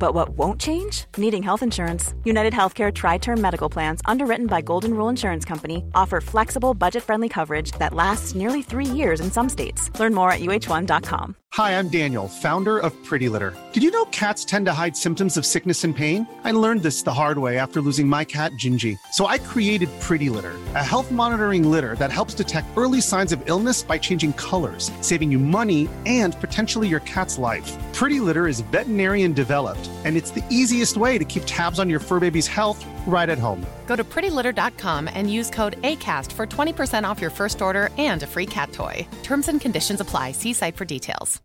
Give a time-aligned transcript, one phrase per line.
[0.00, 1.04] But what won't change?
[1.18, 2.14] Needing health insurance.
[2.24, 7.04] United Healthcare Tri Term Medical Plans, underwritten by Golden Rule Insurance Company, offer flexible, budget
[7.04, 9.90] friendly coverage that lasts nearly three years in some states.
[10.00, 11.36] Learn more at uh1.com.
[11.54, 13.52] Hi, I'm Daniel, founder of Pretty Litter.
[13.72, 16.24] Did you know cats tend to hide symptoms of sickness and pain?
[16.44, 18.96] I learned this the hard way after losing my cat, Gingy.
[19.10, 23.42] So I created Pretty Litter, a health monitoring litter that helps detect early signs of
[23.46, 27.76] illness by changing colors, saving you money and potentially your cat's life.
[27.94, 32.00] Pretty Litter is veterinarian developed, and it's the easiest way to keep tabs on your
[32.00, 33.60] fur baby's health right at home.
[33.86, 38.26] Go to prettylitter.com and use code ACAST for 20% off your first order and a
[38.26, 39.06] free cat toy.
[39.22, 40.32] Terms and conditions apply.
[40.32, 41.40] See site for details.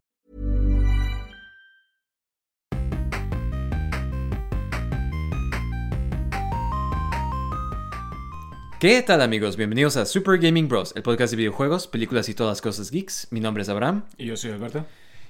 [8.86, 9.56] ¿Qué tal amigos?
[9.56, 13.30] Bienvenidos a Super Gaming Bros, el podcast de videojuegos, películas y todas las cosas geeks.
[13.32, 14.04] Mi nombre es Abraham.
[14.18, 14.86] Y yo soy Alberto.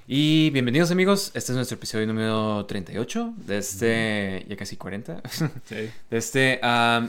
[0.08, 5.20] Y bienvenidos amigos, este es nuestro episodio número 38, de este, ya casi 40.
[5.28, 5.44] Sí.
[6.10, 6.54] De este,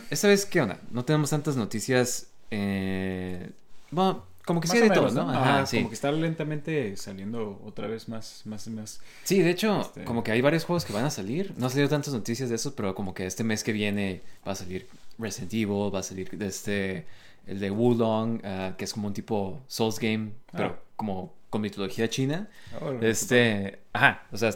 [0.09, 0.79] esta vez, ¿qué onda?
[0.89, 3.51] No tenemos tantas noticias, eh,
[3.91, 5.29] bueno, como que sí de menos, todo, ¿no?
[5.29, 5.77] Ajá, Ajá, sí.
[5.77, 8.99] Como que está lentamente saliendo otra vez más, más y más.
[9.23, 11.53] Sí, de hecho, Este- como que hay varios juegos que van a salir.
[11.55, 14.53] No han salido tantas noticias de esos, pero como que este mes que viene va
[14.53, 14.87] a salir
[15.19, 17.05] Resident Evil, va a salir de este,
[17.45, 20.79] el de Wulong, ah, que es como un tipo Souls game, pero Ah.
[20.95, 22.49] como con mitología china.
[22.81, 24.51] Oh, Este, ajá, o sea,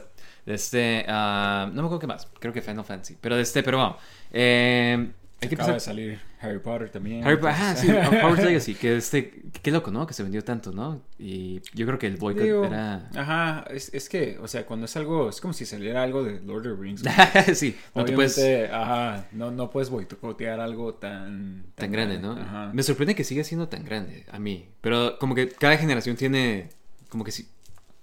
[0.45, 3.63] de este, ah, no me acuerdo qué más, creo que Final Fantasy, pero de este,
[3.63, 3.97] pero vamos,
[4.31, 5.11] eh,
[5.43, 5.95] hay que Acaba de empezar.
[5.95, 7.23] salir Harry Potter también.
[7.25, 7.87] Harry Potter, ajá, sí,
[8.23, 10.05] Hogwarts Legacy, que este, qué loco, ¿no?
[10.05, 11.01] Que se vendió tanto, ¿no?
[11.17, 13.09] Y yo creo que el boycott Digo, era...
[13.15, 16.41] Ajá, es, es que, o sea, cuando es algo, es como si saliera algo de
[16.41, 17.03] Lord of the Rings.
[17.57, 18.37] sí, no te puedes...
[18.71, 21.65] Ajá, no, no puedes boicotear algo tan...
[21.73, 22.33] tan grande, ¿no?
[22.33, 22.69] Ajá.
[22.71, 24.67] Me sorprende que siga siendo tan grande a mí.
[24.81, 26.69] Pero como que cada generación tiene,
[27.11, 27.49] como que sí,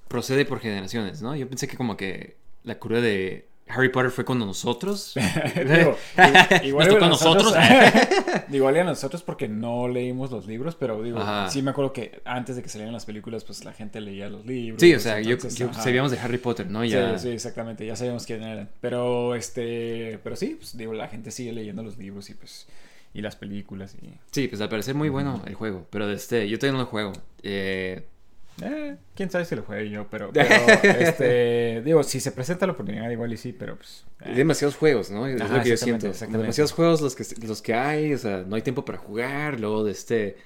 [0.06, 1.34] procede por generaciones, ¿no?
[1.34, 5.14] Yo pensé que como que la cura de Harry Potter fue cuando nosotros.
[5.54, 5.96] Digo,
[6.62, 7.54] igual Nos tocó a nosotros.
[8.52, 11.48] igual a nosotros porque no leímos los libros, pero digo, Ajá.
[11.48, 14.44] sí me acuerdo que antes de que salieran las películas, pues la gente leía los
[14.44, 14.78] libros.
[14.78, 15.82] sí, o sea, yo, entonces, yo ajá.
[15.82, 16.84] sabíamos de Harry Potter, ¿no?
[16.84, 17.18] Ya...
[17.18, 18.68] Sí, sí, exactamente, ya sabíamos quién eran.
[18.82, 22.66] Pero este, pero sí, pues digo, la gente sigue leyendo los libros y pues
[23.14, 25.86] y las películas y Sí, pues al parecer muy bueno el juego.
[25.88, 27.12] Pero este, yo todavía no lo juego.
[27.42, 28.06] Eh,
[28.62, 30.48] eh, quién sabe si lo juegue yo, pero, pero,
[30.82, 35.10] este, digo, si se presenta la oportunidad igual y sí, pero pues Hay demasiados juegos,
[35.10, 35.26] ¿no?
[35.26, 36.10] Es Ajá, lo que yo siento.
[36.10, 39.60] Demasiados juegos los que, los que hay, o sea, no hay tiempo para jugar.
[39.60, 40.36] Luego de este,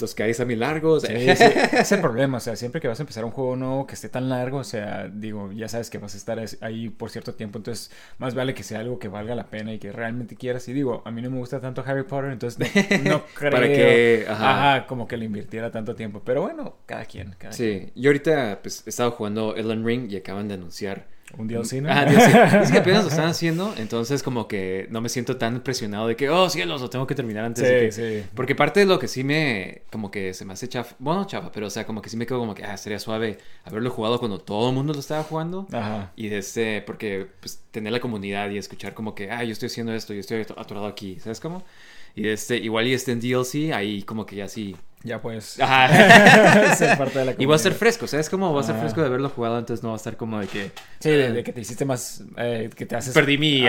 [0.00, 1.02] los que hay están muy largos.
[1.04, 3.56] Sí, sí, ese es el problema, o sea, siempre que vas a empezar un juego
[3.56, 6.58] nuevo que esté tan largo, o sea, digo, ya sabes que vas a estar es-
[6.62, 9.78] ahí por cierto tiempo, entonces más vale que sea algo que valga la pena y
[9.78, 10.68] que realmente quieras.
[10.68, 12.58] Y digo, a mí no me gusta tanto Harry Potter, entonces
[13.04, 14.74] no, no creo Para que- ajá.
[14.74, 14.86] ajá.
[14.86, 16.22] como que le invirtiera tanto tiempo.
[16.24, 20.16] Pero bueno, cada quien, cada Sí, yo ahorita pues he estado jugando Elden Ring y
[20.16, 21.13] acaban de anunciar.
[21.38, 21.88] Un DLC, ¿no?
[21.90, 22.62] Ah, DLC.
[22.62, 26.16] Es que apenas lo están haciendo, entonces como que no me siento tan presionado de
[26.16, 27.92] que, oh cielos, lo tengo que terminar antes de que...
[27.92, 28.26] Sí, sí.
[28.34, 31.50] Porque parte de lo que sí me, como que se me hace chafa, bueno, chafa,
[31.52, 34.18] pero o sea, como que sí me quedo como que, ah, sería suave haberlo jugado
[34.18, 35.66] cuando todo el mundo lo estaba jugando.
[35.72, 36.12] Ajá.
[36.16, 39.66] Y de este, porque pues tener la comunidad y escuchar como que, ah, yo estoy
[39.66, 41.64] haciendo esto, yo estoy ato- atorado aquí, ¿sabes cómo?
[42.14, 44.76] Y este, igual y este en DLC, ahí como que ya sí.
[45.02, 45.60] Ya pues.
[45.60, 46.74] Ajá.
[46.76, 48.54] ser parte de la Y va a ser fresco, ¿sabes cómo?
[48.54, 50.70] Va a ser fresco de haberlo jugado, entonces no va a estar como de que...
[51.00, 53.12] Sí, de, de que te hiciste más, eh, que te haces...
[53.12, 53.64] Perdí mi...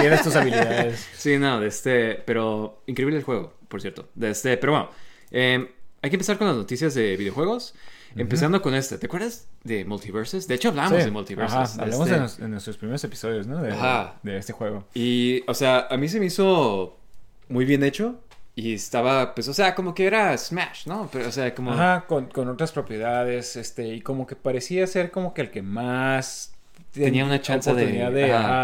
[0.00, 1.06] Tienes tus habilidades.
[1.18, 4.08] Sí, no, de este, pero increíble el juego, por cierto.
[4.14, 4.90] De este, pero bueno,
[5.32, 5.70] eh,
[6.00, 7.74] hay que empezar con las noticias de videojuegos.
[8.16, 10.46] Empezando con este, ¿te acuerdas de Multiverses?
[10.46, 11.56] De hecho, hablamos Sí, de Multiverses.
[11.56, 12.20] Ajá, hablamos este.
[12.20, 13.60] nos- en nuestros primeros episodios, ¿no?
[13.60, 14.20] De, Ajá.
[14.22, 14.86] de este juego.
[14.94, 16.96] Y, o sea, a mí se me hizo
[17.48, 18.20] muy bien hecho.
[18.56, 21.08] Y estaba, pues, o sea, como que era Smash, ¿no?
[21.12, 21.72] Pero, o sea, como...
[21.72, 25.60] Ajá, con, con otras propiedades, este, y como que parecía ser como que el que
[25.62, 26.52] más
[26.92, 28.12] Tenía una chance de- oportunidad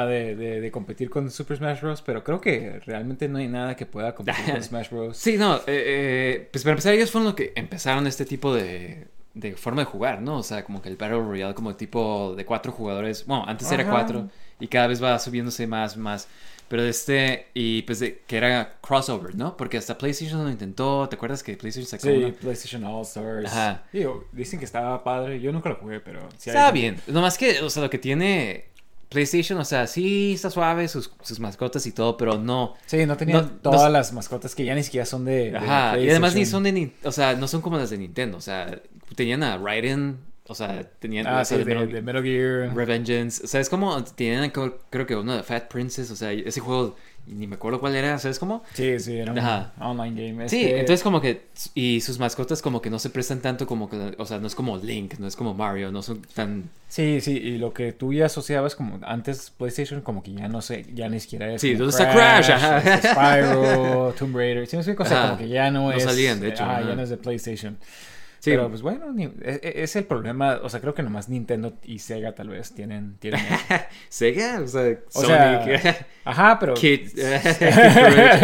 [0.06, 2.02] de, de, de- de competir con Super Smash Bros.
[2.02, 5.16] Pero creo que realmente no hay nada que pueda competir con Smash Bros.
[5.16, 9.08] Sí, no, eh, eh, pues para empezar, ellos fueron los que empezaron este tipo de,
[9.34, 10.36] de forma de jugar, ¿no?
[10.38, 13.26] O sea, como que el Battle Royale como tipo de cuatro jugadores.
[13.26, 14.28] Bueno, antes era cuatro
[14.60, 16.28] y cada vez va subiéndose más, más.
[16.70, 19.56] Pero este, y pues de que era crossover, ¿no?
[19.56, 22.32] Porque hasta PlayStation lo intentó, ¿te acuerdas que PlayStation sacó Sí?
[22.40, 23.46] PlayStation All Stars.
[23.50, 23.82] Ajá.
[23.92, 25.40] Digo, dicen que estaba padre.
[25.40, 27.98] Yo nunca lo jugué, pero sí hay- Está bien, nomás que, o sea, lo que
[27.98, 28.66] tiene
[29.08, 32.74] PlayStation, o sea, sí está suave, sus, sus mascotas y todo, pero no.
[32.86, 35.50] Sí, no tenían No- todas no- las mascotas que ya ni siquiera son de.
[35.50, 38.38] de Ajá, y además ni son de, o sea, no son como las de Nintendo,
[38.38, 38.80] o sea,
[39.16, 41.26] tenían a Raiden o sea, tenían...
[41.26, 42.74] Ah, o sea, sí, de Metal- de Metal Gear.
[42.74, 43.44] Revengeance.
[43.44, 44.02] O sea, es como.
[44.04, 46.10] Tienen, creo que uno de Fat Princess.
[46.10, 46.96] O sea, ese juego.
[47.26, 48.18] Ni me acuerdo cuál era.
[48.18, 48.64] ¿Sabes cómo?
[48.72, 49.72] Sí, sí, era un Ajá.
[49.78, 50.48] online game.
[50.48, 51.42] Sí, Este, entonces como que.
[51.74, 54.14] Y sus mascotas, como que no se prestan tanto como que.
[54.18, 56.70] O sea, no es como Link, no es como Mario, no son tan.
[56.88, 60.62] Sí, sí, y lo que tú ya asociabas como antes PlayStation, como que ya no
[60.62, 61.60] sé, ya ni siquiera es.
[61.60, 62.50] Sí, como ¿dónde está Crash?
[62.50, 62.78] Ajá.
[62.78, 66.02] este Spyro, Tomb Raider, sí, no o sea, como que ya no, No es.
[66.02, 67.78] salían, de hecho, Ah, ya no es de PlayStation.
[68.40, 68.52] Sí.
[68.52, 71.98] Pero pues bueno, ni- es, es el problema, o sea, creo que nomás Nintendo y
[71.98, 73.16] Sega tal vez tienen.
[73.18, 73.40] tienen.
[74.08, 75.80] Sega, o sea, O Sonic.
[75.80, 76.72] sea, ajá, pero.
[76.74, 77.10] Kid.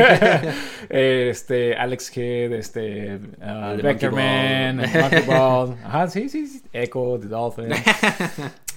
[0.88, 5.00] este, Alex Kidd, este, uh, El de Vector Monkey Man, Ball.
[5.02, 5.76] Monkey Ball.
[5.84, 6.62] Ajá, sí, sí, sí.
[6.72, 7.68] Echo, The Dolphin.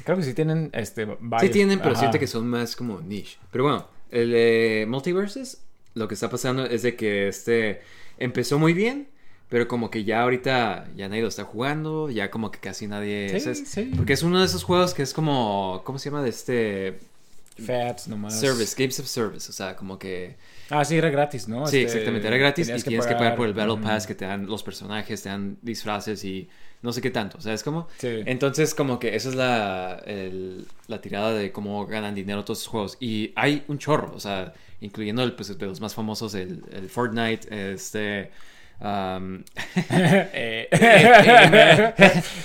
[0.04, 1.52] Creo que sí tienen, este, sí varios.
[1.52, 2.00] tienen, pero Ajá.
[2.00, 3.38] siento que son más como niche.
[3.52, 5.64] Pero bueno, el eh, Multiverses,
[5.94, 7.82] lo que está pasando es de que este
[8.18, 9.10] empezó muy bien,
[9.50, 13.30] pero como que ya ahorita ya nadie lo está jugando, ya como que casi nadie...
[13.34, 13.64] Sí, ¿sabes?
[13.68, 13.92] sí.
[13.96, 15.82] Porque es uno de esos juegos que es como...
[15.84, 16.22] ¿Cómo se llama?
[16.24, 17.00] De este...
[17.66, 18.40] Fats nomás.
[18.40, 20.36] Service, Games of Service, o sea, como que...
[20.70, 21.66] Ah, sí, era gratis, ¿no?
[21.68, 23.78] Sí, Este, exactamente, era gratis y tienes que pagar por el Battle.
[23.78, 26.48] Pass que te dan los personajes, te dan disfraces y
[26.82, 27.90] no sé qué tanto, ¿sabes cómo?
[27.98, 28.22] Sí.
[28.26, 32.72] Entonces, como que esa es la, el- la tirada de cómo ganan dinero todos estos
[32.72, 32.98] juegos.
[33.02, 36.88] Y hay un chorro, o sea, incluyendo el, pues, de los más famosos, el, el
[36.88, 38.32] Fortnite, este...
[38.82, 39.44] um,
[39.90, 40.68] Eh,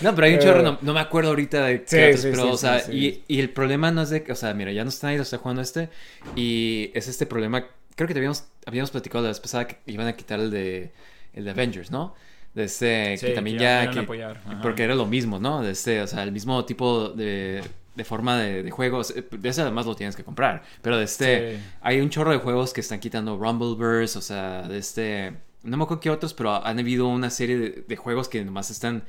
[0.01, 2.29] no, pero hay un chorro, no, no me acuerdo ahorita de qué Sí, otros, sí,
[2.31, 2.93] pero, sí, o sea.
[2.93, 5.19] Y, y el problema no es de, que- o sea, mira, ya no está nadie
[5.19, 5.89] lo está jugando este,
[6.37, 7.65] y es este problema,
[7.95, 10.93] creo que te habíamos, habíamos platicado la vez pasada que iban a quitar el de,
[11.35, 12.15] el de Avengers, ¿no?
[12.55, 15.63] De este, que también que ya, que- apoyar, porque era lo mismo, ¿no?
[15.63, 17.63] De este, o sea, el mismo tipo de,
[17.97, 21.05] de forma de, de juegos, eh, de ese además lo tienes que comprar, pero de
[21.05, 21.63] este, Sí.
[21.83, 25.33] hay un chorro de juegos que están quitando Rumbleverse, o sea, de este,
[25.65, 28.71] no me acuerdo qué otros, pero han habido una serie de, de juegos que nomás
[28.71, 29.05] están,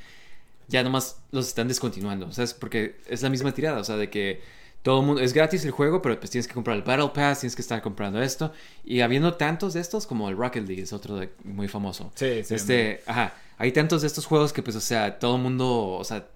[0.67, 2.53] ya nomás los están descontinuando, ¿sabes?
[2.53, 4.41] Porque es la misma tirada, o sea, de que
[4.83, 7.41] todo el mundo, es gratis el juego, pero pues tienes que comprar el Battle Pass,
[7.41, 8.51] tienes que estar comprando esto,
[8.83, 12.11] y habiendo tantos de estos, como el Rocket League es otro de- muy famoso.
[12.15, 15.41] Sí, sí, Este, ajá, hay tantos de estos juegos que pues, o sea, todo el
[15.41, 16.27] mundo, o sea,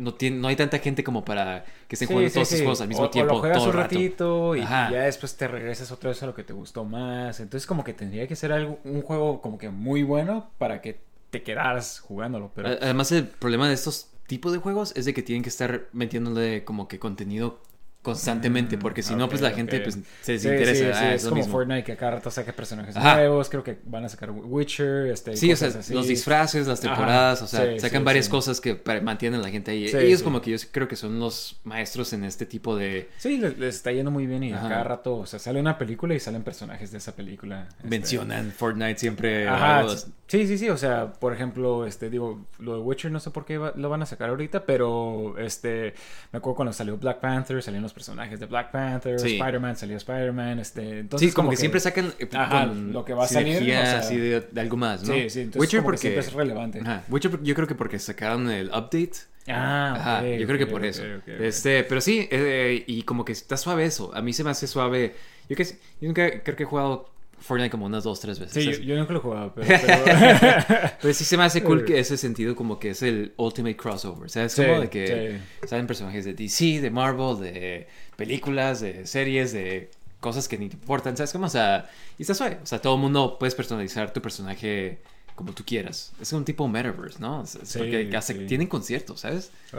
[0.00, 2.54] no, tiene, no hay tanta gente como para que estén Sí, jugando sí, todos sí.
[2.54, 3.82] estos juegos al mismo O- tiempo O lo juegas todo un rato.
[3.94, 7.40] ratito y, y ya después te regresas otra vez a lo que te gustó más.
[7.40, 11.00] Entonces como que tendría que ser algo, un juego como que muy bueno para que
[11.30, 12.50] te quedaras jugándolo.
[12.54, 15.86] Pero Además, el problema de estos tipos de juegos es de que tienen que estar
[15.92, 17.60] metiéndole como que contenido
[18.02, 20.74] constantemente, porque si no, pues la gente pues, se desinteresa.
[20.74, 21.52] sí, sí, Ah, es lo como mismo.
[21.52, 23.16] Fortnite que a cada rato saca personajes Ajá.
[23.16, 23.48] nuevos.
[23.50, 25.92] Creo que van a sacar Witcher, este, Sí, o cosas sea, así.
[25.94, 28.30] los disfraces, las Ajá, temporadas, o sea, sí, sacan sí, varias sí.
[28.30, 29.88] cosas que para- mantienen a la gente ahí.
[29.88, 30.24] Sí, Ellos sí.
[30.24, 33.10] como que yo creo que son los maestros en este tipo de...
[33.18, 34.68] Sí, les, les está yendo muy bien y a Ajá.
[34.68, 37.68] cada rato, o sea, sale una película y salen personajes de esa película.
[37.70, 39.46] este, Mencionan Fortnite siempre.
[39.46, 39.86] Ajá,
[40.26, 43.44] sí, sí, sí, o sea, por ejemplo, este, digo, lo de Witcher no sé por
[43.44, 45.92] qué va- lo van a sacar ahorita, pero, este,
[46.32, 49.32] me acuerdo cuando salió Black Panther, salían los personajes de Black Panther, Sí.
[49.36, 53.14] Spider-Man, salió Spider-Man, este, entonces sí, como, que, siempre sacan eh, Ajá, con lo que
[53.14, 55.12] va a salir, o sea- así de, de algo más, ¿no?
[55.14, 56.80] Sí, sí, entonces Witcher como que porque siempre es relevante.
[56.80, 59.12] Ajá, Witcher yo creo que porque sacaron el update.
[59.48, 61.02] Ah, Ajá, yo creo que por eso.
[61.26, 64.14] Este, pero sí, eh, y como que está suave eso.
[64.14, 65.14] A mí se me hace suave.
[65.48, 65.72] Yo, que, yo
[66.02, 67.10] nunca creo que he jugado
[67.40, 68.76] Fortnite como unas dos, tres veces.
[68.76, 69.66] Sí, yo, nunca lo he jugado, pero...
[69.86, 73.76] pero- Pero sí se me hace cool que ese sentido como que es el ultimate
[73.76, 74.28] crossover.
[74.30, 74.52] ¿Sabes?
[74.52, 75.68] Sí, como de que sí.
[75.68, 79.90] salen personajes de DC, de Marvel, de películas, de series, de
[80.20, 81.16] cosas que ni te importan.
[81.16, 81.32] ¿Sabes?
[81.32, 81.88] Como, o sea,
[82.18, 82.58] y está suave.
[82.62, 84.98] O sea, todo el mundo puedes personalizar tu personaje
[85.40, 86.12] como tú quieras.
[86.20, 87.42] Es un tipo metaverse, ¿no?
[87.44, 88.44] Es Sí, porque sí.
[88.46, 89.50] tienen conciertos, ¿sabes?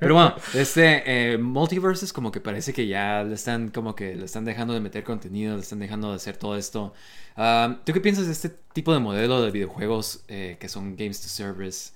[0.00, 4.24] Pero bueno, este eh, Multiverses como que parece que ya le están como que le
[4.24, 6.92] están dejando de meter contenido, le están dejando de hacer todo esto.
[7.36, 11.20] Um, ¿Tú qué piensas de este tipo de modelo de videojuegos eh, que son Games
[11.20, 11.92] to Service,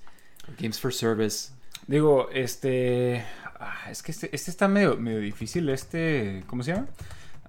[0.57, 1.49] Games for Service?
[1.85, 3.25] Digo, este.
[3.59, 5.67] ah, es que este, este está medio, medio difícil.
[5.67, 6.45] Este.
[6.47, 6.87] ¿Cómo se llama?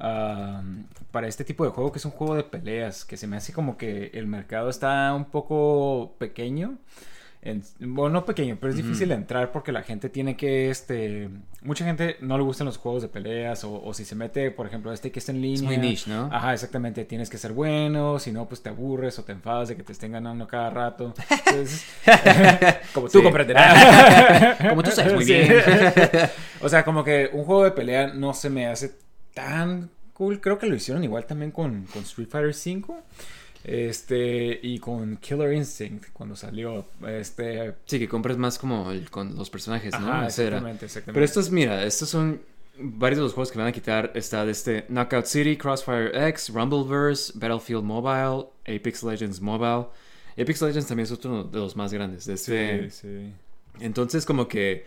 [0.00, 0.60] Ah,
[1.10, 3.04] para este tipo de juego, que es un juego de peleas.
[3.04, 6.78] Que se me hace como que el mercado está un poco pequeño.
[7.42, 11.30] En- bueno, no pequeño, pero es difícil de entrar porque la gente tiene que, este,
[11.62, 14.66] mucha gente no le gustan los juegos de peleas o, o si se mete, por
[14.66, 15.54] ejemplo, este que está en línea.
[15.56, 16.28] Es muy niche, ¿no?
[16.30, 19.76] Ajá, exactamente, tienes que ser bueno, si no, pues te aburres o te enfadas de
[19.76, 21.14] que te estén ganando cada rato.
[21.46, 21.86] Entonces,
[22.92, 23.24] como tú Sí.
[23.24, 24.58] comprenderás.
[24.68, 25.32] Como tú sabes muy Sí.
[25.32, 25.54] bien.
[26.60, 28.92] o sea, como que un juego de pelea no se me hace
[29.32, 29.88] tan
[30.20, 30.40] cool.
[30.40, 32.94] Creo que lo hicieron igual también con, con Street Fighter V.
[33.64, 36.86] Este, y con Killer Instinct cuando salió.
[37.06, 40.08] Este, Sí, que compras más como el- con los personajes, ¿no?
[40.12, 41.12] ajá, exactamente, exactamente.
[41.14, 42.40] Pero estos, mira, estos son
[42.78, 44.12] varios de los juegos que van a quitar.
[44.14, 49.86] Está de este Knockout City, Crossfire X, Rumbleverse, Battlefield Mobile, Apex Legends Mobile.
[50.38, 52.24] Apex Legends también es otro de los más grandes.
[52.24, 53.32] De este, Sí, sí.
[53.80, 54.86] Entonces, como que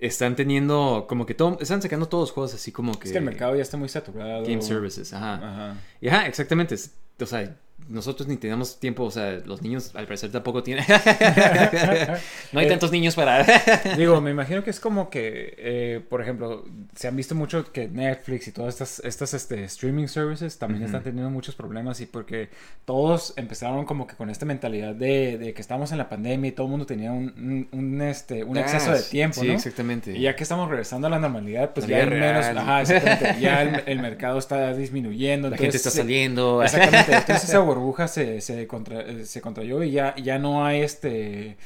[0.00, 3.08] están teniendo, como que todo, están sacando todos los juegos así como que...
[3.08, 4.42] Es que el mercado ya está muy saturado.
[4.42, 5.34] Game services, ajá.
[5.34, 5.76] Ajá.
[6.00, 6.76] Y ajá, exactamente.
[7.20, 7.56] O sea,
[7.88, 10.84] nosotros ni tenemos tiempo, o sea, los niños al parecer tampoco tienen...
[12.52, 13.44] no hay Eh, tantos niños para...
[13.96, 16.64] Digo, me imagino que es como que, eh, por ejemplo,
[16.94, 21.02] se han visto mucho que Netflix y todas estas, estas este, streaming services también están
[21.02, 22.48] teniendo muchos problemas y porque
[22.84, 26.52] todos empezaron como que con esta mentalidad de, de que estamos en la pandemia y
[26.52, 29.52] todo el mundo tenía un, un, un, este, un exceso de tiempo, Sí, ¿no?
[29.54, 30.16] exactamente.
[30.16, 32.58] Y ya que estamos regresando a la normalidad, pues La ya menos, real.
[32.58, 35.50] ajá, exactamente, ya el, el mercado está disminuyendo.
[35.50, 36.62] La gente está saliendo.
[36.64, 41.56] Exactamente, entonces burbuja se, se, contra- eh, se contrayó y ya, ya no hay este...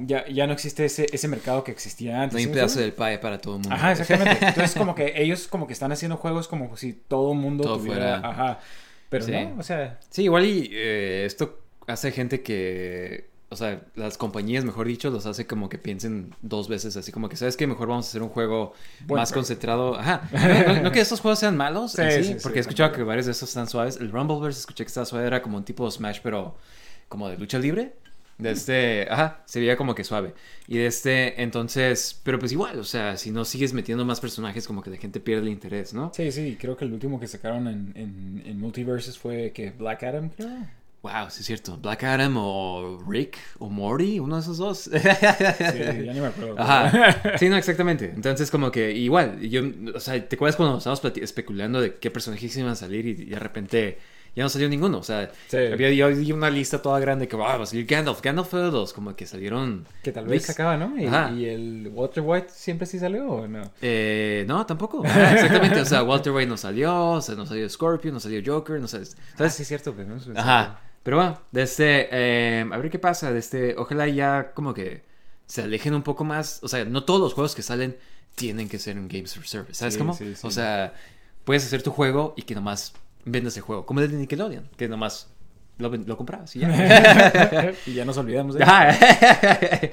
[0.00, 2.34] Ya, ya no existe ese, ese mercado que existía antes.
[2.34, 3.04] No hay un ¿sí pedazo explico?
[3.04, 3.74] del pie para todo el mundo.
[3.74, 4.38] Ajá, exactamente.
[4.46, 7.78] Entonces como que ellos como que están haciendo juegos como si todo el mundo Todo
[7.78, 8.20] tuviera...
[8.20, 8.28] fuera.
[8.28, 8.60] Ajá.
[9.08, 9.32] Pero Sí.
[9.32, 9.98] no, o sea...
[10.10, 15.24] Sí, igual y eh, esto hace gente que, o sea, las compañías, mejor dicho, los
[15.26, 17.66] hace como que piensen dos veces, así como que, ¿sabes qué?
[17.66, 18.74] Mejor vamos a hacer un juego
[19.06, 19.98] Bueno, más pero- concentrado.
[19.98, 20.28] Ajá.
[20.74, 23.26] No, no que estos juegos sean malos, Sí, sí, sí, porque he escuchado que varios
[23.26, 23.96] de estos están suaves.
[23.96, 26.56] El Rumbleverse escuché que estaba suave, era como un tipo Smash, pero
[27.08, 27.94] como de lucha libre.
[28.36, 30.32] De este, ajá, se veía como que suave.
[30.68, 34.64] Y de este, entonces, pero pues igual, o sea, si no sigues metiendo más personajes,
[34.64, 36.12] como que la gente pierde el interés, ¿no?
[36.14, 40.04] Sí, sí, creo que el último que sacaron en, en, en Multiverses fue que Black
[40.04, 40.50] Adam, creo.
[41.10, 41.76] Wow, sí es cierto.
[41.78, 44.78] Black Adam o Rick o Morty, uno de esos dos.
[44.78, 46.54] Sí, ya ni me acuerdo.
[46.58, 47.38] Ajá.
[47.38, 48.12] Sí, no, exactamente.
[48.14, 49.62] Entonces, como que igual, yo,
[49.94, 53.38] o sea, ¿te acuerdas cuando estábamos especulando de qué personajes iban a salir y de
[53.38, 53.98] repente
[54.36, 54.98] ya no salió ninguno?
[54.98, 55.56] O sea, Sí.
[55.56, 58.20] había yo una lista toda grande que ah, va a salir Gandalf.
[58.20, 59.86] Gandalf fue de los como que salieron.
[60.02, 60.98] Que tal vez sacaba, ¿no?
[61.00, 61.30] Y, Ajá.
[61.32, 63.62] y el Walter White siempre sí salió, ¿o no?
[63.80, 65.02] Eh, no, tampoco.
[65.06, 65.80] Ajá, exactamente.
[65.80, 68.86] O sea, Walter White no salió, o sea, no salió Scorpion, no salió Joker, no
[68.88, 69.06] salió.
[69.08, 69.54] Ah, ¿Sabes?
[69.54, 70.18] sí, es cierto, pues, ¿no?
[70.38, 70.80] Ajá.
[71.08, 73.32] Pero bueno, de este, eh, a ver qué pasa.
[73.32, 75.06] De este, ojalá ya como que
[75.46, 76.60] se alejen un poco más.
[76.62, 77.96] O sea, no todos los juegos que salen
[78.34, 79.72] tienen que ser un Games for Service.
[79.72, 80.12] ¿Sabes Sí, cómo?
[80.12, 80.46] sí, sí.
[80.46, 80.92] O sea,
[81.44, 82.92] puedes hacer tu juego y que nomás
[83.24, 83.86] vendas el juego.
[83.86, 85.30] Como el de Nickelodeon, que nomás
[85.78, 87.72] lo, lo comprabas y ya.
[87.86, 88.94] y ya nos olvidamos de Ajá.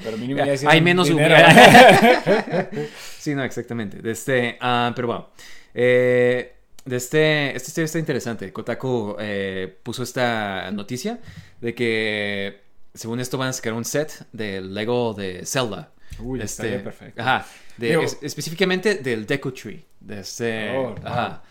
[0.04, 1.34] Pero mínimo ya Hay menos dinero.
[3.20, 4.02] sí, no, exactamente.
[4.12, 5.30] Este, ah, pero bueno.
[5.74, 6.55] Eh,
[6.86, 8.51] de este, historia está interesante.
[8.54, 11.20] Kotaku eh, puso esta noticia
[11.62, 12.62] de que,
[12.94, 15.92] según esto, van a sacar un set del Lego de Zelda.
[16.20, 17.22] Uy, Este, perfecto.
[17.22, 17.46] Ajá.
[17.77, 19.84] De- Digo- es- específicamente del Deku Tree.
[20.00, 20.77] De este.
[20.77, 21.44] Oh, ajá.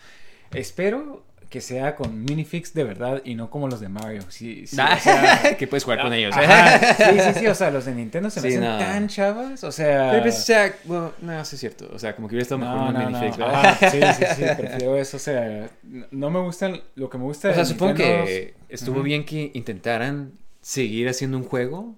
[0.51, 1.24] Espero
[1.55, 4.23] que sea con minifix de verdad y no como los de Mario.
[4.27, 6.35] Sí, sí, Ah, o sea, que puedes jugar con ellos.
[6.35, 8.77] ajá, sí, sí, sí, o sea, los de Nintendo se me hacen no.
[8.77, 10.09] tan chavas, o sea...
[10.11, 11.89] Pero pues, o sea, bueno, no, sí es cierto.
[11.93, 13.65] O sea, como que hubiera estado mejor no, un no, no, minifix, ¿verdad?
[13.67, 17.23] ajá, sí, sí, sí, prefiero eso, o sea, no- no me gustan, lo que me
[17.23, 21.95] gusta O de sea, supongo Nintendo que estuvo bien que intentaran seguir haciendo un juego.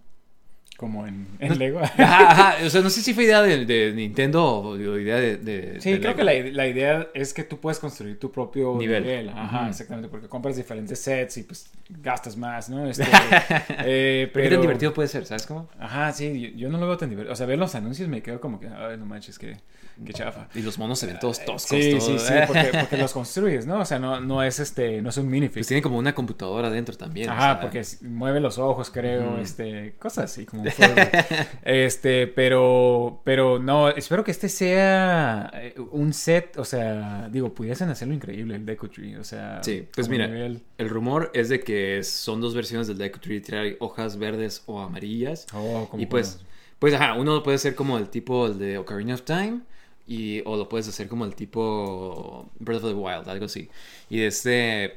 [0.78, 1.80] Como en, en Lego.
[1.84, 2.56] Ajá, ajá.
[2.66, 5.38] O sea, no sé si fue idea de, de Nintendo o idea de.
[5.38, 6.18] de- Sí, de creo Lego.
[6.18, 9.04] que la, la idea es que tú puedes construir tu propio Nivel.
[9.04, 9.30] nivel.
[9.30, 12.86] Ajá, exactamente, porque compras diferentes sets y pues gastas más, ¿no?
[12.90, 13.06] Este,
[13.86, 15.68] eh, Pero qué tan divertido puede ser, ¿sabes cómo?
[15.80, 17.34] Ajá, sí, yo, yo no lo veo tan divertido.
[17.34, 19.58] O sea, ver los anuncios me quedo como que, ay, no manches, qué,
[20.06, 20.48] qué chafa.
[20.54, 21.64] Y los monos se ven todos toscos.
[21.84, 22.02] Sí, todo.
[22.02, 23.80] sí, sí, porque, porque los construyes, ¿no?
[23.80, 25.68] O sea, no, no es este, no es un Pues minifix.
[25.68, 27.30] tienen como una computadora adentro también.
[27.30, 27.62] o Ajá, sea.
[27.62, 30.64] porque mueve los ojos, creo, este, cosas así como
[31.64, 37.90] Este, pero, pero no, espero que este sea eh, un set, o sea, digo, pudiesen
[37.90, 41.60] hacerlo increíble el Deco Tree, o sea, Sí, pues mira, nivel- el rumor es de
[41.62, 43.42] que son dos versiones del Deku Tree.
[43.42, 45.46] Trae hojas verdes o amarillas.
[45.54, 46.40] Oh, como y pues,
[46.80, 49.62] pues, ajá, uno puede ser como el tipo el de Ocarina of Time.
[50.10, 53.70] Y, o lo puedes hacer como el tipo Breath of the Wild, algo así.
[54.10, 54.96] Y este.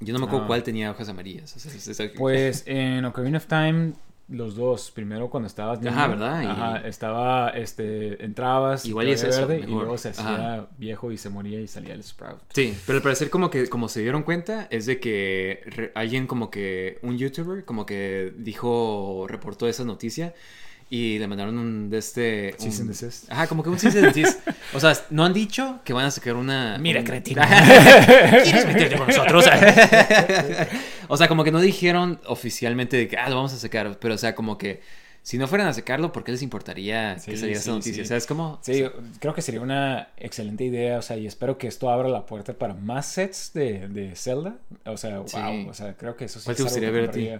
[0.00, 0.48] Yo no me acuerdo Ah.
[0.48, 1.54] cuál tenía hojas amarillas.
[1.56, 3.92] o sea, es- es- Pues en Ocarina of Time,
[4.28, 4.90] los dos.
[4.90, 5.92] Primero cuando estabas niño.
[5.92, 6.42] Ajá, ¿verdad?
[6.42, 8.84] Y- Ajá, estaba, este, entrabas.
[8.86, 10.66] Igual y es eso, verde, y luego se hacía Ajá.
[10.78, 12.40] viejo y se moría y salía el Sprout.
[12.54, 16.50] Sí, pero al parecer como que como se dieron cuenta es de que alguien como
[16.50, 20.34] que un youtuber como que dijo reportó esa noticia
[20.90, 23.30] y le mandaron un de este un- and desist.
[23.32, 24.40] Ajá, como que un cease and desist.
[24.74, 27.42] O sea, no han dicho que van a sacar una Mira, un- cretino.
[28.42, 29.44] ¿Quieres meterte con nosotros?
[31.08, 34.14] o sea, como que no dijeron oficialmente de que ah, lo vamos a sacar, pero
[34.14, 34.82] o sea, como que
[35.26, 38.02] si no fueran a sacarlo, ¿por qué les importaría Sí, que saliera esa sí, noticia?
[38.04, 38.08] sí.
[38.08, 38.58] ¿Sabes cómo?
[38.60, 38.84] Sí,
[39.20, 42.52] creo que sería una excelente idea, o sea, y espero que esto abra la puerta
[42.52, 44.56] para más sets de, de Zelda.
[44.84, 45.66] O sea, wow, Sí.
[45.68, 47.30] o sea, creo que eso sí ¿Cuál es te gustaría ver a ti?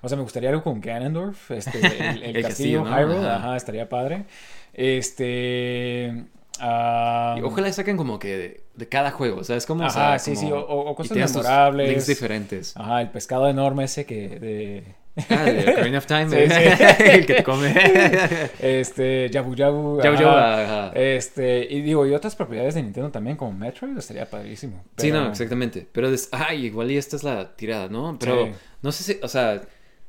[0.00, 1.78] O sea, me gustaría algo con Ganondorf, este,
[2.10, 2.96] el, el El castillo, castillo, ¿no?
[2.98, 3.36] Hyrule, Ajá.
[3.36, 3.56] ajá.
[3.56, 4.24] estaría padre.
[4.72, 6.24] Este...
[6.56, 9.42] Y ojalá saquen como que de, de cada juego.
[9.66, 11.88] Como, o Ajá, sea, sí, como- sí, o- o y cosas tengas tus memorables.
[11.90, 12.76] links diferentes.
[12.76, 14.84] Ajá, el pescado enorme ese que de,
[15.28, 16.28] Ah, de Ocarina of Time.
[16.28, 16.76] Sí, eh.
[16.96, 17.02] sí.
[17.04, 17.72] el que te come.
[18.60, 20.02] Este, Yabu Yabu.
[20.02, 20.22] Yabu ajá.
[20.22, 20.92] Yabu, ajá.
[20.94, 24.82] Este, y digo, y otras propiedades de Nintendo también, como Metroid, estaría padrísimo.
[24.96, 25.86] Sí, pero- no, exactamente.
[25.92, 28.16] Pero, des- ay, igual y esta es la tirada, ¿no?
[28.18, 28.52] Pero Sí.
[28.82, 29.62] no sé si, o sea,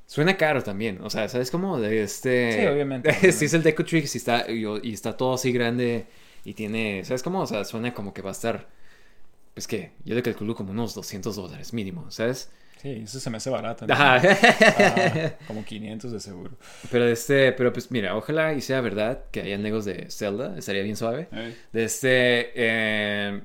[0.07, 0.99] suena caro también.
[1.03, 1.79] O sea, ¿sabes cómo?
[1.79, 2.59] De este...
[2.61, 6.07] Sí, obviamente, si es el Deco Trix y está, y, está todo así grande
[6.43, 7.41] y tiene, ¿sabes cómo?
[7.41, 8.67] O sea, suena como que va a estar,
[9.53, 12.49] pues que yo le calculo como unos 200 dólares mínimo, ¿sabes?
[12.85, 13.87] Sí, eso se me hace barato.
[13.87, 13.93] ¿no?
[13.95, 14.21] Ajá.
[14.77, 16.51] Ah, como 500 de seguro.
[16.91, 20.83] Pero este, pero pues mira, ojalá y sea verdad que hayan legos de Zelda, estaría
[20.83, 21.27] bien suave.
[21.73, 23.41] De este, eh,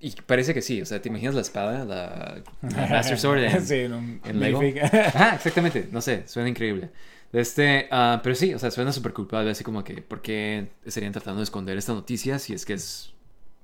[0.00, 2.42] y parece que sí, o sea, ¿te imaginas la espada, la,
[2.74, 4.60] la Master Sword en, sí, en un en Lego?
[4.60, 6.90] Ajá, exactamente, no sé, suena increíble.
[7.30, 10.70] De este, ah, pero sí, o sea, suena súper culpable, así como que, ¿por qué
[10.84, 13.11] estarían tratando de esconder esta noticia si es que es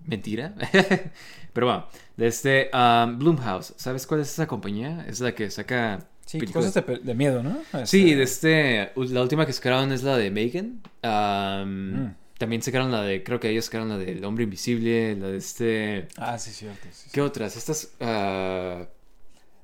[0.06, 0.54] mentira?
[1.52, 1.86] pero bueno,
[2.16, 5.04] de este, ah, Bloomhouse, ¿sabes cuál es esa compañía?
[5.08, 6.00] Es la que saca...
[6.26, 7.56] Sí, películas- cosas de, miedo, ¿no?
[7.86, 10.80] Sí, Este, de este, la última que sacaron es la de Megan.
[11.02, 12.14] Am, Mm.
[12.38, 16.06] También sacaron la de, creo que ellos sacaron la del Hombre Invisible, la de este...
[16.16, 16.86] Ah, sí, cierto.
[16.92, 17.10] sí, sí.
[17.12, 17.56] ¿Qué otras?
[17.56, 17.92] Estas...
[18.00, 18.84] ah,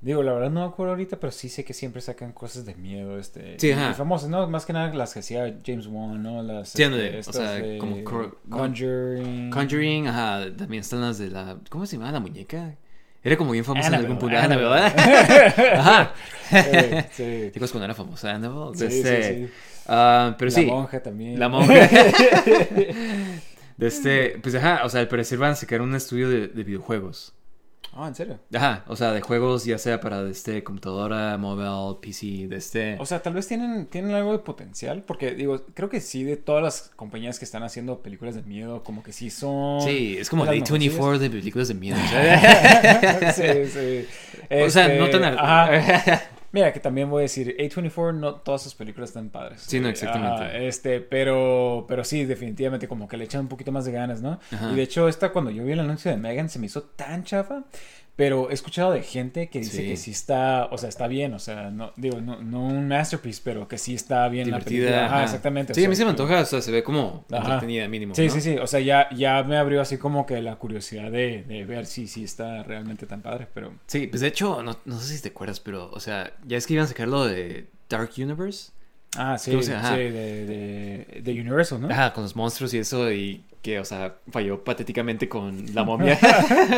[0.01, 2.75] Digo, la verdad no me acuerdo ahorita, pero sí sé que siempre sacan cosas de
[2.75, 3.59] miedo, este...
[3.59, 3.93] Sí, ajá.
[3.95, 4.47] famosas, ¿no?
[4.47, 6.43] Más que nada las que hacía James Wan, ¿no?
[6.43, 8.03] Las, Sí, este, ándale, o estas sea, de como
[8.49, 9.49] Conjuring.
[9.49, 11.57] Conjuring, ajá, también están las de la...
[11.69, 12.75] ¿Cómo se llama la muñeca?
[13.25, 14.37] Era como bien famosa en algún punto.
[14.37, 14.85] Annabelle.
[14.85, 16.13] Annabelle, Ajá.
[16.51, 17.49] Eh, sí.
[17.51, 18.77] Chicos, cuando era famosa Annabelle.
[18.77, 19.53] Sí, sí, este, sí.
[19.87, 20.65] ah, pero la sí.
[20.67, 21.39] monja también.
[21.39, 21.73] La monja.
[23.77, 26.63] de este, pues ajá, o sea, al parecer van a sacar un estudio de, de
[26.63, 27.33] videojuegos.
[27.97, 28.39] Ah, ¿en serio?
[28.53, 32.97] Ajá, o sea, de juegos ya sea para este computadora, mobile, PC, de este.
[32.99, 36.35] O sea, tal vez tienen, tienen algo de potencial, porque digo, creo que sí, de
[36.35, 39.81] todas las compañías que están haciendo películas de miedo, como que sí son...
[39.81, 41.97] sí, es como de Day las 24 de películas de miedo.
[44.65, 46.21] O sea, Este, no tan al- ajá.
[46.55, 49.59] Mira, que también voy a decir, A24, no todas sus películas están padres.
[49.59, 50.41] Sí, no, exactamente.
[50.41, 54.21] Ajá, este, pero, pero sí, definitivamente, como que le echan un poquito más de ganas,
[54.21, 54.39] ¿no?
[54.53, 54.71] Ajá.
[54.71, 57.25] Y de hecho, esta, cuando yo vi el anuncio de Megan, se me hizo tan
[57.25, 57.65] chafa.
[58.15, 59.87] Pero he escuchado de gente que dice Sí.
[59.89, 63.41] que sí está, o sea, está bien, o sea, no, digo, no, no un masterpiece,
[63.43, 65.07] pero que sí está bien la película.
[65.07, 65.23] Ajá, ajá.
[65.25, 65.73] exactamente.
[65.73, 67.43] o Sí, a mí se me antoja, o sea, se ve como Ajá.
[67.43, 68.15] entretenida mínimo.
[68.15, 68.33] Sí, ¿no?
[68.33, 68.57] sí, sí.
[68.57, 72.07] O sea, ya, ya me abrió así como que la curiosidad de, de ver si
[72.07, 73.73] sí está realmente tan padre, pero...
[73.87, 76.65] Sí, pues de hecho, no, no sé si te acuerdas, pero, o sea, ya es
[76.67, 78.71] que iban a sacar lo de Dark Universe.
[79.17, 81.89] Ah, sí, sí, de, de, de Universal, ¿no?
[81.89, 86.19] Ajá, con los monstruos y eso, y que, o sea, falló patéticamente con la momia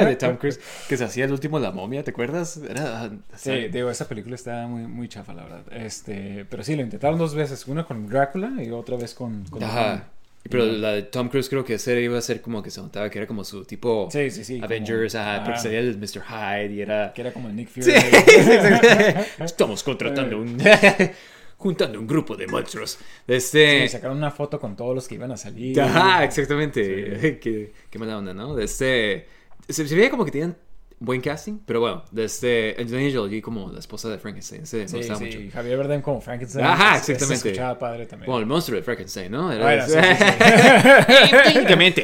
[0.06, 2.58] de Tom Cruise, que se hacía el último La momia, ¿te acuerdas?
[2.69, 5.63] Era, o Sí, digo, esa película está muy, muy chafa, la verdad.
[5.73, 9.43] Este, pero sí, lo intentaron dos veces, una con Drácula y otra vez con...
[9.50, 10.06] con Ajá.
[10.50, 13.10] Pero la de Tom Cruise creo que esa iba a ser como que se notaba
[13.10, 14.62] que era como su tipo Sí, sí, sí.
[14.63, 16.21] Avengers, como- ajá, porque ajá, salía el Mr.
[16.26, 17.12] Hyde y era...
[17.13, 17.91] Que era como el Nick Fury.
[19.43, 20.58] Estamos contratando un...
[21.58, 22.98] juntando un grupo de monstruos.
[23.28, 23.82] Este...
[23.84, 25.80] Sí, sacaron una foto con todos los que iban a salir.
[25.82, 27.39] Ajá, exactamente.
[27.41, 28.58] qué, qué mala onda, ¿no?
[28.60, 29.28] Este.
[29.67, 30.56] Se, se veía como que tenían
[31.00, 32.76] buen casting, pero bueno, de este.
[32.80, 34.62] Angelina Jolie como la esposa de Frankenstein.
[34.62, 35.39] Me Sí, gustaba sí, mucho.
[35.54, 36.65] Javier Bardem como Frankenstein.
[36.65, 37.50] Ajá, se- se exactamente.
[37.50, 38.26] escuchaba padre también.
[38.28, 39.52] Bueno, el monstruo de Frankenstein, ¿no?
[39.52, 42.04] Era- Bueno, sí, sí, Técnicamente.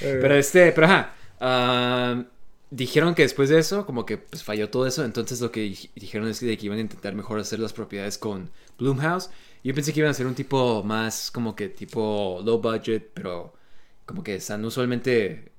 [0.00, 1.14] pero este, pero ajá.
[1.40, 2.22] ah,
[2.70, 5.04] dijeron que después de eso, como que pues, falló todo eso.
[5.04, 7.72] Entonces lo que di- dijeron es que, de que iban a intentar mejor hacer las
[7.72, 9.30] propiedades con Bloomhouse.
[9.64, 13.54] Yo pensé que iban a ser un tipo más como que tipo low budget, pero
[14.04, 15.52] como que están usualmente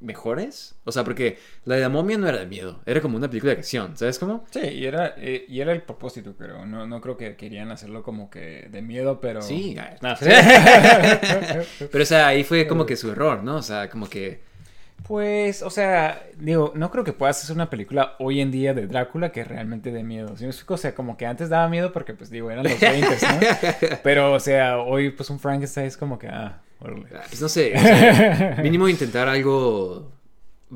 [0.00, 0.74] mejores.
[0.84, 3.52] O sea, porque la de la momia no era de miedo, era como una película
[3.52, 4.44] de acción, ¿sabes cómo?
[4.50, 6.66] Sí, y era, eh, y era el propósito, creo.
[6.66, 9.42] No, no creo que querían hacerlo como que de miedo, pero...
[9.42, 10.14] Sí, no.
[11.90, 13.56] pero o sea, ahí fue como que su error, ¿no?
[13.56, 14.40] O sea, como que...
[15.06, 18.86] Pues, o sea, digo, no creo que puedas hacer una película hoy en día de
[18.86, 20.36] Drácula que realmente dé miedo.
[20.36, 20.74] ¿Sí me explico?
[20.74, 23.96] O sea, como que antes daba miedo porque, pues, digo, eran los 20, ¿no?
[24.02, 27.06] Pero, o sea, hoy, pues, un Frankenstein es como que, ah, órale.
[27.14, 30.10] Ah, Pues no sé, o sea, mínimo intentar algo.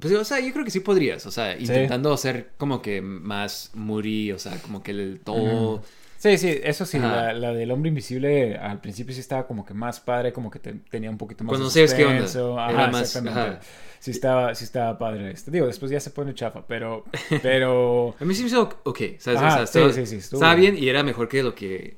[0.00, 3.70] Pues, o sea, yo creo que sí podrías, o sea, intentando hacer como que más
[3.74, 5.82] moody, o sea, como que el todo.
[6.18, 9.74] Sí, sí, eso sí, la, la del hombre invisible al principio sí estaba como que
[9.74, 12.24] más padre, como que te- tenía un poquito más Cuando sabes qué onda.
[12.26, 13.56] Era Ajá, más- exactamente.
[13.56, 13.60] ajá.
[13.98, 15.50] Sí estaba, sí estaba padre esto.
[15.50, 17.04] Digo, después ya se pone chafa, pero,
[17.42, 18.14] pero...
[18.18, 19.40] A mí sí me hizo ok, ¿sabes?
[19.40, 21.96] Ajá, o sea, estaba, sí, sí, sí, estaba bien y era mejor que lo que.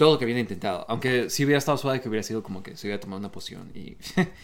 [0.00, 0.86] Todo lo que habían intentado.
[0.88, 3.70] Aunque sí hubiera estado suave que hubiera sido como que se hubiera tomado una poción
[3.74, 3.98] y.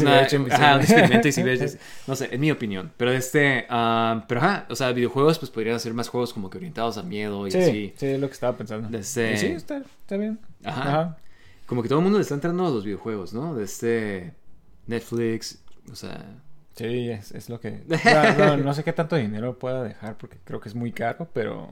[0.00, 1.66] una- hecho ajá, un experimento y si hubiera-
[2.06, 2.90] No sé, en mi opinión.
[2.96, 3.66] Pero este.
[3.68, 7.02] ah, pero ajá, o sea, videojuegos pues podrían ser más juegos como que orientados a
[7.02, 7.92] miedo y Sí, así.
[7.94, 8.88] sí, es lo que estaba pensando.
[8.88, 10.38] Desde- Y Sí, está, está bien.
[10.64, 11.18] Ajá.
[11.66, 13.54] Como que todo el mundo le está entrando a los videojuegos, ¿no?
[13.54, 14.32] De este
[14.86, 15.58] Netflix,
[15.92, 16.24] o sea,
[16.74, 17.82] Sí, es, es lo que...
[18.38, 21.28] No, no, no sé qué tanto dinero pueda dejar porque creo que es muy caro,
[21.32, 21.68] pero...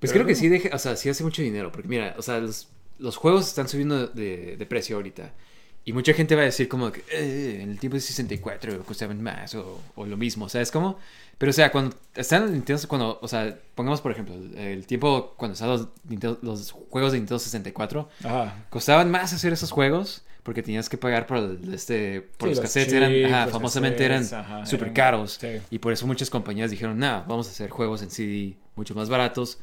[0.00, 1.72] Pues Pero creo que sí, deja, o sea, sí hace mucho dinero.
[1.72, 5.32] Porque mira, o sea, los, los juegos están subiendo de, de precio ahorita.
[5.84, 9.22] Y mucha gente va a decir como que eh, en el tiempo de 64 costaban
[9.22, 10.48] más o, o lo mismo.
[10.48, 10.98] ¿Sabes cómo?
[11.38, 15.34] Pero o sea, cuando están en Nintendo, cuando, o sea, pongamos por ejemplo, el, tiempo
[15.36, 18.66] cuando estaban los, los juegos de Nintendo 64, Ajá.
[18.70, 22.56] costaban más hacer esos juegos porque tenías que pagar por el- este por Sí, los
[22.56, 25.48] los cassettes chips, eran ajá, los famosamente eran cassettes, ajá, súper eran- caros sí.
[25.70, 29.08] y por eso muchas compañías dijeron nah vamos a hacer juegos en CD mucho más
[29.08, 29.58] baratos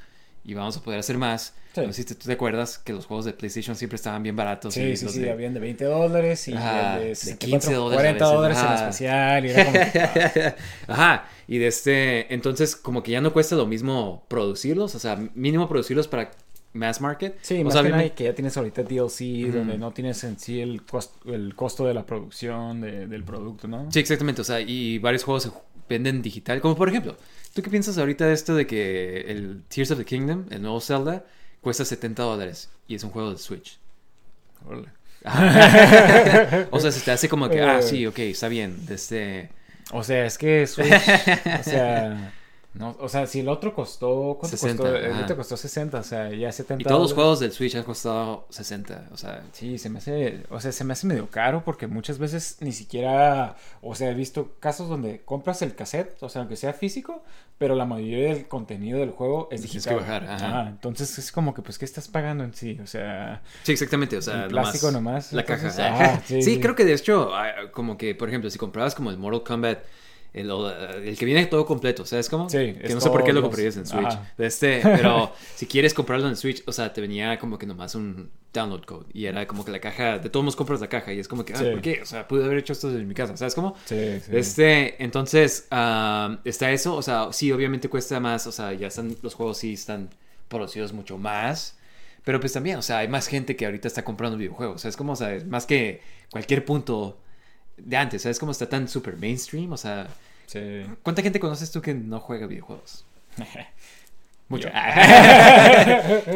[0.46, 1.82] y vamos a poder hacer más Sí.
[1.82, 4.74] no sé si tú te acuerdas que los juegos de PlayStation siempre estaban bien baratos
[4.74, 7.32] Sí, y sí, sí, de- habían de 20 dólares y Ajá, el de de 15
[7.32, 9.46] 64, dólares a 40 veces, dólares en especial.
[9.46, 10.56] Y era como ah,
[10.88, 15.18] Ajá, y de este, entonces como que ya no cuesta lo mismo producirlos, o sea,
[15.36, 16.32] mínimo producirlos para
[16.72, 17.38] mass market.
[17.42, 20.62] Sí, o más sea, que que ya tienes ahorita DLC, donde no tienes en sí
[20.62, 23.92] el, cos- el costo de la producción de- del producto, ¿no?
[23.92, 25.52] Sí, exactamente, o sea, y varios juegos se
[25.90, 27.16] venden digital, como por ejemplo,
[27.56, 30.82] ¿tú qué piensas ahorita de esto de que el Tears of the Kingdom, el nuevo
[30.82, 31.24] Zelda,
[31.62, 33.80] cuesta 70 dólares y es un juego de Switch?
[36.72, 37.82] O sea, se te hace como que, ah, Eh.
[37.82, 39.50] sí, ok, está bien, este...
[39.92, 42.34] O sea, es que Switch, o sea,
[42.78, 44.98] no, o sea, si el otro costó, ¿cuánto 60, costó?
[44.98, 47.84] El otro costó 60, o sea, ya 70 Y todos los juegos del Switch han
[47.84, 49.44] costado 60, o sea...
[49.54, 52.74] Sí, se me hace, o sea, se me hace medio caro porque muchas veces ni
[52.74, 57.24] siquiera, o sea, he visto casos donde compras el cassette, o sea, aunque sea físico,
[57.58, 59.94] pero la mayoría del contenido del juego es Tienes digital.
[59.94, 60.68] que bajar, ajá.
[60.68, 62.78] entonces es como que, pues, ¿qué estás pagando en sí?
[62.84, 65.94] O sea, Sí, exactamente, o sea, El plástico nomás, La entonces, caja.
[66.16, 66.60] ajá, sí, sí, sí.
[66.60, 69.80] creo que de hecho, ah, como que, por ejemplo, si comprabas como el Mortal Kombat,
[70.36, 72.50] el, o, el que viene todo completo, ¿sabes cómo?
[72.50, 74.06] Sí, Que no sé por qué lo comprarías en Switch.
[74.06, 74.34] ajá.
[74.38, 78.30] Este, pero si quieres comprarlo en Switch, o sea, te venía como que nomás un
[78.54, 79.06] download code.
[79.14, 81.14] Y era como que la caja, de todos modos compras la caja.
[81.14, 81.66] Y es como que, ah, Sí.
[81.72, 82.02] ¿por qué?
[82.02, 83.76] O sea, pude haber hecho esto desde mi casa, ¿sabes cómo?
[83.86, 84.32] sí, sí.
[84.34, 89.16] Este, entonces, ah, está eso, o sea, sí, obviamente cuesta más, o sea, ya están,
[89.22, 90.10] los juegos sí están
[90.50, 91.78] producidos mucho más,
[92.24, 94.90] pero pues también, o sea, hay más gente que ahorita está comprando videojuegos, o sea,
[94.90, 97.18] es como, o sea, más que cualquier punto
[97.78, 99.72] de antes, ¿sabes cómo está tan super mainstream?
[99.72, 100.08] O sea,
[100.48, 100.86] Sí.
[101.02, 103.06] ¿cuánta gente conoces tú que no juega videojuegos?
[104.50, 104.70] Mucho.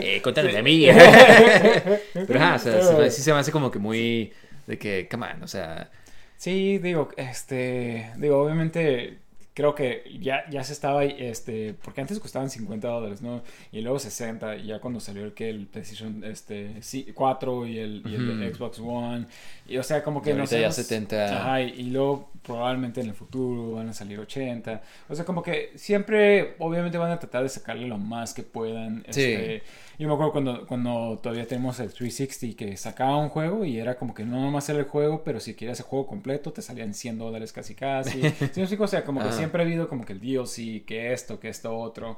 [0.01, 0.21] Eh,
[0.57, 0.87] a mí.
[2.13, 4.33] pero, ajá, o sea, se sí se me hace como que muy,
[4.65, 5.89] de que, come on, o sea,
[6.37, 9.17] Sí, digo, este, digo, obviamente
[9.59, 13.41] creo que ya, ya se estaba, este, porque antes costaban 50 dólares, ¿no?
[13.73, 17.77] Y luego 60, y ya cuando salió el que el PlayStation, este, sí, 4 y
[17.77, 18.55] el, y el Ujú.
[18.55, 19.25] Xbox One,
[19.67, 20.61] y o sea, como que Y no ahorita sé.
[20.61, 21.41] ya 70.
[21.41, 25.43] Ajá, y, y luego probablemente en el futuro van a salir 80, o sea, como
[25.43, 29.21] que siempre, obviamente van a tratar de sacarle lo más que puedan, Sí.
[29.23, 29.63] este,
[29.99, 33.97] yo me acuerdo cuando, cuando todavía tenemos el 360 que sacaba un juego y era
[33.97, 36.93] como que no nomás era el juego, pero si querías el juego completo te salían
[36.93, 38.21] 100 dólares casi casi.
[38.53, 38.61] ¿Sí?
[38.79, 39.35] O sea, como que Ajá.
[39.49, 42.17] Siempre ha habido como que el DLC, que esto, que esto otro.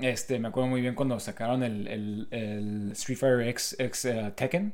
[0.00, 4.32] Este, me acuerdo muy bien cuando sacaron el, el, el Street Fighter X, X eh,
[4.36, 4.72] Tekken.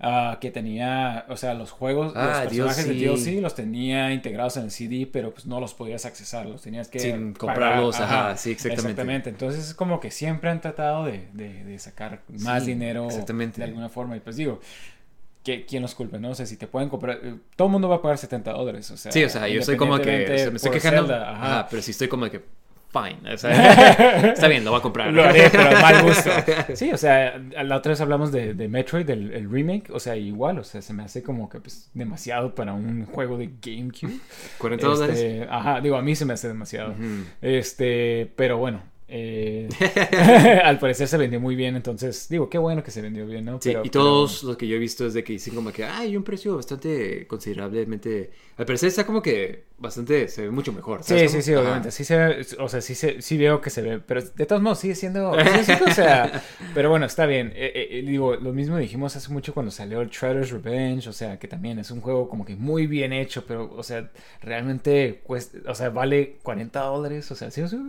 [0.00, 2.88] ah, que tenía, o sea, los juegos, Ah, los personajes DLC.
[2.88, 6.62] de DLC los tenía integrados en el CD, pero pues no los podías accesar, los
[6.62, 8.90] tenías que Sin comprarlos, ajá, sí, exactamente.
[8.90, 13.08] Exactamente, entonces es como que siempre han tratado de, de, de sacar más Sí, dinero
[13.08, 14.16] de alguna forma.
[14.16, 14.60] Y pues digo,
[15.46, 16.18] ¿qué- ¿quién los culpa?
[16.18, 16.30] ¿no?
[16.30, 18.90] O sea, si te pueden comprar, eh, todo el mundo va a pagar 70 dólares.
[18.90, 21.30] O sea, Sí, o sea, yo estoy como que, o sea, me estoy quejando, Zelda,
[21.32, 21.58] ajá.
[21.60, 22.42] ajá, pero sí estoy como que,
[22.92, 23.50] fine, o sea,
[24.32, 25.12] está bien, lo voy a comprar.
[25.12, 26.30] Lo haré, pero mal gusto.
[26.74, 30.16] Sí, o sea, la otra vez hablamos de, de Metroid, del el remake, o sea,
[30.16, 34.18] igual, o sea, se me hace como que pues, demasiado para un juego de GameCube.
[34.58, 35.18] 40 dólares.
[35.18, 36.94] Este, ajá, digo, a mí se me hace demasiado.
[37.42, 39.68] Este, pero bueno, eh,
[40.64, 43.54] al parecer se vendió muy bien, entonces, digo, qué bueno que se vendió bien, ¿no?
[43.60, 45.72] Sí, Pero- y pero- todos los que yo he visto es de que dicen como
[45.72, 48.30] que hay un precio bastante considerablemente.
[48.58, 50.28] Al parecer está como que bastante.
[50.28, 51.02] Se ve mucho mejor.
[51.02, 51.60] Sí, ¿sabes sí, sí, Ajá.
[51.60, 51.90] obviamente.
[51.90, 54.62] Sí se ve, o sea, sí, se, sí veo que se ve, pero de todos
[54.62, 56.42] modos sigue siendo, sigue siendo, o sea,
[56.74, 57.48] pero bueno, está bien.
[57.54, 61.12] Eh, eh, eh, digo, lo mismo dijimos hace mucho cuando salió el Shredder's Revenge, o
[61.12, 65.20] sea, que también es un juego como que muy bien hecho, pero, o sea, realmente
[65.22, 67.80] cuesta, o sea, vale 40 dólares, o sea, sí, o sea,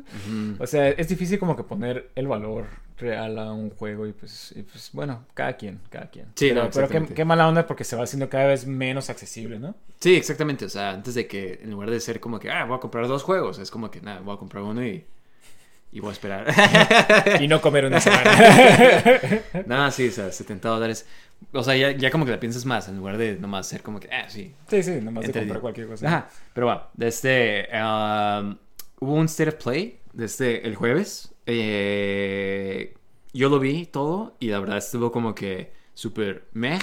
[0.59, 2.65] o sea, es difícil como que poner el valor
[2.97, 6.25] real a un juego y pues, y pues bueno, cada quien, cada quien.
[6.35, 9.09] Sí, pero, no, pero qué, qué mala onda porque se va haciendo cada vez menos
[9.09, 9.75] accesible, ¿no?
[9.99, 10.65] Sí, exactamente.
[10.65, 13.07] O sea, antes de que, en lugar de ser como que, ah, voy a comprar
[13.07, 15.05] dos juegos, es como que, nada, voy a comprar uno y.
[15.89, 16.45] Y voy a esperar.
[17.41, 18.31] Y no comer una semana.
[19.65, 21.07] Nada, sí, o sea, 70 dólares.
[21.53, 23.99] O sea, ya, ya como que la piensas más, en lugar de nomás ser como
[23.99, 26.07] que, ah, sí, sí, sí, nomás de comprar cualquier cosa.
[26.07, 28.57] Ajá, pero bueno, desde um,
[28.99, 31.33] hubo un State of Play desde el jueves.
[31.47, 32.93] Eh,
[33.33, 36.77] yo lo vi todo y la verdad estuvo como que súper meh.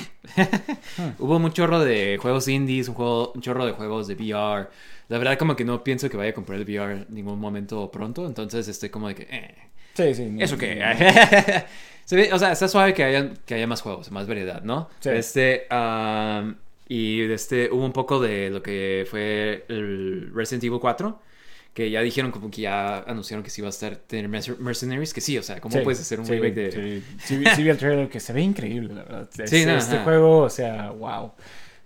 [1.19, 4.69] hubo un chorro de juegos indies, un, juego, un chorro de juegos de VR.
[5.09, 7.91] La verdad como que no pienso que vaya a comprar el VR en ningún momento
[7.91, 9.23] pronto, entonces estoy como de que...
[9.31, 9.55] eh.
[9.93, 10.35] Sí, sí.
[10.41, 10.83] Eso que...
[12.05, 14.89] se ve, o sea, está suave que haya, que haya más juegos, más variedad, ¿no?
[15.01, 15.11] Sí.
[15.11, 15.69] Este...
[15.71, 16.57] um,
[16.89, 21.19] y este, hubo un poco de lo que fue el Resident Evil 4.
[21.75, 25.13] Que ya dijeron como que ya anunciaron que sí va a estar tener Merc- Mercenaries.
[25.13, 27.03] Que sí, o sea, ¿cómo Sí, puedes hacer un sí, remake de...
[27.25, 29.29] Sí, vi- sí vi el trailer que se ve increíble, la verdad.
[29.39, 30.05] Es- Sí, no, este ajá.
[30.05, 31.33] juego, o sea, wow.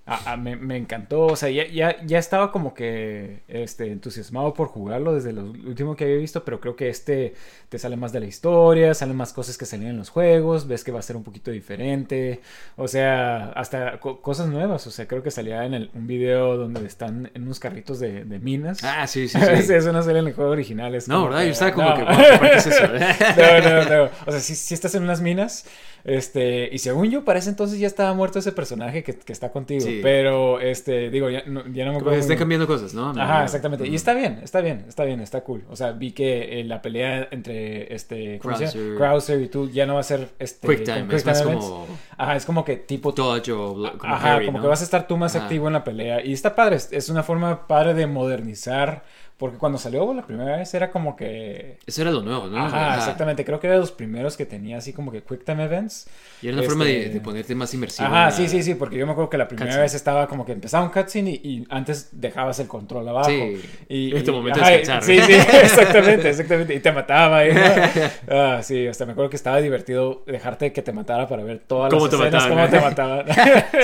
[0.08, 4.54] A- a- me, me encantó, o sea, ya, ya, ya estaba como que este, entusiasmado
[4.54, 7.34] por jugarlo desde lo último que había visto, pero creo que este
[7.68, 10.82] te sale más de la historia, salen más cosas que salían en los juegos, ves
[10.84, 12.40] que va a ser un poquito diferente,
[12.76, 16.56] o sea, hasta co- cosas nuevas, o sea, creo que salía en el- un video
[16.56, 18.82] donde están en unos carritos de, de minas.
[18.82, 19.74] Ah, sí, sí, Sí.
[19.74, 20.94] Eso no sale en el juego original.
[20.94, 21.40] es No, ¿verdad?
[21.40, 21.96] que- Yo estaba como no.
[21.96, 24.10] que, "Wow, ¿qué parte es eso?" no, no, no.
[24.26, 25.66] O sea, si, estás en unas minas,
[26.04, 29.50] este, y según yo, para ese entonces ya estaba muerto ese personaje que, que está
[29.50, 29.80] contigo.
[29.84, 29.97] Sí.
[30.02, 32.26] Pero, este, digo, ya no, ya no me acuerdo.
[32.26, 32.38] bien.
[32.38, 33.10] cambiando cosas, ¿no?
[33.10, 33.86] Ajá, No, exactamente.
[33.86, 35.64] Y está bien, está bien, está bien, está cool.
[35.68, 38.38] O sea, vi que eh, la pelea entre este.
[38.38, 38.96] Krauser.
[38.96, 41.64] Krauser y tú ya no va a ser este Quick time, es más events.
[41.64, 45.06] como Ajá, es como que tipo Dodge o como Ajá, como que vas a estar
[45.06, 45.44] tú más Ajá.
[45.44, 46.24] activo en la pelea.
[46.24, 49.04] Y está padre, es una forma padre de modernizar.
[49.38, 51.78] Porque cuando salió la primera vez era como que.
[51.86, 52.58] Eso era lo nuevo, ¿no?
[52.66, 53.44] Ajá, exactamente.
[53.44, 56.08] Creo que era de los primeros que tenía así como que Quick Time Events.
[56.42, 58.08] Y era una forma de, Este- de ponerte más inmersivo.
[58.08, 59.82] Ajá, sí, sí, sí, porque yo me acuerdo que la primera Cutscene.
[59.82, 63.28] vez estaba como que empezaba un cutscene y, y antes dejabas el control abajo.
[63.30, 65.04] Sí, Y, en tu y- momento de ajá, descansar.
[65.04, 66.74] Sí, sí, exactamente, exactamente.
[66.74, 67.46] Y te mataba.
[67.46, 67.50] y.
[68.30, 71.92] Ah, sí, hasta me acuerdo que estaba divertido dejarte que te matara para ver todas
[71.92, 73.26] las escenas, mataban, cómo te mataban.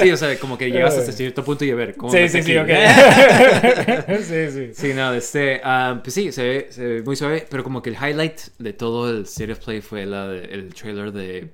[0.01, 2.38] Sí, o sea, como que llegas hasta cierto punto y a ver cómo Sí, sí,
[2.38, 2.73] está sí, aquí?
[2.73, 4.17] ok.
[4.23, 4.71] sí, sí.
[4.75, 7.90] Sí, no, este, ah, pues sí, se ve, se ve muy suave, pero como que
[7.90, 11.50] el highlight de todo el State of Play fue la de- el trailer de,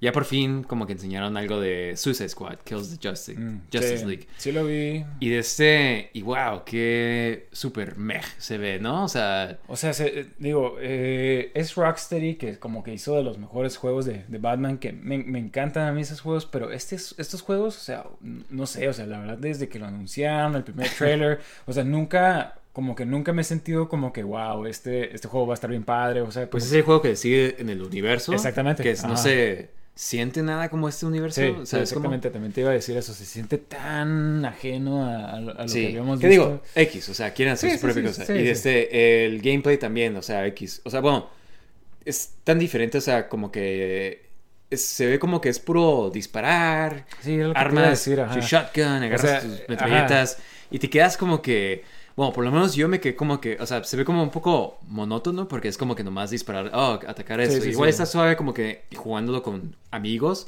[0.00, 3.98] ya por fin como que enseñaron algo de Suicide Squad, Kills the Justice, Mm, Justice
[3.98, 4.26] sí, League.
[4.38, 5.04] Sí lo vi.
[5.20, 9.04] Y de este, y wow, qué super meh se ve, ¿no?
[9.04, 13.36] O sea, O sea, se- digo, eh, es Rocksteady que como que hizo de los
[13.36, 16.94] mejores juegos de, de Batman, que me, me encantan a mí esos juegos, pero este,
[16.96, 18.06] estos juegos, o sea,
[18.48, 21.84] no sé, o sea, la verdad desde que lo anunciaron, el primer trailer, o sea,
[21.84, 25.56] nunca, como que nunca me he sentido como que, wow, este, este juego va a
[25.56, 28.32] estar bien padre, o sea, pues es el juego que sigue en el universo.
[28.32, 31.40] Exactamente, Que es- no se siente nada como este universo.
[31.40, 33.58] Sí, o sea, sí, es como- exactamente, también te iba a decir eso, se siente
[33.58, 36.44] tan ajeno a, a lo que habíamos ¿qué visto.
[36.46, 36.62] digo?
[36.74, 38.34] X, o sea, quieren hacer su propia cosa.
[38.34, 40.80] y este, el gameplay también, o sea, X.
[40.84, 41.28] O sea, bueno,
[42.04, 44.30] es tan diferente, o sea, como que
[44.72, 49.68] se ve como que es puro disparar, Sí, armas, decir, tu shotgun, agarras sea, tus
[49.68, 50.38] metralletas
[50.70, 51.82] y te quedas como que,
[52.20, 54.30] bueno, por lo menos yo me quedé como que, o sea, se ve como un
[54.30, 57.60] poco monótono porque es como que nomás disparar, oh, atacar Sí, eso.
[57.60, 57.90] sí, Igual sí.
[57.90, 60.46] está suave como que jugándolo con amigos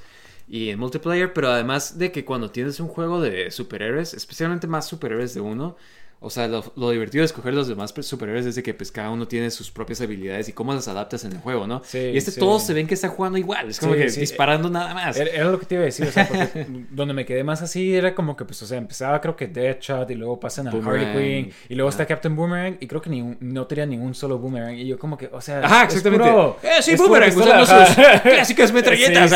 [0.49, 4.87] y en multiplayer, pero además de que cuando tienes un juego de superhéroes, especialmente más
[4.87, 5.77] superhéroes de uno,
[6.23, 9.11] o sea, lo, lo divertido de escoger los demás superhéroes es de que pues cada
[9.11, 11.83] uno tiene sus propias habilidades y cómo las adaptas en el juego, ¿no?
[11.85, 12.41] Sí, y este sí.
[12.41, 15.17] todos se ven que están jugando igual, es como Sí, que disparando nada más.
[15.17, 17.95] Era, lo que te iba a decir, o sea, porque donde me quedé más así
[17.95, 21.07] era como que, pues, o sea, empezaba creo que Deadshot y luego pasan a Boomerang.
[21.11, 22.09] Harley Quinn y luego está Ajá.
[22.09, 25.17] Captain Boomerang y creo que ni un- no tenía ningún solo Boomerang y yo como
[25.19, 26.31] que, o sea, Ajá, es exactamente.
[26.31, 29.33] puro- Eh, sí, es Boomerang, usando sus clásicas metralletas.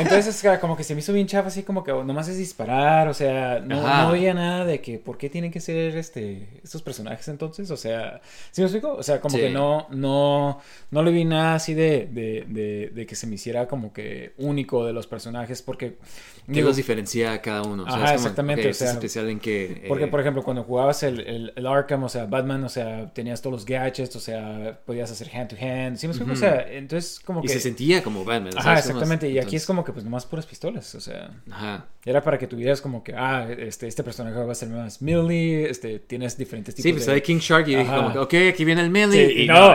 [0.00, 3.14] Entonces, como que se me hizo bien chafa, así como que nomás es disparar, o
[3.14, 7.26] sea, no, no veía nada de que por qué tienen que ser este estos personajes
[7.28, 8.94] entonces, o sea, ¿sí me explico?
[8.94, 9.42] O sea, como Sí.
[9.42, 13.34] que no, no, no le vi nada así de, de, de, de que se me
[13.36, 15.96] hiciera como que único de los personajes, porque
[16.52, 17.84] ¿Qué los diferencia a cada uno?
[17.84, 19.84] O sea, Ajá, es como, exactamente, o es especial en que...
[19.88, 23.12] porque, eh, por ejemplo, cuando jugabas el, el, el Arkham, o sea, Batman, o sea,
[23.12, 26.32] tenías todos los gadgets, o sea, podías hacer hand to hand, ¿sí me explico?
[26.32, 27.54] O sea, entonces como Y que...
[27.54, 28.52] se sentía como Batman.
[28.56, 31.30] Ajá, exactamente, y aquí es como que pues nomás puras pistolas, o sea...
[31.50, 31.86] Ajá.
[32.06, 35.70] Era para que tuvieras como que, ah, este, este personaje va a ser más melee,
[35.70, 37.22] este, tienes diferentes tipos Sí, pues de...
[37.22, 37.96] King Shark y dije Ajá.
[37.96, 39.28] como que, ok, aquí viene el melee.
[39.28, 39.74] Sí, y y no.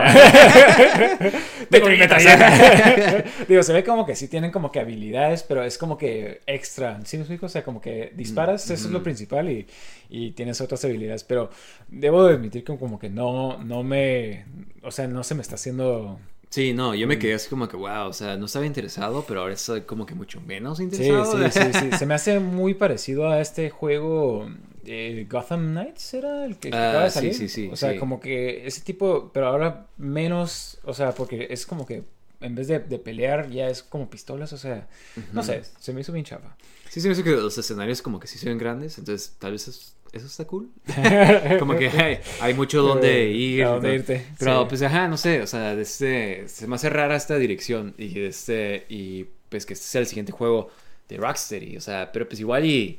[3.48, 7.00] Digo, se ve como que sí tienen como que habilidades, pero es como que extra.
[7.04, 7.46] ¿Sí me explico?
[7.46, 9.66] O sea, como que disparas, eso es lo principal y,
[10.08, 11.24] y tienes otras habilidades.
[11.24, 11.50] Pero
[11.88, 14.44] debo de admitir que como que no, no me.
[14.82, 16.18] O sea, no se me está haciendo.
[16.50, 17.18] Sí, no, yo me Mm.
[17.18, 20.14] quedé así como que, wow, o sea, no estaba interesado, pero ahora estoy como que
[20.16, 21.24] mucho menos Sí, interesado.
[21.24, 21.92] sí, sí, sí.
[21.98, 24.48] Se me hace muy parecido a este juego.
[24.84, 27.34] eh, Gotham Knights era el que, que Ah, acaba de sí, salir.
[27.34, 27.98] sí, sí, O sea, sí.
[27.98, 32.02] como que ese tipo, pero ahora menos, o sea, porque es como que
[32.40, 34.88] en vez de, de pelear ya es como pistolas, o sea,
[35.32, 36.56] no sé, se me hizo bien chafa.
[36.88, 39.52] Sí, se me hace que los escenarios como que sí se ven grandes, entonces tal
[39.52, 40.70] vez eso, eso está cool.
[41.60, 43.64] Como que hay, hay mucho donde ir.
[43.64, 44.66] A dónde irte, Pero sí.
[44.68, 48.86] pues ajá, no sé, o sea, este, se me hace rara esta dirección y este
[48.88, 50.68] y pues que este sea el siguiente juego
[51.08, 52.98] de Rocksteady, o sea, pero pues igual y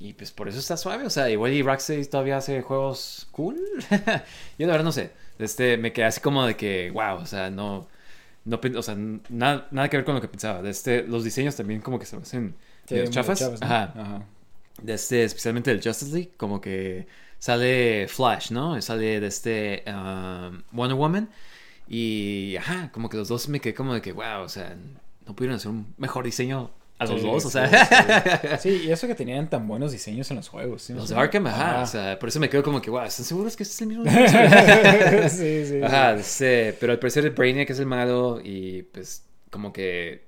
[0.00, 1.04] y pues por eso está suave.
[1.06, 3.56] O sea, igual y Rocksteady todavía hace juegos cool.
[4.58, 5.10] Yo la verdad no sé.
[5.38, 7.88] Este, me quedé así como de que, wow, o sea, no.
[8.48, 10.62] No o sea, nada, nada que ver con lo que pensaba.
[10.62, 12.54] De este, los diseños también como que se me hacen
[12.88, 13.42] Sí, chafas.
[13.60, 13.92] Ajá.
[13.94, 14.22] Ajá.
[14.82, 17.06] De este, especialmente el Justice League, como que
[17.38, 18.80] sale Flash, ¿no?
[18.80, 21.28] Sale de este um, Wonder Woman.
[21.88, 24.76] Y, ajá, como que los dos me quedé como de que, wow, o sea,
[25.26, 28.58] no pudieron hacer un mejor diseño a los Sí, dos, o sí, sea.
[28.60, 30.82] Sí, y eso que tenían tan buenos diseños en los juegos.
[30.82, 30.92] ¿sí?
[30.94, 31.82] Los de Arkham, ajá, Ajá.
[31.82, 33.88] o sea, por eso me quedo como que, wow, ¿están seguros que este es el
[33.88, 34.04] mismo?
[35.28, 35.80] sí, sí.
[35.82, 40.24] ajá, este, pero al parecer Brainiac es el malo y pues como que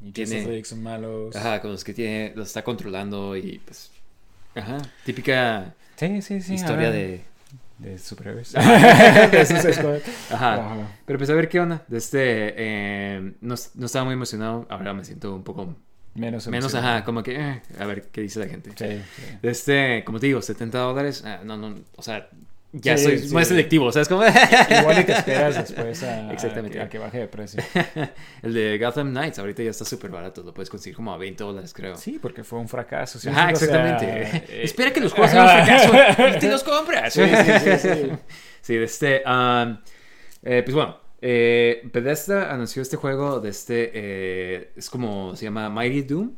[0.00, 1.34] Y tiene- son malos.
[1.36, 3.90] Ajá, con los que tiene, los está controlando y pues.
[4.54, 4.78] Ajá.
[5.04, 6.54] Típica Sí, sí, sí.
[6.54, 7.22] historia de.
[7.78, 8.54] De superhéroes.
[8.56, 8.74] Ajá.
[10.30, 10.88] Ajá.
[11.04, 11.82] Pero pues a ver qué onda.
[11.88, 12.54] De este.
[12.56, 14.66] eh, no, no estaba muy emocionado.
[14.70, 15.74] Ahora me siento un poco
[16.14, 16.74] Menos menos.
[16.74, 17.36] Ajá, como que.
[17.36, 18.70] eh, a ver qué dice la gente.
[18.76, 19.02] Sí,
[19.42, 21.22] este, como te digo, 70 dólares.
[21.26, 21.74] ah, no, no.
[21.96, 22.28] O sea,
[22.72, 23.90] ya Sí, soy más selectivo.
[23.92, 24.22] ¿Sabes cómo?
[24.24, 26.76] Igual y te esperas después a, Exactamente.
[26.78, 27.62] que- a que baje de precio.
[28.42, 30.42] El de Gotham Knights ahorita ya está súper barato.
[30.42, 31.96] Lo puedes conseguir como a 20 dólares, creo.
[31.96, 33.18] Sí, porque fue un fracaso.
[33.30, 34.22] Ajá, O sea, exactamente.
[34.50, 37.12] eh, Espera que los juegos sean un fracaso y te los compras.
[37.14, 38.10] Sí, sí, sí,
[38.62, 38.74] sí.
[38.76, 39.22] Este.
[39.26, 39.78] um,
[40.42, 43.90] eh, pues bueno, eh, Bethesda anunció este juego de este.
[43.94, 45.34] eh, es como.
[45.36, 46.32] Se llama Mighty Doom.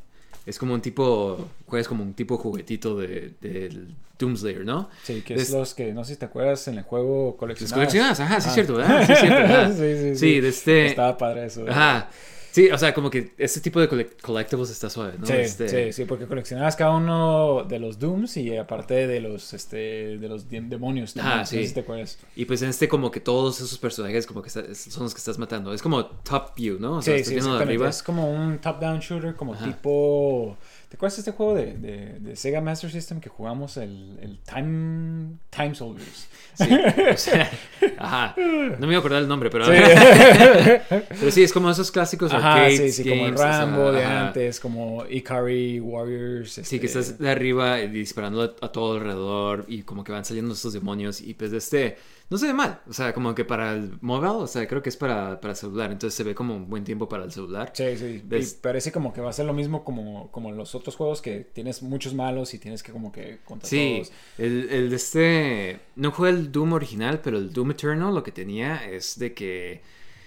[0.46, 1.48] Es como un tipo.
[1.66, 4.90] Juegas como un tipo juguetito de, del Doom Slayer, ¿no?
[5.02, 7.36] Sí, que Es- es los que, no sé si te acuerdas, en el juego Los
[7.36, 7.74] coleccionados.
[7.74, 8.54] coleccionadas, ajá, sí, es Ah.
[8.54, 9.06] cierto, ¿verdad?
[9.06, 9.72] Sí, es cierto, ajá.
[9.72, 10.86] sí, sí, Sí, de este.
[10.86, 11.64] Estaba padre eso.
[11.68, 12.10] Ajá.
[12.54, 15.26] Sí, o sea, como que este tipo de collect- collectibles está suave, ¿no?
[15.26, 19.52] Sí, Este- sí, sí, porque coleccionabas cada uno de los Dooms y aparte de los,
[19.54, 19.76] este,
[20.18, 21.34] de los de- demonios también.
[21.34, 21.66] Ah, no sé sí.
[21.66, 22.16] si te acuerdas.
[22.36, 25.18] Y pues en este como que todos esos personajes como que está- son los que
[25.18, 25.72] estás matando.
[25.74, 26.98] Es como top view, ¿no?
[26.98, 27.88] O sea, Sí, estás sí, de arriba.
[27.88, 29.64] Es como un top-down shooter, como Ajá.
[29.66, 30.56] tipo...
[30.94, 34.38] ¿Te acuerdas de este juego de, de, de Sega Master System que jugamos el, el
[34.44, 36.28] Time, Time Soldiers?
[36.54, 36.68] Sí,
[37.12, 37.50] o sea,
[37.98, 38.36] ajá.
[38.38, 39.64] No me voy a acordar el nombre, pero...
[39.64, 39.72] Sí.
[40.88, 43.58] pero sí, es como esos clásicos Ajá, arcades, sí, sí, como el games, o sea,
[43.58, 44.26] Rambo de ajá.
[44.28, 46.60] antes, como Ikari Warriors.
[46.62, 50.24] Sí, que este, estás de arriba disparando a, a todo alrededor y como que van
[50.24, 51.96] saliendo estos demonios y pues este...
[52.30, 54.88] No se ve mal, o sea, como que para el mobile, o sea, creo que
[54.88, 57.70] es para, para celular, entonces se ve como un buen tiempo para el celular.
[57.74, 58.24] Sí, sí.
[58.28, 61.40] Y parece como que va a ser lo mismo como, como los otros juegos que
[61.52, 64.12] tienes muchos malos y tienes que como que contra Sí, todos.
[64.38, 65.80] el, el de este.
[65.96, 69.82] No jugué el Doom original, pero el Doom Eternal lo que tenía es de que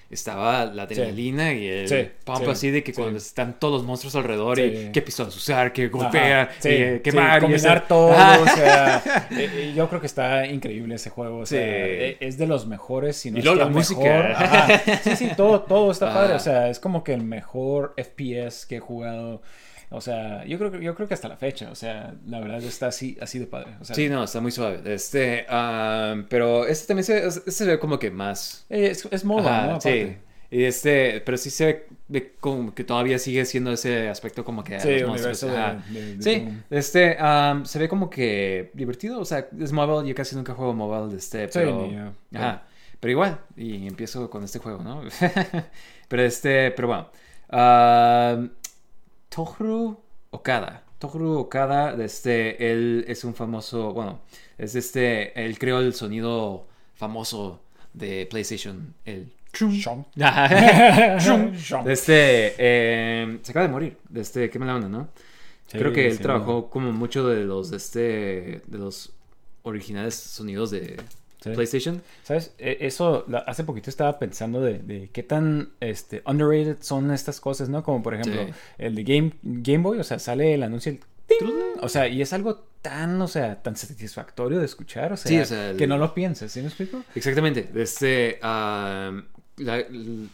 [0.09, 3.83] estaba la adrenalina y el Sí, pump sí, así de que cuando están todos los
[3.83, 8.39] monstruos alrededor y qué pistolas usar, qué golpear, eh, sí, quemar combinar todo, Ajá.
[8.39, 11.59] o sea, eh, eh, yo creo que está increíble ese juego, o sea,
[11.97, 13.99] es de los mejores, si no Y es luego la el música.
[14.01, 14.31] mejor.
[14.35, 14.81] Ajá.
[15.03, 16.19] Sí, sí, todo, todo está Ajá.
[16.21, 19.41] padre, o sea, es como que el mejor FPS que he jugado,
[19.89, 22.61] o sea, yo creo, que- yo creo que hasta la fecha, o sea, la verdad
[22.63, 24.81] está así, así de padre, o sea, Sí, no, está muy suave.
[24.93, 28.65] Este, ah, pero este también se, este se ve como que más.
[28.69, 29.81] eh, es, es MOBA, Ajá, ¿no?
[29.81, 29.89] sí.
[29.89, 30.27] Aparte.
[30.49, 34.63] Y este, pero sí se ve de como que todavía sigue siendo ese aspecto como
[34.63, 39.25] que Sí, universo de- de- de Sí, este, am, se ve como que divertido, o
[39.25, 42.13] sea, es mobile, yo casi nunca juego mobile, este, Sí, pero, yo.
[42.39, 42.63] ajá,
[43.01, 45.01] pero igual, y empiezo con este juego, ¿no?
[46.07, 47.09] pero este, pero bueno,
[47.49, 48.51] am,
[49.29, 49.97] Tohru
[50.31, 54.19] Okada, Tohru Okada, este, él es un famoso, bueno,
[54.57, 57.61] es este, él creó el sonido famoso
[57.93, 59.31] de PlayStation, el.
[61.87, 63.97] Este, eh, se acaba de morir.
[64.13, 65.07] Este, qué mala onda, ¿no?
[65.67, 69.13] Sí, Creo que él sí, trabajó como mucho de los, de este, de los
[69.63, 70.97] originales sonidos de
[71.49, 71.55] Sí.
[71.55, 72.01] PlayStation.
[72.23, 72.53] ¿Sabes?
[72.57, 77.39] E- Eso, la- hace poquito estaba pensando de, de qué tan este, underrated son estas
[77.41, 77.83] cosas, ¿no?
[77.83, 78.51] Como por ejemplo, Sí.
[78.77, 81.47] el de Game, Game Boy, o sea, sale el anuncio, el ting,
[81.81, 85.37] o sea, y es algo tan, o sea, tan satisfactorio de escuchar, o sea, Sí,
[85.39, 87.03] o sea, el- que no lo piensas, ¿sí me explico?
[87.15, 87.69] Exactamente.
[87.75, 90.27] Este, la- l-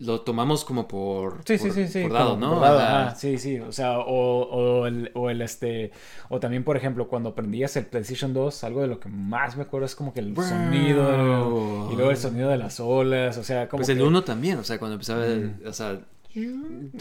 [0.00, 2.02] lo tomamos como por, Sí, sí, por- sí, sí.
[2.02, 2.50] por dado, ¿no?
[2.54, 3.06] por dado, Ajá.
[3.08, 3.58] ajá, sí, sí.
[3.58, 5.90] O sea, o, o el, o el este.
[6.28, 9.62] O también, por ejemplo, cuando prendías el PlayStation 2, algo de lo que más me
[9.64, 11.88] acuerdo es como que el sonido.
[11.92, 13.38] Y luego el sonido de las olas.
[13.38, 13.78] O sea, como.
[13.80, 15.98] Pues el que- 1 también, o sea, cuando empezaba, el- o sea...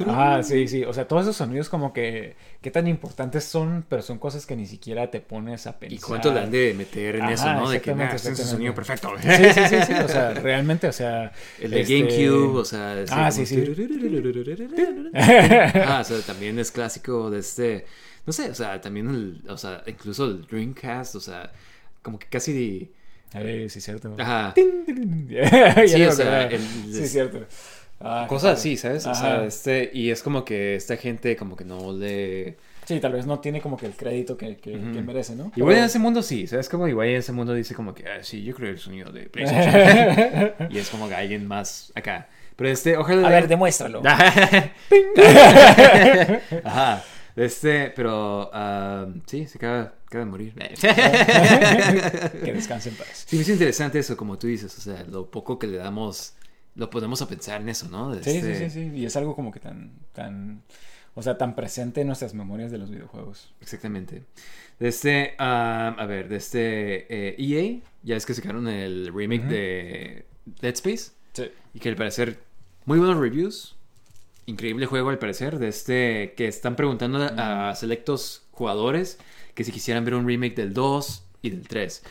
[0.07, 0.83] Ah, sí, sí.
[0.83, 4.55] O sea, todos esos sonidos como que qué tan importantes son, pero son cosas que
[4.55, 5.97] ni siquiera te pones a pensar.
[5.97, 7.69] ¿Y cuánto le han de meter en Ajá, eso, no?
[7.69, 8.43] De que, nah, este es un exactamente.
[8.43, 9.11] sonido perfecto.
[9.21, 9.93] Sí, sí, sí, sí.
[9.93, 11.31] O sea, realmente, o sea.
[11.59, 12.93] El de este, GameCube, o sea...
[13.09, 13.63] Ah, como- sí, sí.
[15.13, 17.85] Ah, o sea, también es clásico de este...
[18.25, 19.41] No sé, o sea, también el...
[19.49, 21.51] O sea, incluso el Dreamcast, o sea,
[22.01, 22.91] como que casi...
[23.33, 24.15] Eh, sí, cierto.
[24.17, 24.53] Ajá.
[24.55, 24.63] Sí,
[25.99, 26.61] me o sea, el-
[26.91, 27.45] Sí, cierto.
[27.99, 29.07] Ah, Cosas así, ¿sabes?
[29.07, 29.45] O sea, Ajá.
[29.45, 29.89] este...
[29.93, 32.57] Y es como que esta gente como que no le...
[32.85, 35.51] Sí, tal vez no tiene como que el crédito que, que, que merece, ¿no?
[35.55, 36.69] Igual Pero- en ese mundo sí, ¿sabes?
[36.69, 39.23] Como igual en ese mundo dice como que, ah, sí, yo creo el sonido de
[39.29, 40.71] PlayStation.
[40.71, 42.29] y es como que alguien más acá.
[42.55, 43.27] Pero este, ojalá...
[43.27, 44.01] A ver, demuéstralo.
[46.63, 47.03] Ajá.
[47.35, 50.53] Este, pero ah, sí, se acaba, acaba de morir.
[50.55, 53.25] que descanse en paz.
[53.27, 56.33] Sí, me hizo interesante eso, como tú dices, o sea, lo poco que le damos,
[56.77, 58.15] lo ponemos a pensar en eso, ¿no?
[58.15, 58.95] De Sí, este- sí, sí, sí.
[58.97, 60.61] Y es algo como que tan, tan,
[61.15, 63.51] o sea, tan presente en nuestras memorias de los videojuegos.
[63.59, 64.23] Exactamente.
[64.79, 69.43] De este, ah, a ver, de este eh, EA, ya es que sacaron el remake
[69.47, 70.25] de
[70.61, 71.49] Dead Space Sí.
[71.73, 72.39] y que al parecer
[72.85, 73.75] muy buenos reviews.
[74.45, 79.17] Increíble juego al parecer, de este que están preguntando a, a selectos jugadores
[79.55, 82.01] que si quisieran ver un remake del 2 y del 3.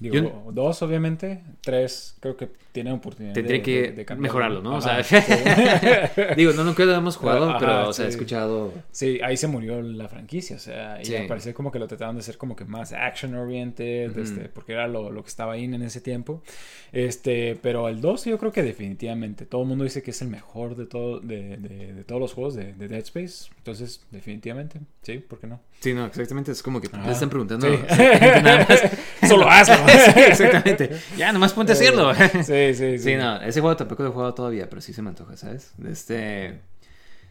[0.00, 1.44] Digo, Yo- dos, obviamente.
[1.62, 3.32] Tres, creo que tiene oportunidad.
[3.32, 4.22] Tendría de- que de- de cambiarlo.
[4.22, 4.76] mejorarlo, ¿no?
[4.76, 5.32] Ajá, o sea, sí.
[6.36, 8.72] digo, no nunca lo hemos jugado, pero o sea, he escuchado.
[8.92, 11.16] Sí, ahí se murió la franquicia, o sea, y Sí.
[11.16, 14.74] al parecer como que lo trataban de hacer como que más action oriented, este, porque
[14.74, 16.42] era lo, lo que estaba ahí en ese tiempo.
[16.92, 20.28] Este, pero el 2 yo creo que definitivamente, todo el mundo dice que es el
[20.28, 24.80] mejor de todo, de, de- de todos los juegos de, de Dead Space, entonces definitivamente,
[25.02, 25.60] sí, ¿por qué no?
[25.80, 26.52] Sí, no, exactamente.
[26.52, 27.68] Es como que te están preguntando.
[27.68, 28.82] Nada más.
[29.28, 29.74] Solo hazlo.
[30.16, 30.90] Exactamente.
[31.18, 32.12] Ya, nomás ponte a hacerlo.
[32.44, 33.04] Sí, sí, sí.
[33.10, 35.72] Sí, no, ese juego tampoco lo he jugado todavía, pero sí se me antoja, ¿sabes?
[35.86, 36.60] Este.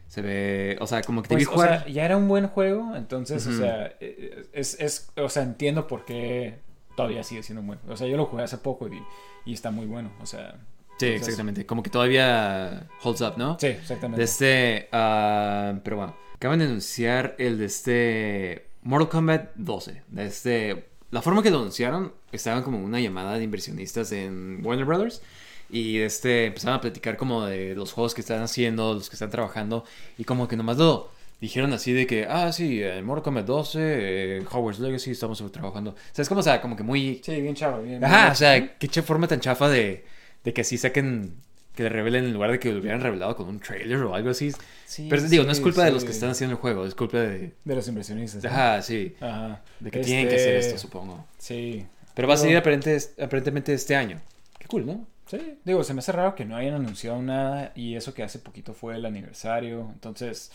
[0.08, 0.76] Se ve.
[0.80, 1.82] O sea, como que te Pues, vi o jugar.
[1.84, 5.86] sea, ya era un buen juego, entonces, o sea, eh, es, es, o sea, entiendo
[5.88, 6.60] por qué
[6.96, 7.78] todavía sigue siendo un buen.
[7.88, 9.02] O sea, yo lo jugué hace poco y,
[9.44, 10.52] y está muy bueno, o sea.
[10.98, 11.66] sí, entonces- exactamente.
[11.66, 13.58] Como que todavía holds up, ¿no?
[13.58, 14.18] Sí, exactamente.
[14.18, 14.88] De este.
[14.92, 18.66] ah, pero bueno, acaban de anunciar el de este.
[18.82, 20.02] Mortal Kombat 12.
[20.08, 20.88] De este.
[21.10, 25.22] La forma que lo anunciaron, estaban como en una llamada de inversionistas en Warner Brothers.
[25.68, 29.30] Y este, empezaron a platicar como de los juegos que están haciendo, los que están
[29.30, 29.84] trabajando.
[30.16, 31.10] Y como que nomás lo
[31.40, 35.90] dijeron así de que, ah, sí, en Mortal Kombat 12, eh, Hogwarts Legacy, estamos trabajando.
[35.90, 37.20] O sea, es como, o sea, como que muy.
[37.24, 38.02] Sí, bien chavo, bien.
[38.04, 40.04] Ajá, bien o sea, qué forma tan chafa de,
[40.44, 41.34] de que así saquen,
[41.74, 44.30] que le revelen en lugar de que lo hubieran revelado con un trailer o algo
[44.30, 44.52] así.
[44.86, 45.94] Sí, Pero digo, no es sí, culpa de sí.
[45.94, 47.52] los que están haciendo el juego, es culpa de...
[47.64, 48.44] De los inversionistas.
[48.44, 49.14] Ajá, sí.
[49.20, 49.62] Ajá.
[49.80, 51.26] De que tienen que hacer Este, esto, supongo.
[51.38, 51.84] Sí.
[52.16, 54.20] Pero va a salir aparente- aparentemente este año.
[54.58, 55.06] Qué cool, ¿no?
[55.26, 58.38] Sí, digo, se me hace raro que no hayan anunciado nada y eso que hace
[58.40, 60.50] poquito fue el aniversario, entonces,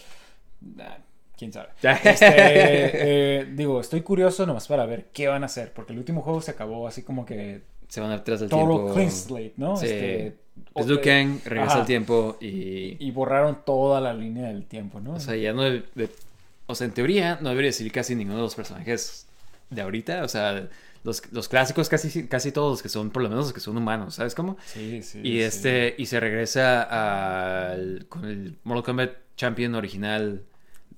[0.62, 0.96] nah,
[1.38, 1.70] quién sabe.
[1.82, 2.26] Este,
[3.42, 6.42] eh, digo, estoy curioso nomás para ver qué van a hacer, porque el último juego
[6.42, 8.94] se acabó así como que Se van atrás del total tiempo.
[8.94, 9.78] clean slate, ¿no?
[9.78, 9.86] Sí.
[9.88, 10.26] Este,
[10.76, 12.96] Es Kang, regresa al tiempo y...
[13.06, 15.14] Y borraron toda la línea del tiempo, ¿no?
[15.16, 15.64] O sea, ya no...
[15.64, 16.10] de-
[16.68, 19.28] o sea, en teoría no debería decir casi ninguno de los personajes
[19.70, 20.24] de ahorita.
[20.24, 20.70] O sea,
[21.04, 23.78] los, los clásicos casi, casi todos los que son, por lo menos los que son
[23.78, 24.58] humanos, ¿sabes cómo?
[24.66, 25.20] sí, sí.
[25.20, 25.42] Y sí.
[25.42, 26.84] este y se regresa
[27.72, 30.44] al, con el Mortal Kombat Champion original.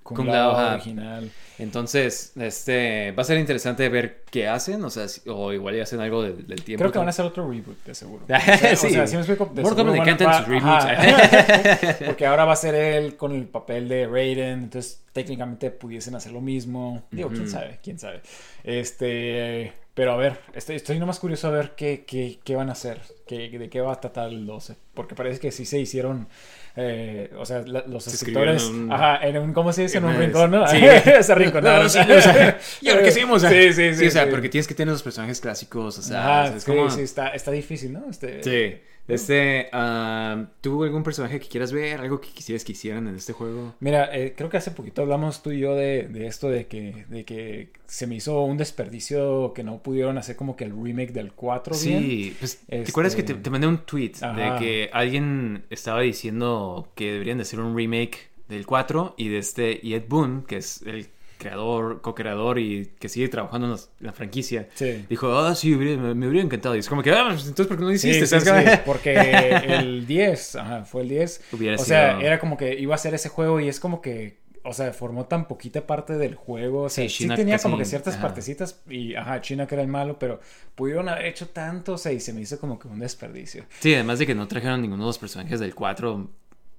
[0.03, 1.31] Kung Kung Lao Lao, original.
[1.59, 5.83] Entonces, este va a ser interesante ver qué hacen, o sea, si- o igual ya
[5.83, 6.81] hacen algo del, del tiempo.
[6.81, 8.25] Creo que van a hacer otro reboot, de seguro.
[8.27, 8.87] O sea, Sí.
[8.87, 9.49] o sea, sí me explico.
[9.55, 12.05] de Mortal seguro van a- sus.
[12.07, 16.33] Porque ahora va a ser él con el papel de Raiden, entonces técnicamente pudiesen hacer
[16.33, 17.03] lo mismo.
[17.09, 18.21] Digo, quién sabe, quién sabe.
[18.65, 22.71] Este, pero a ver, estoy, estoy nomás curioso a ver qué, qué, qué van a
[22.73, 24.75] hacer, qué, de qué va a tratar el 12.
[24.93, 26.27] Porque parece que sí se hicieron,
[26.75, 29.99] eh, o sea, la- los Se escritores, un- ajá, en un, ¿cómo se dice?
[29.99, 30.67] En un rincón, ¿no?
[30.67, 30.79] sí.
[31.21, 31.89] se arrinconaron.
[31.89, 33.41] Sí, o sea, ¿y ahora qué hacemos?
[33.43, 33.95] Sí, sí, sí.
[33.95, 34.31] Sí, o sea, sí.
[34.31, 36.89] porque tienes que tener los personajes clásicos, o sea, Ajá, es sí, como...
[36.89, 38.09] sí, está, está difícil, ¿no?
[38.09, 38.81] Este, Sí.
[39.07, 41.99] Este, ah, ¿tú algún personaje que quieras ver?
[41.99, 43.75] ¿Algo que quisieras que hicieran en este juego?
[43.81, 47.05] Mira, eh, creo que hace poquito hablamos tú y yo de, de esto de que,
[47.09, 51.11] de que se me hizo un desperdicio que no pudieron hacer como que el remake
[51.11, 51.99] del 4 bien.
[52.01, 54.53] Sí, pues, ¿te Este- acuerdas que te, te mandé un tweet Ajá.
[54.55, 59.37] de que alguien estaba diciendo que deberían de hacer un remake del 4 y de
[59.39, 61.07] este y Ed Boon, que es el
[61.43, 65.05] creador, co-creador y que sigue trabajando en, la franquicia, Sí.
[65.09, 66.75] dijo, ah, sí, hubiera- me, me hubiera encantado.
[66.75, 68.39] Y es como que, ah, pues, entonces, ¿por qué no Sí, hiciste?
[68.39, 68.51] sí, sí,
[68.85, 69.13] porque
[69.83, 71.41] el 10, ajá, fue el 10.
[71.51, 74.01] Hubiera o sido- sea, era como que iba a ser ese juego y es como
[74.01, 76.83] que, o sea, formó tan poquita parte del juego.
[76.83, 78.23] O sea, Sí, sí, tenía casi- como que ciertas ajá.
[78.23, 80.39] partecitas y, ajá, China que era el malo, pero
[80.75, 83.65] pudieron haber hecho tanto, o sea, y se me hizo como que un desperdicio.
[83.81, 86.29] Sí, además de que no trajeron ninguno de los personajes del 4.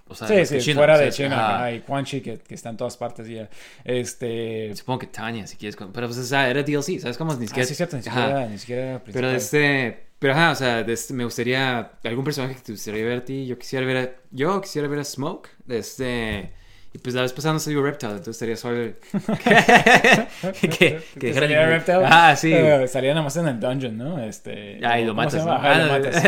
[0.06, 2.38] O sea, sí, sí, China, fuera o sea, de China, ajá, y Quan Chi que,
[2.38, 3.48] que está en todas partes ya.
[3.84, 4.74] Este...
[4.76, 5.76] Supongo que Tanya, si quieres.
[5.76, 7.34] con- Pero pues, o sea, era DLC, ¿sabes cómo?
[7.34, 7.66] Ni Ah, siquiera.
[7.66, 10.04] sí, cierto, ni siquiera, ni siquiera era Pero este.
[10.18, 11.92] Pero ajá, o sea, este- me gustaría.
[12.04, 13.46] ¿Algún personaje que te gustaría ver a ti?
[13.46, 14.10] Yo quisiera ver a.
[14.30, 15.48] Yo quisiera ver a Smoke.
[15.68, 16.52] Este.
[16.94, 18.94] Y pues la vez pasada no salió Reptile, entonces estaría suave.
[20.60, 22.02] que, que, ¿Que dejara salía Reptile?
[22.04, 22.52] Ah, sí.
[22.54, 24.22] Eh, salía nada más en el dungeon, ¿no?
[24.22, 24.78] Este...
[24.84, 25.44] Ah, y lo ¿cómo se matas?
[25.44, 25.52] ¿no?
[25.52, 26.24] Lo Ah, matas.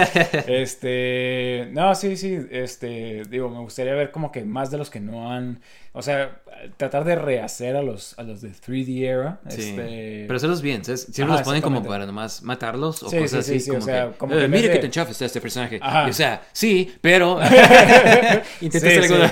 [0.48, 1.68] Este...
[1.70, 3.22] No, sí, sí, este...
[3.30, 5.60] Digo, me gustaría ver como que más de los que no han...
[5.98, 6.36] O sea,
[6.76, 9.40] tratar de rehacer a los, a los de 3D era.
[9.48, 9.62] Sí.
[9.70, 10.24] Este...
[10.26, 11.02] Pero hacerlos bien, ¿sabes?
[11.04, 13.64] Siempre Ajá, los ponen como para nomás matarlos o Sí, cosas sí, sí, así.
[13.64, 15.10] sí, como o sea, que, como "Eh, que en mire vez qué de- tan chafa
[15.12, 15.78] está este personaje.
[15.80, 16.06] Ajá.
[16.06, 17.38] Y, o sea, sí, pero.
[18.60, 19.14] Intenta Sí, hacer sí.
[19.14, 19.26] algo.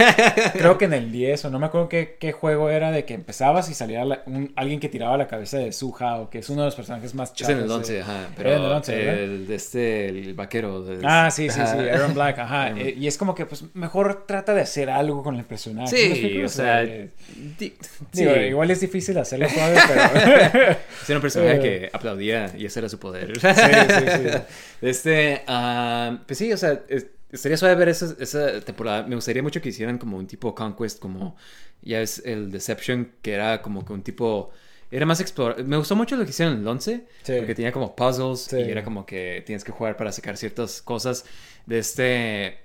[0.54, 3.14] Creo que en el 10, o no me acuerdo qué, qué juego era, de que
[3.14, 6.48] empezabas y salía la- un- alguien que tiraba la cabeza de Su Hao, que es
[6.50, 7.52] uno de los personajes más Es chavos.
[7.54, 8.18] en el de- 11, ajá.
[8.20, 9.14] Era Pero en el 11, ¿verdad?
[9.22, 10.82] el este, el vaquero.
[10.82, 11.76] de- Ah, sí, sí, sí.
[11.92, 12.70] Aaron Black, ajá.
[12.70, 15.92] Eh, y es como que, pues, mejor trata de hacer algo con el personaje.
[15.92, 16.48] ¿Me Sí, explico?
[16.54, 16.82] O sea.
[16.84, 17.10] eh,
[17.58, 17.74] di-
[18.12, 18.40] digo, sí.
[18.40, 20.62] igual es difícil hacerlo suave, pero...
[21.08, 21.60] Era un personaje Eh.
[21.60, 23.38] que aplaudía y ese era su poder.
[23.40, 24.38] sí, sí, sí.
[24.82, 29.06] Este, ah, pues sí, o sea, es- estaría suave ver esa, esa temporada.
[29.06, 31.36] Me gustaría mucho que hicieran como un tipo Conquest, como
[31.82, 34.50] ya es el Deception, que era como que un tipo.
[34.90, 35.64] Era más explorar.
[35.64, 37.32] Me gustó mucho lo que hicieron en el 11, Sí.
[37.38, 38.58] porque tenía como puzzles Sí.
[38.58, 41.24] y era como que tienes que jugar para sacar ciertas cosas
[41.66, 42.58] de este.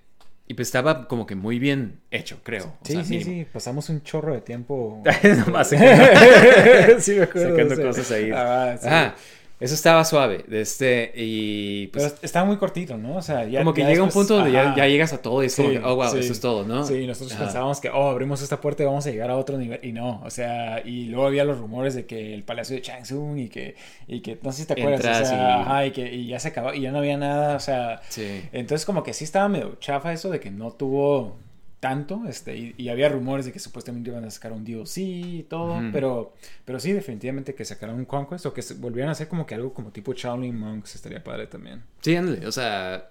[0.51, 2.65] Y pues estaba como que muy bien hecho, creo.
[2.65, 3.31] O Sí, sea, sí, mínimo.
[3.43, 5.03] sí, pasamos un chorro de tiempo.
[5.45, 7.49] Nomás sacando- sí, me acuerdo.
[7.51, 7.83] sacando de ese.
[7.83, 8.31] cosas ahí.
[8.33, 8.87] Ah, sí.
[8.87, 9.15] Ajá.
[9.59, 10.45] Eso estaba suave.
[10.47, 12.05] De este, y pues.
[12.05, 13.17] Pero está muy cortito, ¿no?
[13.17, 13.59] O sea, ya.
[13.59, 15.75] como que ya llega un punto donde ya, llegas a todo y es como Sí,
[15.77, 16.19] que, oh, wow, sí.
[16.19, 16.85] eso es todo, ¿no?
[16.85, 17.43] Sí, nosotros Ajá.
[17.43, 19.79] pensábamos que, oh, abrimos esta puerta y vamos a llegar a otro nivel.
[19.83, 23.37] Y no, o sea, y luego había los rumores de que el palacio de Changsung
[23.37, 23.75] y que,
[24.07, 26.27] y que no sé si te acuerdas, Entras o sea, y- ajá, y que y
[26.27, 28.41] ya se acabó y ya no había nada, o sea, Sí.
[28.53, 31.37] entonces como que sí estaba medio chafa eso de que no tuvo
[31.79, 35.45] tanto, este, y, y había rumores de que supuestamente iban a sacar un DLC y
[35.49, 36.33] todo, pero,
[36.65, 39.73] pero sí, definitivamente que sacaran un Conquest o que volvieran a hacer como que algo
[39.73, 41.83] como tipo Shaolin Monks estaría padre también.
[42.01, 42.45] Sí, ándale.
[42.45, 43.09] O sea,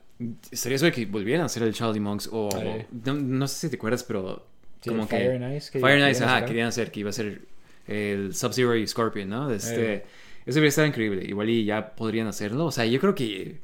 [0.51, 2.51] estaría suave que volvieran a hacer el Charlie Monks o...
[3.05, 4.47] No, no sé si te acuerdas, pero
[4.81, 5.17] Sí, como que...
[5.17, 6.49] Fire and Ice que Fire and querían Ice, ajá, sacar.
[6.49, 7.43] querían hacer que iba a ser
[7.87, 9.51] el Sub-Zero y Scorpion, ¿no?
[9.51, 10.05] Este.
[10.47, 11.25] Eso hubiera estado increíble.
[11.25, 12.67] Igual y ya podrían hacerlo.
[12.67, 13.59] O sea, yo creo que...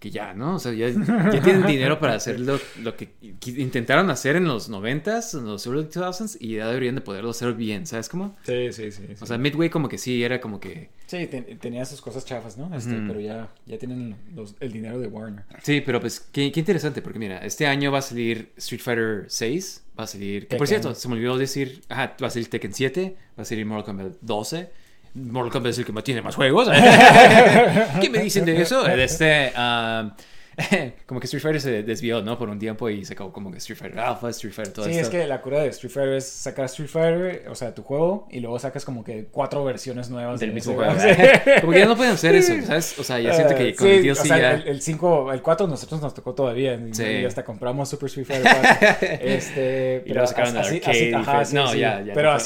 [0.00, 0.54] Que ya, ¿no?
[0.54, 3.10] O sea, ya, ya tienen dinero para hacer lo, lo que
[3.44, 7.52] intentaron hacer en los 90s, en los early 2000s, y ya deberían de poderlo hacer
[7.52, 8.34] bien, ¿sabes cómo?
[8.42, 9.02] Sí, sí, sí.
[9.08, 9.14] sí.
[9.20, 10.88] O sea, Midway como que sí, era como que...
[11.06, 12.74] Sí, ten- tenía sus cosas chafas, ¿no?
[12.74, 12.94] Este.
[13.06, 15.44] Pero ya, ya tienen los- el dinero de Warner.
[15.62, 19.26] Sí, pero pues qué, qué interesante, porque mira, este año va a salir Street Fighter
[19.28, 20.46] 6, va a salir...
[20.48, 23.44] Que por cierto, se me olvidó decir, ajá, va a salir Tekken 7, va a
[23.44, 24.70] salir Mortal Kombat 12.
[25.14, 26.68] Mortal Kombat es el que más tiene más juegos.
[28.00, 28.86] ¿Qué me dicen de eso?
[28.86, 30.10] Este, ah,
[31.06, 32.38] como que Street Fighter se desvió, ¿no?
[32.38, 35.02] Por un tiempo y sacó como que Street Fighter Alpha, Street Fighter, todo Sí, esto.
[35.04, 38.26] es que la cura de Street Fighter es sacar Street Fighter, o sea, tu juego,
[38.30, 40.92] y luego sacas como que cuatro versiones nuevas Del de mismo juego.
[41.60, 42.98] Como que ya no pueden hacer eso, ¿sabes?
[42.98, 44.52] O sea, ya siento que Ah, con sí, el DLC o sea, ya...
[44.54, 46.74] el, el 5, el 4 nosotros nos tocó todavía.
[46.74, 47.04] y- Sí.
[47.04, 48.52] Y hasta compramos Super Street Fighter
[49.00, 49.08] 4.
[49.20, 51.78] este, Y luego sacaron así, así, ajá, sí, no, sí.
[51.78, 52.36] ya, ya Pero no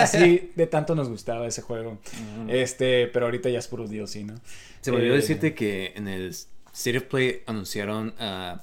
[0.00, 1.98] así, de tanto nos gustaba ese juego.
[2.48, 4.34] Este, pero ahorita ya es puro DLC, ¿no?
[4.80, 6.34] Se me olvidó Eh, decirte que en el
[6.74, 8.60] State of Play anunciaron a,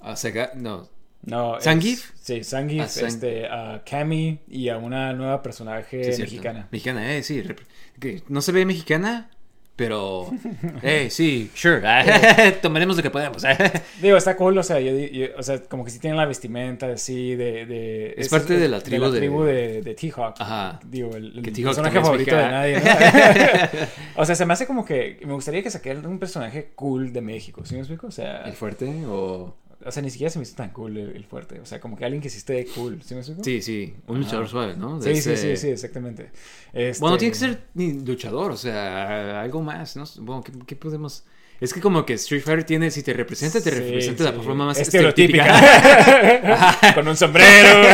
[0.00, 0.88] a Sega, no,
[1.24, 2.12] No, ¿Zangief?
[2.20, 6.68] Sí, Zangief, Ah, este, a Cami y a una nueva personaje sí, mexicana.
[6.72, 7.42] Mexicana, eh, sí.
[8.00, 9.30] que no se ve mexicana,
[9.82, 10.30] pero,
[10.82, 11.82] eh, sí, sure,
[12.62, 13.42] tomaremos lo que podemos.
[14.00, 16.86] Digo, está cool, o sea, yo, yo- o sea, como que sí tienen la vestimenta
[16.86, 17.66] así de...
[17.66, 20.36] de Es parte de la tribu de- tribu de, de T-Hawk.
[20.38, 20.78] Ajá.
[20.84, 24.22] Digo, el, personaje favorito de nadie, ¿no?
[24.22, 25.18] o sea, se me hace como que...
[25.24, 28.06] Me gustaría que saqueran un personaje cool de México, ¿sí me explico?
[28.06, 29.56] O sea, ¿El fuerte o...?
[29.84, 31.60] O sea, ni siquiera se me hizo tan cool el, el fuerte.
[31.60, 33.44] O sea, como que alguien que sí esté cool, ¿sí me explico?
[33.44, 34.98] Sí, sí, un luchador suave, ¿no?
[35.00, 36.30] De Sí, sí, sí, sí, exactamente.
[36.72, 40.04] Este- Bueno, tiene que ser ni luchador, o sea, algo más, ¿no?
[40.20, 41.24] Bueno, ¿qué, qué podemos...?
[41.62, 44.36] Es que como que Street Fighter tiene, si te representa, te Sí, representa de la
[44.36, 44.42] sí.
[44.44, 46.72] forma más Estereotípica.
[46.94, 47.88] Con un sombrero.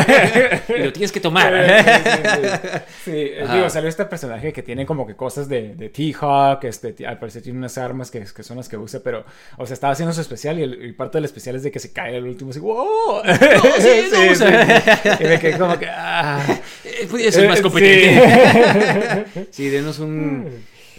[0.68, 1.52] y lo tienes que tomar.
[1.84, 2.78] Sí, sí, sí.
[3.04, 6.94] Sí, eh, digo, salió este personaje que tiene como que cosas de, de T-Hawk, este,
[7.06, 9.24] al parecer tiene unas armas que, que son las que usa, pero,
[9.58, 11.78] o sea, estaba haciendo su especial y, el- y parte del especial es de que
[11.78, 13.22] se cae al último así, ¡wow!
[13.80, 15.18] sí, no, o sea.
[15.20, 16.42] Y me quedé como que, ¡ah!
[16.84, 19.24] Eh, Podría ser más Eh, competente.
[19.34, 19.46] sí.
[19.50, 20.48] Sí, denos un,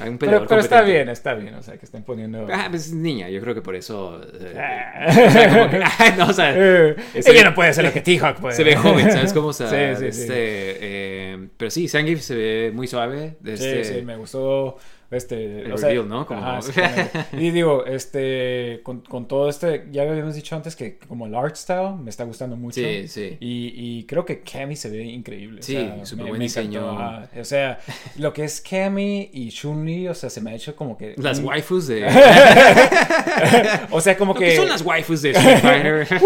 [0.01, 2.47] a un Pero, pero está bien, está bien, o sea, que estén poniendo...
[2.51, 4.21] Ah, pues es niña, yo creo que por eso.
[4.39, 5.05] eh, Ah.
[5.27, 7.91] o sea, como que- ah, no, o sea, Eh, ese- ella no puede hacer lo
[7.93, 8.55] que T-Hawk puede.
[8.55, 9.47] se ve joven, ¿sabes cómo?
[9.49, 10.29] O sea, Sí, sí, este, sí.
[10.81, 13.37] eh, pero sí, Zangief se ve muy suave.
[13.39, 14.77] de Sí, este- sí, me gustó
[15.11, 16.25] este El o sea, reveal, ¿no?
[16.25, 16.59] Como- ajá,
[17.33, 21.55] y digo este con, con todo este ya habíamos dicho antes que como el art
[21.55, 23.37] style me está gustando mucho Sí, sí.
[23.39, 26.45] y, y creo que Cammy se ve increíble o Sí, sea, súper me- buen me
[26.45, 26.85] diseño.
[27.39, 27.79] o sea
[28.17, 31.39] lo que es Cammy y Chun-Li o sea se me ha hecho como que Las
[31.39, 32.05] waifus de.
[33.91, 36.07] o sea como que que son las waifus de Street Fighter.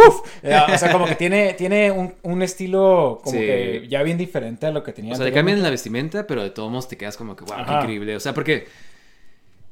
[0.74, 3.40] O sea como que tiene tiene un, un estilo como Sí.
[3.46, 6.44] que ya bien diferente a lo que tenía O sea, le cambian la vestimenta, pero
[6.44, 8.16] de todos modos te quedas como que, wow, qué increíble.
[8.16, 8.68] O sea, porque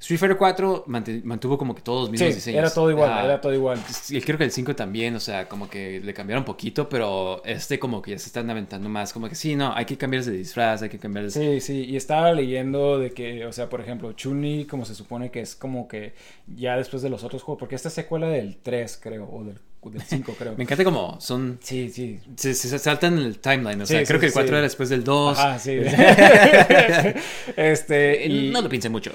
[0.02, 2.58] Street Fighter 4 mante- mantuvo como que todos los mismos Sí, diseños.
[2.60, 3.80] era todo igual, Ah, era todo igual.
[4.10, 7.78] y creo que el 5 también, o sea, como que le cambiaron poquito, pero este
[7.78, 10.32] como que ya se están aventando más, como que sí, no, hay que cambiar de
[10.32, 11.30] disfraz, hay que cambiar de...
[11.32, 15.30] Sí, sí, y estaba leyendo de que, o sea, por ejemplo, Chun-Li, como se supone
[15.30, 16.14] que es como que
[16.48, 19.60] ya después de los otros juegos, porque esta es secuela del 3, creo, o del,
[19.90, 20.56] del 5, creo.
[20.58, 21.58] Me encanta como son...
[21.62, 22.20] Sí, sí.
[22.36, 24.36] Se, se saltan el timeline, o Sí, sea, sí, creo que el sí.
[24.38, 25.38] 4 era después del 2.
[25.40, 25.80] Ah, sí.
[27.56, 29.12] este, y, No lo piense mucho.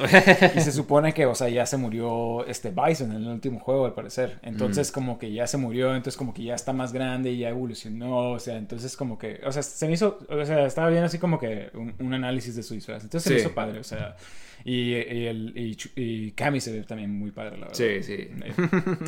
[0.57, 3.87] y se supone que, o sea, ya se murió este Bison en el último juego,
[3.87, 4.39] al parecer.
[4.43, 7.49] Entonces, como que ya se murió, entonces como que ya está más grande y ya
[7.51, 11.05] evolucionó, o sea, entonces como que, o sea, se me hizo, o sea, estaba bien
[11.05, 13.03] así como que un, un análisis de su disfraz.
[13.03, 14.17] Entonces se me hizo padre, o sea,
[14.65, 17.75] y, y, el, y, y Cammy se ve también muy padre, la verdad.
[17.75, 18.15] Sí, sí.
[18.15, 18.53] Eh,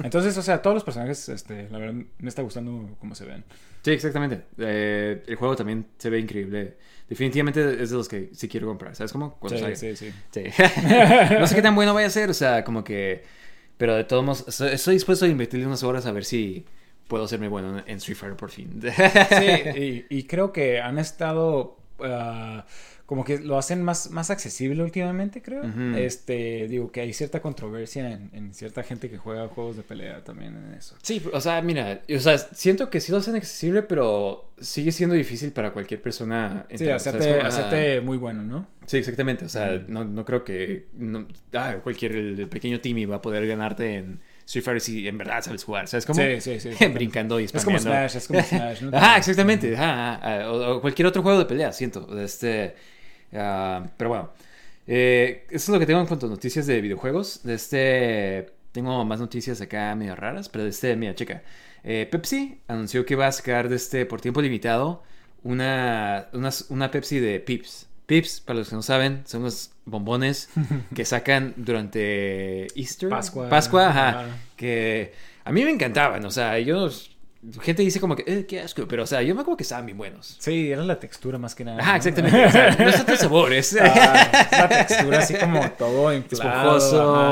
[0.04, 3.44] Entonces, o sea, todos los personajes, este, la verdad, me está gustando cómo se ven.
[3.82, 4.42] Sí, exactamente.
[4.58, 6.76] Eh, el juego también se ve increíble.
[7.08, 9.38] Definitivamente es de los que sí quiero comprar, ¿sabes cómo?
[9.48, 10.12] Sí, sí, sí.
[10.30, 10.42] Sí.
[11.38, 13.24] no sé qué tan bueno vaya a ser, o sea, como que...
[13.78, 16.66] Pero de todos modos, estoy, dispuesto a invertirle unas horas a ver si
[17.06, 18.80] puedo hacerme bueno en Street Fighter por fin.
[18.82, 22.66] Sí, y, y creo que han estado ah,
[23.08, 25.62] como que lo hacen más, más accesible últimamente, creo.
[25.96, 30.22] Este, digo que hay cierta controversia en, en cierta gente que juega juegos de pelea
[30.22, 30.94] también en eso.
[31.00, 35.14] Sí, o sea, mira, o sea, siento que sí lo hacen accesible, pero sigue siendo
[35.14, 36.66] difícil para cualquier persona.
[36.68, 37.40] Sí, entrar, ¿sabes hacerte?
[37.40, 38.66] Ah, hacerte muy bueno, ¿no?
[38.84, 39.46] Sí, exactamente.
[39.46, 43.46] O sea, no, no creo que no- ah, cualquier el, pequeño Timmy va a poder
[43.46, 45.88] ganarte en Street Fighter si en verdad sabes jugar.
[45.88, 46.20] ¿Sabes cómo?
[46.22, 46.86] Sí, sí, sí.
[46.88, 47.90] Brincando y Es como spameando.
[47.90, 48.82] Smash, es como Smash.
[48.82, 48.94] ¿no?
[48.94, 49.74] Ajá, exactamente.
[49.74, 52.06] ajá, ajá, o, o cualquier otro juego de pelea, siento.
[52.20, 52.74] Este,
[53.34, 54.30] ah, pero bueno,
[54.86, 57.42] eh, eso es lo que tengo en cuanto a noticias de videojuegos.
[57.44, 61.42] De este, tengo más noticias acá medio raras, pero de este, mira, checa.
[61.84, 65.02] Eh, Pepsi anunció que va a sacar de este, por tiempo limitado
[65.44, 67.86] una, una, una Pepsi de Pips.
[68.06, 70.48] Pips, para los que no saben, son los bombones
[70.94, 73.10] que sacan durante Easter.
[73.10, 73.48] Pascua.
[73.50, 74.26] Pascua, ajá.
[74.56, 75.12] Que
[75.44, 76.88] a mí me encantaban, o sea, yo...
[77.62, 79.86] Gente dice como que, eh, qué asco, pero o sea, yo me acuerdo que estaban
[79.86, 80.36] bien buenos.
[80.40, 81.80] Sí, era la textura más que nada.
[81.80, 81.96] Ajá, ¿no?
[81.98, 82.44] exactamente.
[82.46, 86.76] O sea, no es tanto el sabor, es Ah, la textura así como todo inflado.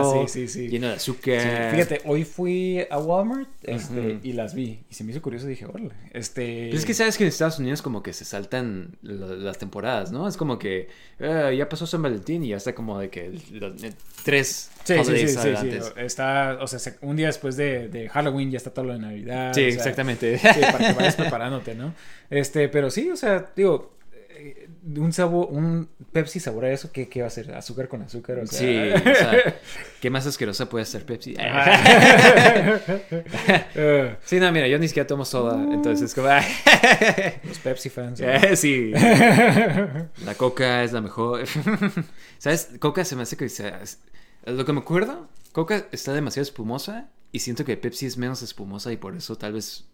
[0.04, 0.68] Ajá, sí, sí, sí.
[0.68, 1.40] lleno de azúcar.
[1.40, 4.78] Sí, fíjate, hoy fui a Walmart este, y las vi.
[4.88, 5.90] Y se me hizo curioso y dije, órale.
[6.12, 6.66] Este...
[6.66, 10.28] Pero es que sabes que en Estados Unidos como que se saltan las temporadas, ¿no?
[10.28, 10.88] Es como que
[11.18, 13.92] eh, ya pasó San Valentín y ya está como de que los- eh,
[14.24, 15.78] tres Sí, sí, sí, sí, sí.
[15.96, 19.00] Está, o sea, se- un día después de, de Halloween ya está todo lo de
[19.00, 19.52] Navidad.
[19.52, 20.38] Sí, o sea, exactamente.
[20.38, 21.92] Sí, para que vayas preparándote, ¿no?
[22.30, 23.96] Este, pero sí, o sea, digo,
[24.30, 27.52] eh, un sabor, un Pepsi sabor a eso, ¿qué, qué va a ser?
[27.54, 28.38] ¿Azúcar con azúcar?
[28.38, 29.54] O sea, Sí, o sea,
[30.00, 31.34] ¿qué más asquerosa puede ser Pepsi?
[33.74, 36.28] Eh, sí, no, mira, yo ni siquiera tomo soda, entonces es como...
[37.48, 38.20] los Pepsi fans.
[38.20, 38.28] ¿no?
[38.28, 38.92] Eh, sí.
[40.24, 41.44] La coca es la mejor.
[42.38, 42.70] ¿Sabes?
[42.78, 43.48] Coca se me hace que...
[43.48, 43.98] sea- es-
[44.46, 48.92] Lo que me acuerdo, Coca está demasiado espumosa y siento que Pepsi es menos espumosa
[48.92, 49.86] y por eso tal vez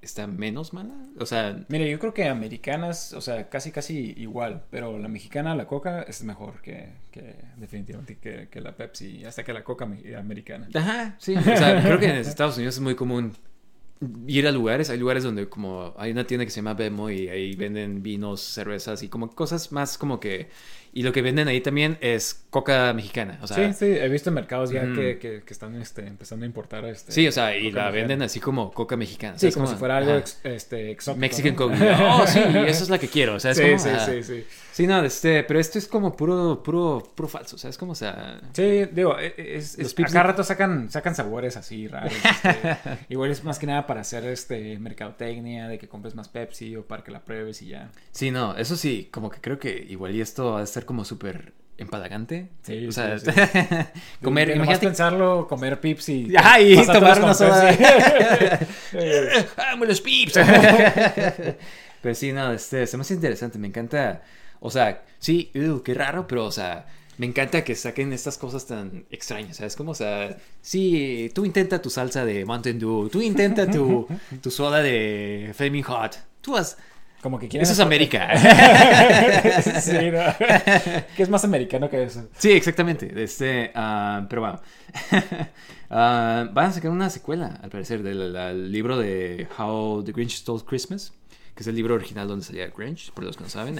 [0.00, 0.94] está menos mala.
[1.20, 5.54] O sea, Mire, yo creo que americanas, o sea, casi casi igual, pero la mexicana,
[5.54, 9.86] la coca, es mejor que, que definitivamente que, que la Pepsi, hasta que la coca
[9.86, 10.68] me- americana.
[10.74, 11.36] ajá, sí.
[11.36, 13.32] O sea, creo que en Estados Unidos es muy común
[14.26, 14.90] ir a lugares.
[14.90, 18.40] Hay lugares donde como hay una tienda que se llama Bemo y ahí venden vinos,
[18.40, 20.50] cervezas y como cosas más como que...
[20.94, 23.38] Y lo que venden ahí también es coca mexicana.
[23.40, 24.94] O sea, sí, sí, he visto en mercados ya Ujú.
[24.94, 27.12] que, que, que están este, empezando a importar este.
[27.12, 27.90] Sí, o sea, y la mexicana.
[27.92, 29.34] venden así como coca mexicana.
[29.38, 29.76] Sí, ¿sabes como cómo?
[29.76, 31.18] si fuera algo ex- este, exótico.
[31.20, 31.56] Mexican ¿no?
[31.56, 31.76] Coke.
[31.98, 33.40] Oh, sí, esa es la que quiero.
[33.40, 33.78] ¿Sabes Sí, cómo?
[33.78, 34.06] sí, Ajá.
[34.06, 34.44] sí, sí.
[34.71, 37.58] Sí, no, este, pero esto es como puro, puro, puro falso.
[37.58, 37.92] ¿Sabes cómo?
[37.92, 38.40] O sea.
[38.52, 42.12] Sí, digo, e- e- es, es, pips cada rato sacan, sacan sabores así raros.
[42.12, 42.78] este,
[43.10, 46.86] igual es más que nada para hacer este mercadotecnia, de que compres más Pepsi o
[46.86, 47.90] para que la pruebes y ya.
[48.12, 51.04] Sí, no, eso sí, como que creo que igual y esto va a ser como
[51.04, 52.48] súper empalagante.
[52.62, 53.30] Sí, O sea, sí,
[54.22, 54.86] comer, imagínate.
[54.86, 56.36] pensarlo, comer Pips y...
[56.36, 57.68] Ajá, y tomar una soda.
[57.76, 58.64] Pepsi.
[58.94, 60.38] Eh, ¡Amo los pips!
[62.00, 64.22] pero sí, no, este, se me hace interesante, me encanta.
[64.62, 66.86] O sea, sí, ew, qué raro, pero, o sea,
[67.18, 69.76] me encanta que saquen estas cosas tan extrañas, ¿sabes?
[69.76, 74.06] Como, o sea, sí, tú intenta tu salsa de Mountain Dew, tú intenta tu,
[74.40, 76.78] tu soda de Flaming Hot, tú haz.
[77.20, 77.62] Como que quieren...
[77.62, 78.30] Eso es América.
[79.80, 80.22] sí, ¿no?
[81.16, 82.28] Que es más americano que eso.
[82.36, 83.12] Sí, exactamente.
[83.22, 84.60] Este, ah, pero bueno.
[85.94, 90.62] Ah, van a sacar una secuela, al parecer, del libro de How the Grinch Stole
[90.66, 91.12] Christmas,
[91.54, 93.78] que es el libro original donde salía Grinch, por los que no saben.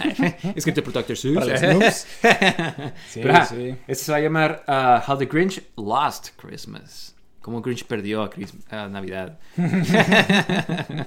[0.54, 1.16] Escrito por Dr.
[1.16, 1.38] Seuss.
[1.38, 2.06] Para los noobs.
[3.08, 3.74] Sí, Pero, ah, sí.
[3.86, 7.14] Este se va a llamar ah, How the Grinch Lost Christmas.
[7.40, 9.38] cómo Grinch perdió a, Chris- a Navidad.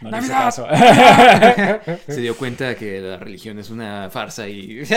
[0.00, 0.44] No ¡Navidad!
[0.46, 0.66] caso.
[2.08, 4.94] Se dio cuenta que la religión es una farsa y sí.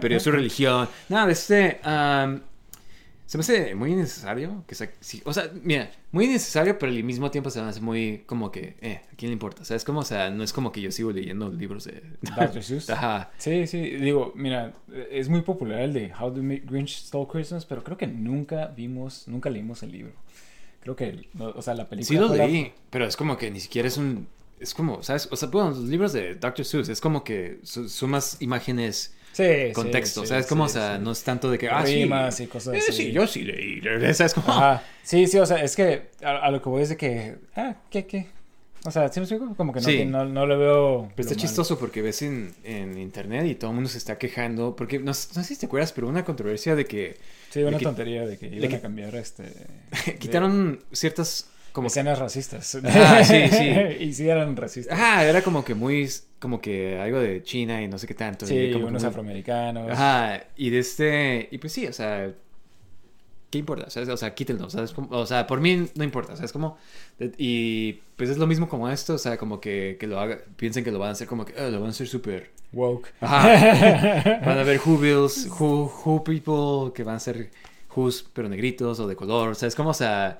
[0.00, 0.88] perdió su religión.
[1.08, 1.80] Nada, este...
[1.82, 2.40] am,
[3.28, 4.64] se me hace muy innecesario.
[4.66, 7.80] Que sa- sí, o sea, mira, muy innecesario, pero al mismo tiempo se me hace
[7.82, 9.60] muy como que, eh, ¿a quién le importa?
[9.60, 12.02] O sea, es como, o sea, no es como que yo sigo leyendo libros de...
[12.36, 12.62] Dr.
[12.62, 12.88] Seuss.
[12.90, 13.30] Ajá.
[13.36, 14.72] Sí, sí, digo, mira,
[15.10, 19.28] es muy popular el de How the Grinch Stole Christmas, pero creo que nunca vimos,
[19.28, 20.12] nunca leímos el libro.
[20.80, 22.08] Creo que, o sea, la película.
[22.08, 24.26] Sí lo fue la- leí, pero es como que ni siquiera es un...
[24.58, 25.28] Es como, ¿sabes?
[25.30, 26.64] O sea, bueno, los libros de Dr.
[26.64, 30.46] Seuss es como que su- son más imágenes, Sí, sí, contexto, sí, ¿sabes?
[30.46, 31.68] Como, sí, o sea, no es tanto de que...
[31.68, 32.92] Ah, sí, Rimas y cosas eh, así.
[32.92, 33.80] sí, yo sí leí,
[34.14, 34.34] ¿sabes?
[34.34, 34.48] Como...
[34.48, 34.82] Ajá.
[35.04, 37.76] Sí, sí, o sea, es que a, a lo que voy es de que, ah,
[37.90, 38.26] ¿qué, qué?
[38.84, 39.54] O sea, ¿sí me explico?
[39.56, 40.04] Como que no, Sí.
[40.04, 41.08] no, no le veo.
[41.16, 44.18] Pero está lo chistoso porque ves en, en internet y todo el mundo se está
[44.18, 44.76] quejando.
[44.76, 47.16] Porque no, sé no sé si te acuerdas, pero una controversia de que
[47.50, 49.44] Sí, una que- tontería de que iban que- a cambiar este.
[50.06, 51.48] de- quitaron ciertas.
[51.72, 52.76] Como escenas racistas.
[52.84, 53.68] Ah, sí, sí.
[54.00, 54.98] y sí eran racistas.
[54.98, 56.08] Ajá, era como que muy.
[56.38, 58.44] Como que algo de China y no sé qué tanto.
[58.44, 59.90] y Sí, como que unos muy- afroamericanos.
[59.90, 61.48] Ajá, y de este.
[61.50, 62.32] Y pues sí, o sea.
[63.50, 63.88] ¿Qué importa?
[63.88, 64.10] ¿Sabes?
[64.10, 64.92] O sea, quítenlo, ¿sabes?
[64.92, 66.52] Como- O sea, por mí no importa, ¿sabes?
[66.52, 66.76] Como,
[67.38, 70.84] y pues es lo mismo como esto, o sea, como que, que lo haga, piensen
[70.84, 73.08] que lo van a hacer como que, "Ah, lo van a hacer súper Woke.
[73.22, 74.40] Ajá.
[74.44, 77.48] Van a ver who bills, who, who people que van a ser
[77.96, 79.48] who's, pero negritos o de color.
[79.48, 80.38] O sea, es como, o sea.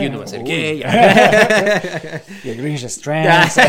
[0.00, 0.82] Y uno va a ser gay.
[2.44, 3.56] Y el Grinch es trans.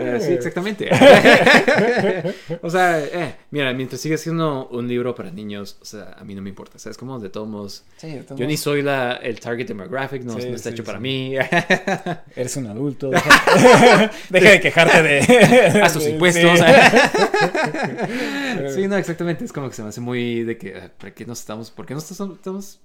[0.00, 0.88] Eh, sí, exactamente.
[2.62, 6.36] o sea, eh, mira, mientras siga siendo un libro para niños, o sea, a mí
[6.36, 6.76] no me importa.
[6.76, 7.82] O sea, es como de todos modos.
[7.96, 10.74] Sí, de todos Yo ni soy la, el target demographic, no, Sí, no está sí,
[10.74, 11.34] hecho para mí.
[12.36, 13.10] Eres un adulto.
[13.10, 15.88] Deja, deja de quejarte de.
[15.92, 16.10] Tus Sí.
[16.10, 16.60] impuestos.
[18.74, 19.44] sí, no, exactamente.
[19.44, 21.86] Es como que se me hace muy de que, ah, ¿para qué nos estamos, por
[21.86, 22.78] qué nos estamos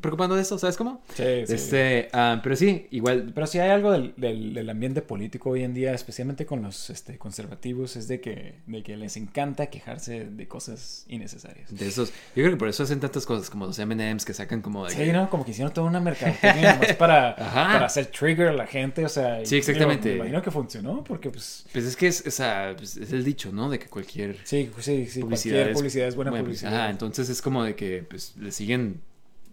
[0.00, 0.58] preocupando de eso?
[0.58, 1.02] ¿Sabes cómo?
[1.14, 1.54] Sí, sí.
[1.54, 3.32] Este, ah, pero sí, igual.
[3.34, 6.90] Pero si hay algo del, del, del ambiente político hoy en día, especialmente con los
[6.90, 11.74] este, conservativos, es de que, de que les encanta quejarse de cosas innecesarias.
[11.76, 14.62] De esos, yo creo que por eso hacen tantas cosas como los M&M's que sacan
[14.62, 15.28] como de Sí, que- ¿no?
[15.30, 19.08] Como que hicieron toda una mercadotecnia nomás para, para hacer trigger a la gente, o
[19.08, 19.44] sea...
[19.44, 20.10] Sí, exactamente.
[20.10, 21.66] digo, me imagino que funcionó, porque pues...
[21.72, 23.68] Pues es que es, sea, pues, es el dicho, ¿no?
[23.70, 26.74] De que cualquier Sí, sí, sí, publicidad cualquier publicidad es buena pues, publicidad.
[26.74, 29.00] Ajá, entonces es como de que pues le siguen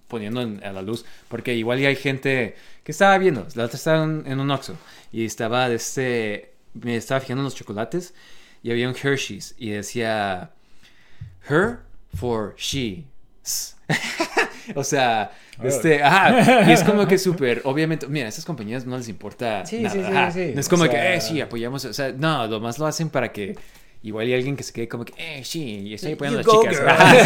[0.08, 1.06] poniendo en- a la luz.
[1.28, 3.46] Porque igual ya hay gente que estaba viendo.
[3.56, 4.76] La otra estaba en, en un Oxxo
[5.12, 6.54] y estaba de este.
[6.74, 8.14] Me estaba fijando en los chocolates
[8.64, 10.52] y había un Hershey's y decía
[11.50, 11.80] Her
[12.16, 13.06] for she.
[14.76, 15.32] o sea,
[15.64, 19.66] este, ajá, y es como que súper, obviamente, mira, a esas compañías no les importa
[19.66, 22.12] Sí, nada, sí, sí, no es O como sea- que, eh, sí, apoyamos, o sea,
[22.12, 23.56] no, lo más lo hacen para que
[24.04, 26.78] igual hay alguien que se quede como que, eh, sí, estoy apoyando a las chicas.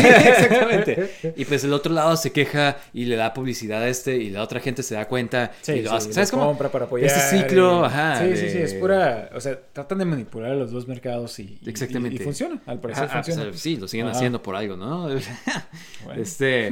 [0.01, 1.11] sí, exactamente.
[1.37, 4.41] Y pues el otro lado se queja y le da publicidad a este y la
[4.43, 6.13] otra gente se da cuenta Sí, y lo sí, hace.
[6.13, 6.45] ¿Sabes cómo?
[6.47, 7.07] compra para apoyar.
[7.07, 8.19] Este ciclo, y- ajá.
[8.25, 9.29] Sí, sí, sí, es pura...
[9.35, 11.59] O sea, tratan de manipular a los dos mercados y...
[11.65, 12.17] Exactamente.
[12.17, 13.49] Y, y funciona, al parecer Ajá, funciona.
[13.49, 14.15] pues, sí, lo siguen Ajá.
[14.17, 15.09] haciendo por algo, ¿no?
[16.05, 16.21] Bueno.
[16.21, 16.71] Este,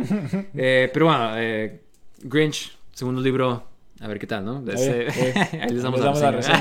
[0.55, 1.81] eh, pero bueno, eh,
[2.23, 3.63] Grinch, segundo libro,
[4.01, 4.63] a ver qué tal, ¿no?
[4.71, 6.59] Este, Eh, eh, ahí les damos, les la damos reseña.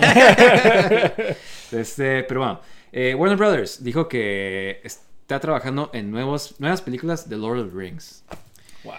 [1.73, 2.61] la este, pero bueno,
[2.93, 7.79] eh, Warner Brothers dijo que está trabajando en nuevos, nuevas películas de Lord of the
[7.79, 8.23] Rings.
[8.85, 8.95] Wow.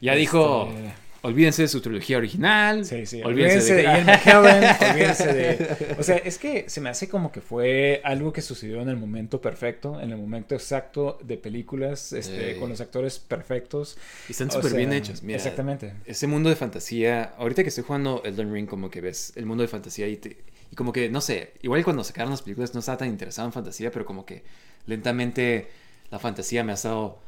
[0.00, 0.92] Ya dijo, Este,
[1.22, 2.84] olvídense de su trilogía original.
[2.84, 3.20] Sí, sí.
[3.22, 3.82] Olvídense, Olvídense de.
[3.82, 4.90] Ian McKellen.
[4.92, 5.96] olvídense de.
[5.98, 8.96] O sea, es que se me hace como que fue algo que sucedió en el
[8.96, 12.60] momento perfecto, en el momento exacto de películas, este, Sí.
[12.60, 13.98] con los actores perfectos.
[14.28, 15.36] Están O súper bien hechos, mira.
[15.38, 15.94] Exactamente.
[16.06, 19.62] Ese mundo de fantasía, ahorita que estoy jugando Elden Ring, como que ves el mundo
[19.62, 20.36] de fantasía y, te-
[20.70, 23.52] y como que, no sé, igual cuando sacaron las películas no estaba tan interesado en
[23.52, 24.42] fantasía, pero como que
[24.86, 25.68] lentamente
[26.10, 27.18] la fantasía me ha estado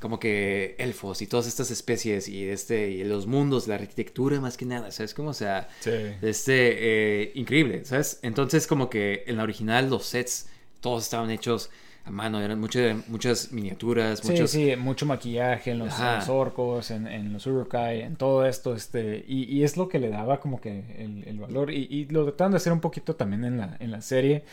[0.00, 4.56] como que elfos y todas estas especies y este y los mundos, la arquitectura más
[4.56, 5.12] que nada, ¿sabes?
[5.12, 5.90] Como, o sea, Sí.
[6.22, 8.20] este, eh, increíble, ¿sabes?
[8.22, 10.46] Entonces como que en la original los sets
[10.80, 11.70] todos estaban hechos
[12.04, 14.50] a mano, eran muchas muchas miniaturas, Sí, muchos...
[14.50, 18.74] sí, mucho maquillaje en los, en los orcos, en, en los urukai, en todo esto,
[18.74, 22.06] este, y, y es lo que le daba como que el, el valor, y, y
[22.06, 24.44] lo trataron de hacer un poquito también en la, en la serie,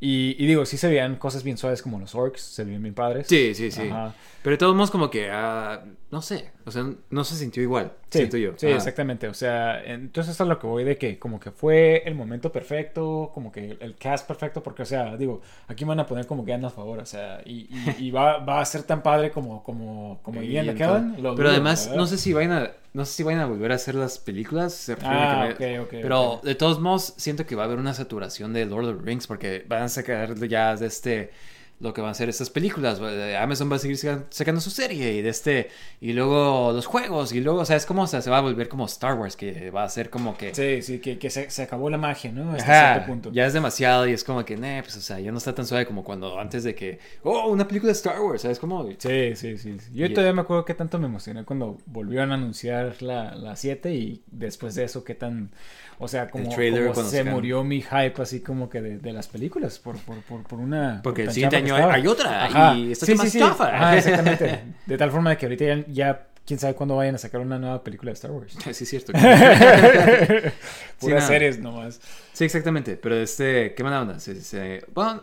[0.00, 2.94] y, y digo, sí se veían cosas bien suaves como los orcs, se veían bien
[2.94, 3.28] padres.
[3.28, 3.82] Sí, sí, sí.
[3.88, 4.14] Ajá.
[4.42, 7.92] Pero de todos modos como que, ah, no sé, o sea, no se sintió igual,
[8.10, 8.52] Sí, siento yo.
[8.56, 8.76] Sí, Ajá.
[8.76, 9.26] exactamente.
[9.28, 12.52] O sea, entonces esto es lo que voy de que como que fue el momento
[12.52, 16.26] perfecto, como que el cast perfecto, porque, o sea, digo, aquí me van a poner
[16.26, 19.30] como que a favor, o sea, y, y- y va, va a ser tan padre
[19.32, 21.34] como, como, como Y Ian en McKellen.
[21.36, 21.96] Pero además, verdad.
[21.98, 24.72] no sé si vayan a, no sé si vayan a volver a hacer las películas.
[24.74, 27.94] se Ah, que ok, ok, Pero de todos modos, siento que va a haber una
[27.94, 31.30] saturación de Lord of the Rings porque van a sacar ya de este
[31.78, 33.00] lo que van a hacer estas películas.
[33.38, 33.98] Amazon va a seguir
[34.30, 35.70] sacando su serie y de este
[36.00, 38.40] y luego los juegos y luego, o sea, es como o sea, se va a
[38.40, 41.50] volver como Star Wars que va a ser como que Sí, sí, que, que se,
[41.50, 42.52] se, acabó la magia, ¿no?
[42.52, 43.32] Hasta cierto punto.
[43.32, 45.66] Ya es demasiado y es como que, nah, pues o sea, ya no está tan
[45.66, 48.88] suave como cuando antes de que, oh, una película de Star Wars, ¿sabes cómo?
[48.98, 49.76] Sí, sí, sí.
[49.92, 53.94] Yo todavía me acuerdo que tanto me emocioné cuando volvieron a anunciar la, la 7
[53.94, 55.50] y después de eso qué tan
[55.98, 59.96] o sea, como, se murió mi hype así como que de, de las películas por,
[59.98, 61.00] por, por, por una...
[61.02, 63.96] Porque el siguiente año hay otra y esta sí, más sí, chafa.
[63.96, 64.64] exactamente.
[64.84, 68.10] De tal forma que ahorita ya, quién sabe cuándo vayan a sacar una nueva película
[68.10, 68.56] de Star Wars.
[68.72, 69.12] Sí, es cierto.
[71.00, 72.00] Puras series nomás.
[72.32, 72.96] Sí, exactamente.
[72.96, 74.20] Pero este, ¿qué mala onda?
[74.20, 75.22] Se, se, bueno,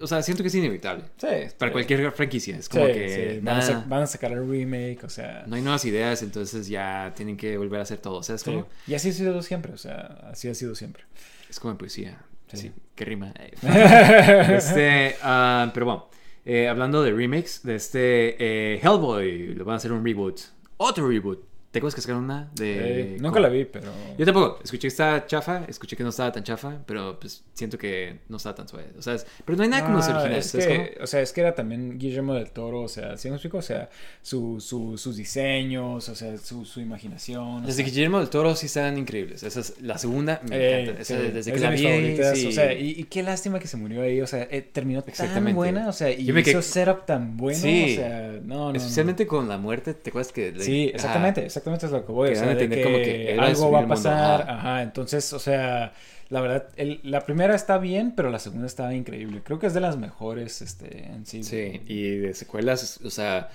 [0.00, 1.04] o sea, siento que es inevitable.
[1.16, 1.26] Sí.
[1.58, 2.56] Para cualquier franquicia.
[2.56, 3.40] Es como que.
[3.42, 5.44] Van, a van, a sacar el remake, o sea.
[5.46, 8.18] No hay nuevas ideas, entonces ya tienen que volver a hacer todo.
[8.18, 8.66] O sea, es como...
[8.86, 11.04] Y así ha sido siempre, o sea, así ha sido siempre.
[11.48, 12.18] Es como en poesía.
[12.52, 12.72] Sí.
[12.94, 13.32] qué rima.
[13.62, 16.08] este, uh, pero bueno,
[16.44, 20.40] eh, hablando de remakes, de este eh, Hellboy, lo van a hacer un reboot.
[20.76, 21.44] Otro reboot.
[21.76, 23.00] ¿Te acuerdas que sacaron una de...
[23.02, 23.92] Eh, nunca la vi, pero...
[24.16, 24.60] Yo tampoco.
[24.64, 28.38] Escuché que estaba chafa, escuché que no estaba tan chafa, pero pues siento que no
[28.38, 28.86] estaba tan suave.
[28.98, 30.54] O sea, pero no hay nada como los originales.
[30.54, 33.34] Es que, O sea, es que era también Guillermo del Toro, o sea, ¿sí me
[33.34, 33.58] explico?
[33.58, 33.90] O sea,
[34.22, 37.66] su, su, sus diseños, o sea, su, su imaginación.
[37.66, 39.42] Desde Guillermo del Toro sí estaban increíbles.
[39.42, 41.02] Esa es la segunda, me eh, encanta.
[41.02, 42.46] Esa, desde que la vi, sí.
[42.46, 44.22] O sea, y, qué lástima que se murió ahí.
[44.22, 46.62] O sea, eh, terminó tan buena, o sea, y hizo que...
[46.62, 47.58] setup tan bueno.
[47.58, 47.92] Sí.
[47.92, 48.76] O sea, no, no.
[48.78, 50.54] Especialmente con la muerte, ¿te acuerdas que...
[50.58, 54.50] Sí, exactamente, exactamente es lo que voy a decir como que algo va a pasar.
[54.50, 54.82] Ajá.
[54.82, 55.92] entonces, o sea,
[56.28, 56.68] la verdad,
[57.02, 59.42] la primera está bien, pero la segunda está increíble.
[59.44, 61.42] Creo que es de las mejores este, en sí.
[61.42, 63.48] Sí, y de secuelas, o sea,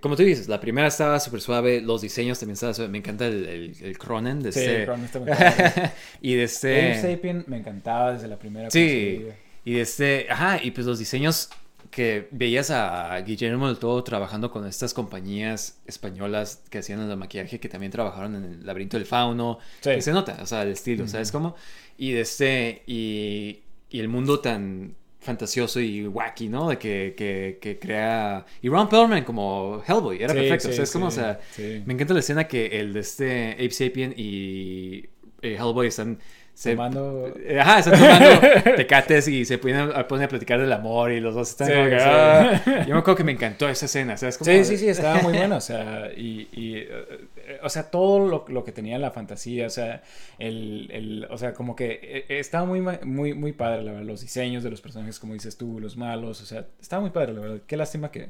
[0.00, 2.90] como tú dices, la primera estaba súper suave, los diseños también estaban suave.
[2.90, 4.84] Me encanta el, el, el Cronen de sí, este...
[4.84, 7.00] Cronen está y de este...
[7.00, 8.70] Sapien me encantaba desde la primera.
[8.70, 9.26] Sí,
[9.64, 10.26] y de este...
[10.30, 11.50] Ajá, y pues los diseños
[11.92, 17.60] que veías a Guillermo del Todo trabajando con estas compañías españolas que hacían el maquillaje,
[17.60, 21.06] que también trabajaron en el laberinto del fauno, que se nota, o sea, el estilo,
[21.06, 21.54] ¿sabes cómo?
[21.98, 26.70] Y de este, y, y, el mundo tan fantasioso y wacky, ¿no?
[26.70, 28.46] De que, que, que crea...
[28.62, 32.14] Y Ron Perlman como Hellboy, era perfecto, o sea, es como, o sea, me encanta
[32.14, 35.10] la escena que el de este Ape Sapien y
[35.42, 36.18] eh, Hellboy están
[36.54, 37.32] se, tomando...
[37.58, 41.34] Ajá, están tomando tecates y se ponen a, ponen a platicar del amor y los
[41.34, 42.62] dos están como que, ah".
[42.86, 44.38] Yo me acuerdo que me encantó esa escena, ¿sabes?
[44.38, 44.50] Como...
[44.50, 48.44] Sí, sí, sí, estaba muy bueno, o sea, y, y eh, o sea, todo lo,
[48.48, 50.02] lo, que tenía la fantasía, o sea,
[50.38, 54.20] el, el, o sea, como que eh, estaba muy, muy, muy padre, la verdad, los
[54.20, 57.40] diseños de los personajes, como dices tú, los malos, o sea, estaba muy padre, la
[57.40, 58.28] verdad, qué lástima que,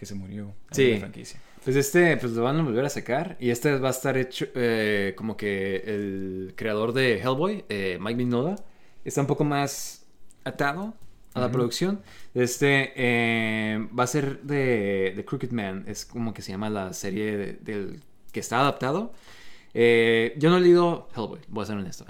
[0.00, 0.92] que se murió sí.
[0.92, 1.38] la franquicia.
[1.62, 3.36] Pues este, pues lo van a volver a sacar.
[3.38, 8.16] Y este va a estar hecho eh, como que el creador de Hellboy, eh, Mike
[8.16, 8.56] Mignola,
[9.04, 10.06] está un poco más
[10.42, 10.94] atado
[11.34, 12.00] a la producción.
[12.32, 16.94] Este eh, va a ser de, de, Crooked Man, es como que se llama la
[16.94, 18.00] serie del
[18.32, 19.12] que está adaptado.
[19.72, 22.04] Eh, yo no he leído Hellboy, voy a ser honesto.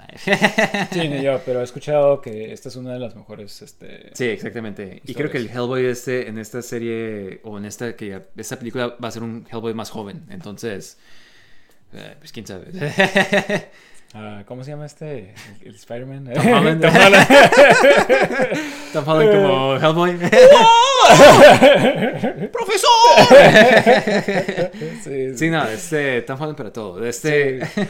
[0.91, 3.61] sí, ni yo, pero he escuchado que esta es una de las mejores.
[3.61, 5.01] Este, sí, exactamente.
[5.05, 8.95] Y creo que el Hellboy este, en esta serie, o en esta, que esta película
[9.03, 10.25] va a ser un Hellboy más joven.
[10.29, 10.97] Entonces,
[11.93, 12.67] eh, pues quién sabe.
[14.13, 15.33] Uh, ¿Cómo se llama este?
[15.63, 16.31] El, Spider-Man.
[16.33, 16.81] Tom Holland.
[16.85, 17.27] Tom Holland.
[18.93, 20.17] Tom Holland como Hellboy.
[22.51, 22.91] ¡Profesor!
[25.01, 27.05] sí, sí, no, este, Tom Holland para todo.
[27.05, 27.81] Este, sí.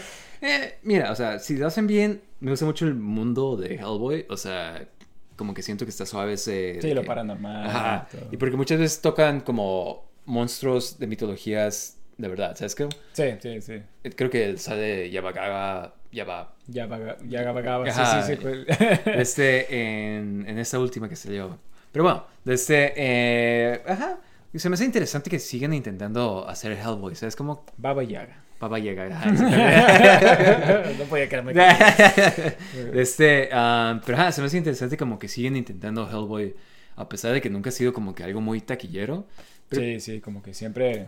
[0.43, 4.27] eh, mira, o sea, si lo hacen bien, me gusta mucho el mundo de Hellboy.
[4.29, 4.87] O sea,
[5.35, 6.77] como que siento que está suave ese...
[6.81, 7.65] Sí, lo paranormal.
[7.65, 8.07] Ajá.
[8.31, 12.87] Y porque muchas veces tocan como monstruos de mitologías de verdad, ¿sabes qué?
[13.13, 13.81] Sí, sí, sí.
[14.15, 16.53] Creo que sale Yabagaga ya va.
[16.67, 18.41] Ya va, ya va, sí, sí, sí.
[18.41, 18.65] Pues.
[19.05, 21.57] Este, en, en esta última que salió.
[21.91, 24.19] Pero bueno, desde, eh, ajá,
[24.55, 27.35] se me hace interesante que sigan intentando hacer Hellboy, ¿sabes?
[27.35, 27.65] Como...
[27.77, 28.43] Baba Yaga.
[28.59, 29.09] Baba Yaga,
[30.99, 31.53] no podía quedarme
[32.93, 36.55] este, um, pero ajá, se me hace interesante como que siguen intentando Hellboy,
[36.95, 39.25] a pesar de que nunca ha sido como que algo muy taquillero.
[39.71, 41.07] sí, sí, como que siempre...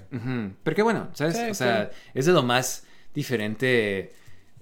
[0.64, 1.38] Pero qué bueno, ¿sabes?
[1.51, 4.14] o sea, es de lo más diferente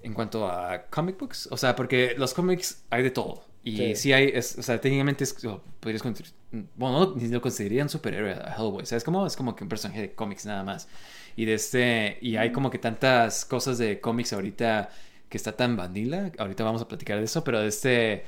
[0.02, 1.48] en cuanto a comic books.
[1.50, 3.44] O sea, porque los cómics hay de todo.
[3.64, 5.36] Y sí, hay, o sea, técnicamente es,
[5.78, 6.02] podrías
[6.76, 8.82] bueno, ni lo considerarían superhéroe a Hellboy.
[8.82, 10.88] O sea, es como, es como que un personaje de cómics nada más.
[11.36, 14.90] Y de este, y hay como que tantas cosas de cómics ahorita
[15.28, 16.30] que está tan vanilla.
[16.38, 18.24] Ahorita vamos a platicar de eso, pero de este,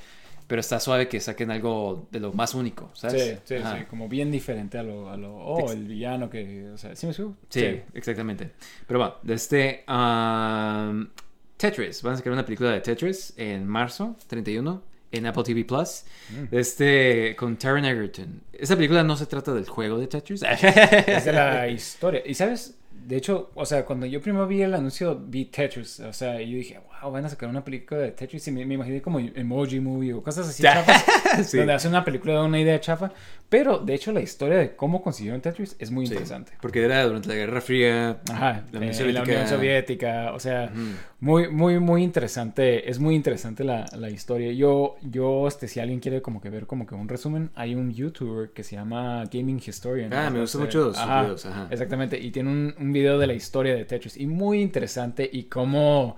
[0.46, 3.40] pero está suave que saquen algo de lo más único, ¿sabes?
[3.44, 6.78] Sí, sí, sí, como bien diferente a lo, a lo oh, el villano que, o
[6.78, 7.36] sea, ¿sí me subo?
[7.48, 8.52] Sí, exactamente.
[8.86, 11.08] Pero bueno, de este, um,
[11.56, 12.02] Tetris.
[12.02, 14.82] Van a sacar una película de Tetris en marzo 31
[15.12, 16.04] en Apple TV Plus.
[16.30, 16.54] Mm.
[16.54, 18.42] Este, con Taron Egerton.
[18.52, 20.42] Esa película no se trata del juego de Tetris.
[21.06, 22.22] Es de la historia.
[22.24, 26.00] Y sabes, de hecho, o sea, cuando yo primero vi el anuncio, vi Tetris.
[26.00, 28.46] O sea, y yo dije, wow, van a sacar una película de Tetris.
[28.48, 31.04] Y me, me imaginé como Emoji Movie o cosas así chafas.
[31.44, 31.58] Sí.
[31.58, 33.10] Donde hacen una película de una idea chafa.
[33.48, 36.52] Pero, de hecho, la historia de cómo consiguieron Tetris es muy Sí, interesante.
[36.60, 38.18] porque era durante la Guerra Fría.
[38.30, 39.32] Ajá, La eh, Unión la Soviética.
[39.32, 40.72] Unión Soviética, o sea,
[41.20, 44.52] muy, muy, muy interesante, es muy interesante la, la historia.
[44.52, 47.92] Yo, yo, este, si alguien quiere como que ver como que un resumen, hay un
[47.92, 50.12] YouTuber que se llama Gaming Historian.
[50.12, 51.68] Ah, me gustan mucho sus videos, ajá.
[51.70, 55.44] Exactamente, y tiene un, un video de la historia de Tetris, y muy interesante, y
[55.44, 56.16] cómo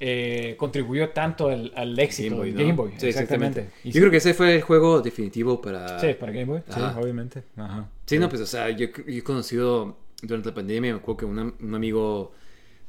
[0.00, 2.58] eh, contribuyó tanto al, al éxito Game Boy, ¿no?
[2.60, 2.92] Game Boy.
[2.98, 3.68] Sí, exactamente.
[3.84, 5.98] Y Yo sí- creo que ese fue el juego definitivo para...
[5.98, 6.98] Sí, para Game Boy, sí, Ajá.
[7.00, 7.42] obviamente.
[7.56, 7.88] Ajá.
[8.04, 11.24] Sí, no, pues, o sea, yo, yo he conocido durante la pandemia, me acuerdo que
[11.26, 12.32] una- un amigo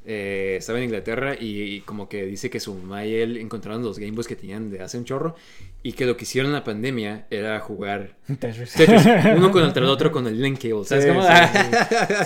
[0.09, 3.83] eh, estaba en Inglaterra y, y como que dice que su mamá y él encontraron
[3.83, 5.35] los Game Boys que tenían de hace un chorro
[5.83, 8.71] y que lo que hicieron en la pandemia era jugar Tetris.
[8.73, 9.03] Tetris,
[9.35, 11.23] uno contra el otro con el link cable, ¿sabes Sí, cómo?
[11.23, 11.33] sí,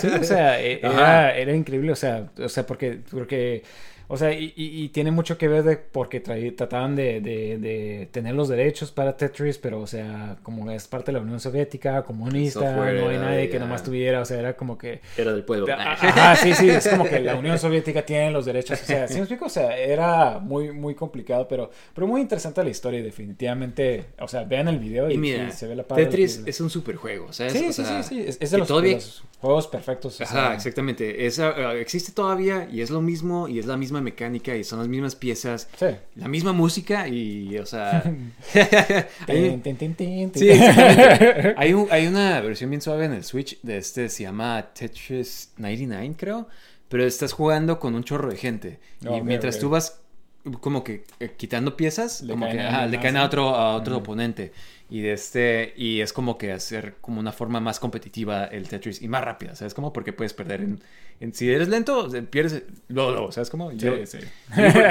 [0.00, 3.64] Sí, o sea, e- era, era increíble, o sea, o sea, porque, porque,
[4.12, 8.08] o sea, y, y- y tiene mucho que ver de porque trataban de, de, de
[8.12, 12.02] tener los derechos para Tetris, pero, o sea, como es parte de la Unión Soviética,
[12.04, 15.00] comunista, software no hay nadie que nomás tuviera, o sea, era como que...
[15.16, 15.66] Era del pueblo.
[15.70, 19.08] Ah, Ajá, sí, sí, es como que la Unión Soviética tiene los derechos, o sea,
[19.08, 19.46] ¿sí me explico?
[19.46, 24.28] O sea, era muy, muy complicado, pero, pero muy interesante la historia y definitivamente, o
[24.28, 26.68] sea, vean el video y, Y mira, sí, se ve la la Tetris es un
[26.70, 27.54] super juego, ¿sabes?
[27.54, 30.20] Sí, O sí, sea, sí, sí, es, es de los, todavía- los juegos perfectos.
[30.20, 31.26] o Ajá, sea, exactamente.
[31.26, 34.80] Es, ah, existe todavía y es lo mismo y es la misma mecánica y son
[34.80, 35.86] las mismas piezas, Sí.
[36.16, 38.02] la misma música y, o sea...
[39.28, 39.60] hay-.
[40.34, 40.48] Sí,
[41.56, 45.52] hay, un- hay una versión bien suave en el Switch de este, se llama Tetris
[45.56, 46.48] 99, creo.
[46.88, 48.78] Pero estás jugando con un chorro de gente.
[49.00, 49.98] Y mientras tú vas
[50.60, 53.74] como que eh, quitando piezas, Le como caen que ajá, le caen a otro, a
[53.76, 54.52] otro oponente.
[54.94, 59.00] Y de este, y es como que hacer como una forma más competitiva el Tetris
[59.00, 59.72] y más rápida, ¿sabes?
[59.72, 60.80] Como porque puedes perder en,
[61.18, 63.72] en- si eres lento, pierdes luego, luego, ¿sabes cómo?
[63.72, 64.26] Yo- Sí, sí.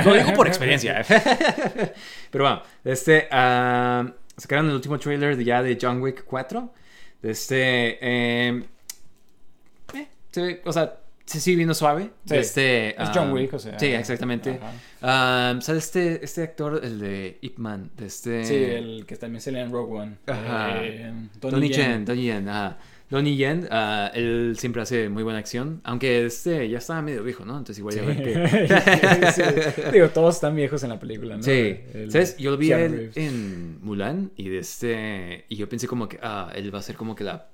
[0.06, 1.06] lo digo por experiencia.
[2.32, 6.74] Pero bueno, este, ah, sacaron el último trailer de ya de John Wick 4.
[7.22, 8.64] Este, eh,
[9.94, 10.98] eh, se ve, o sea,
[11.32, 12.12] se sigue viendo suave.
[12.26, 13.80] Sí, este, es John Wick, o sea.
[13.80, 14.60] Sí, exactamente.
[14.62, 14.74] Ajá.
[15.02, 17.92] Ah, ¿Sale este, este actor, el de Ip Man?
[17.98, 18.46] De este...
[18.46, 20.18] Sí, el que también salía en Rogue One.
[20.28, 20.84] Ajá.
[20.84, 21.82] Eh, Donnie Yen.
[21.92, 22.78] Yen, Donnie Yen, ajá.
[23.10, 27.44] Donnie Yen, ah, él siempre hace muy buena acción, aunque este ya estaba medio viejo,
[27.44, 27.58] ¿no?
[27.58, 29.32] Entonces igual ya ver que...
[29.34, 29.42] Sí.
[29.92, 31.44] Digo, todos están viejos en la película, ¿no?
[31.44, 32.38] Sí, El- ¿sabes?
[32.38, 36.54] Yo lo vi él en Mulan y de este y yo pensé como que ah,
[36.56, 37.50] él va a ser como que la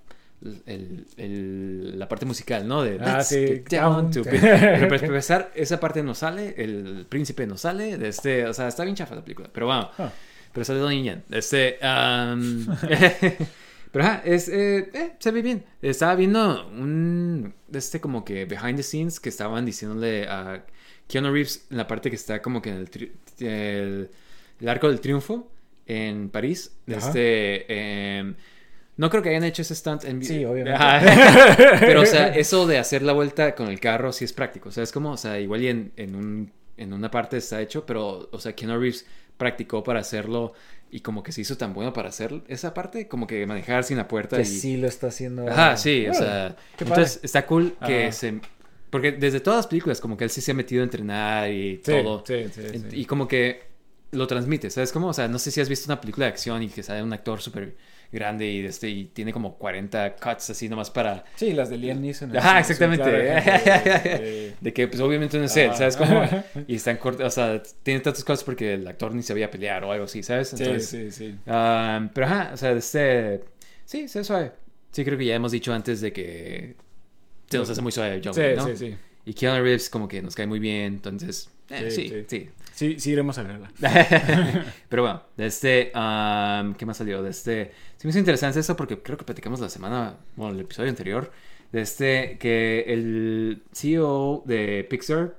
[0.65, 2.83] el- el- la parte musical, ¿no?
[2.83, 3.63] De Ah, sí.
[3.69, 4.21] get down to.
[4.29, 8.67] Pero para empezar, esa parte no sale, el príncipe no sale, de este, o sea,
[8.67, 10.11] está bien chafa la película, pero bueno, Ah.
[10.53, 11.23] pero sale Donnie Yen.
[11.31, 12.67] Este, am,
[13.91, 15.63] pero ajá, es, eh, eh, se ve bien.
[15.81, 20.63] Estaba viendo un, este como que behind the scenes que estaban diciéndole a
[21.07, 24.09] Keanu Reeves en la parte que está como que en el, tri- el,
[24.59, 25.49] el arco del triunfo
[25.88, 26.73] en París.
[26.88, 26.97] Ajá.
[27.07, 28.35] Este, em,
[28.97, 30.79] no creo que hayan hecho ese stunt en Sí, obviamente.
[31.79, 34.69] Pero, o sea, eso de hacer la vuelta con el carro sí es práctico.
[34.69, 37.61] O sea, es como, o sea, igual y en, en, un, en una parte está
[37.61, 39.05] hecho, pero, o sea, Keanu Reeves
[39.37, 40.53] practicó para hacerlo
[40.89, 43.97] y como que se hizo tan bueno para hacer esa parte, como que manejar sin
[43.97, 44.45] la puerta Que y...
[44.45, 45.47] sí lo está haciendo.
[45.47, 47.03] Ajá, sí, o Bueno, sea, qué padre.
[47.03, 48.11] entonces está cool que Ajá.
[48.13, 48.39] se...
[48.89, 51.81] Porque desde todas las películas, como que él sí se ha metido a entrenar y
[51.83, 52.23] Sí, todo.
[52.25, 52.85] sí, sí, sí.
[52.93, 53.67] Y como que
[54.11, 54.93] lo transmite, ¿sabes?
[54.93, 57.03] Como, o sea, no sé si has visto una película de acción y que sale
[57.03, 57.75] un actor súper
[58.12, 61.26] grande y, este, y tiene como 40 cuts así nomás para...
[61.36, 62.36] Sí, las de Liam Neeson.
[62.38, 63.03] Ajá, exactamente.
[63.03, 63.18] claro
[64.03, 65.72] de- de- De que pues obviamente no es él.
[65.76, 65.97] ¿sabes?
[65.97, 66.24] Como,
[66.68, 69.91] y están cortos, o sea, tiene tantas cosas porque el actor ni sabía pelear o
[69.91, 70.49] algo así, ¿sabes?
[70.49, 71.36] Sí, Entonces, sí, sí.
[71.47, 73.43] ah, pero ajá, o sea, este...
[73.86, 74.51] Sí, se ve suave.
[74.91, 76.76] Sí, creo que ya hemos dicho antes de que
[77.49, 78.95] se nos hace muy suave John Sí, sí, sí.
[79.26, 81.49] Y Keanu Reeves como que nos cae muy bien, entonces...
[81.70, 82.49] eh, Sí, sí, sí.
[82.78, 82.99] Sí.
[82.99, 83.71] Sí, iremos a verla.
[84.89, 87.23] Pero bueno, de este, ¿qué más salió?
[87.23, 90.61] De este, sí me hizo interesante eso porque creo que platicamos la semana, bueno, el
[90.61, 91.32] episodio anterior,
[91.71, 95.36] de este, que el CEO de Pixar,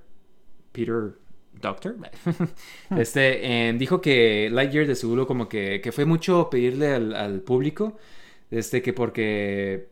[0.72, 1.12] Peter
[1.60, 1.96] Doctor,
[2.96, 7.40] este, eh, dijo que Lightyear de seguro como que, que fue mucho pedirle al, al
[7.40, 7.96] público,
[8.50, 9.88] este, que porque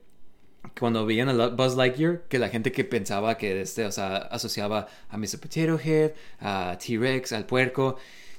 [0.78, 4.88] cuando veían a Buzz Lightyear, que la gente que pensaba que este, o sea, asociaba
[5.08, 5.38] a Mr.
[5.40, 7.96] Potato Head, a T-Rex, al puerco,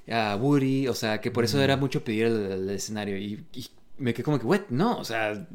[0.10, 3.18] a Woody, o sea, que por eso era mucho pedir el, el escenario.
[3.18, 3.68] Y, y
[3.98, 4.62] me quedé como que, what?
[4.70, 5.48] No, o sea,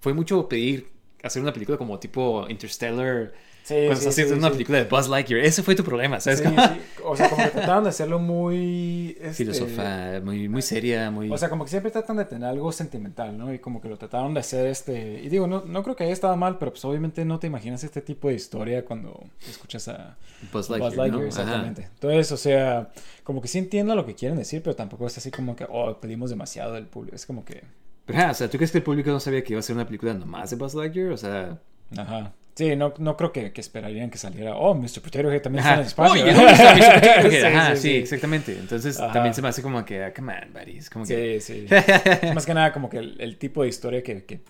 [0.00, 0.88] fue mucho pedir
[1.22, 3.32] hacer una película como tipo Interstellar.
[3.66, 5.44] Sí, cuando sí, estás haciendo sí, una película de Buzz Lightyear.
[5.44, 6.38] Ese fue tu problema, ¿sabes?
[6.38, 6.80] Sí, sí.
[7.02, 9.16] O sea, como que trataron de hacerlo muy...
[9.20, 11.28] este, Filosofal, muy, muy seria, muy...
[11.32, 13.52] O sea, como que siempre tratan de tener algo sentimental, ¿no?
[13.52, 15.20] Y como que lo trataron de hacer este...
[15.20, 17.82] Y digo, no, no creo que haya estado mal, pero pues obviamente no te imaginas
[17.82, 20.16] este tipo de historia cuando escuchas a
[20.52, 21.26] Buzz Buzz Lightyear, Lightyear, ¿no?
[21.26, 21.88] exactamente.
[21.92, 22.92] Entonces, o sea,
[23.24, 25.98] como que sí entiendo lo que quieren decir, pero tampoco es así como que, oh,
[26.00, 27.16] pedimos demasiado del público.
[27.16, 27.64] Es como que,
[28.04, 29.74] Pero, ajá, o sea, ¿tú crees que el público no sabía que iba a ser
[29.74, 31.10] una película nomás de Buzz Lightyear?
[31.10, 31.58] O sea...
[31.96, 32.32] ajá.
[32.56, 35.02] Sí, no, no creo que, que esperarían que saliera, oh, Mr.
[35.02, 35.72] Potato Head también Ajá.
[35.72, 36.24] está en espacio.
[36.24, 36.94] Oye, ¿dónde está Mr.
[36.94, 37.30] Potato Head?
[37.30, 37.96] Sí, Ajá, sí, sí, sí.
[37.96, 38.58] exactamente.
[38.58, 39.12] Entonces Ajá.
[39.12, 40.88] también se me hace como que, ah, come on, buddies.
[40.88, 41.74] Como que, Sí, sí.
[42.34, 44.24] Más que nada como que el, el tipo de historia que...
[44.24, 44.40] Que,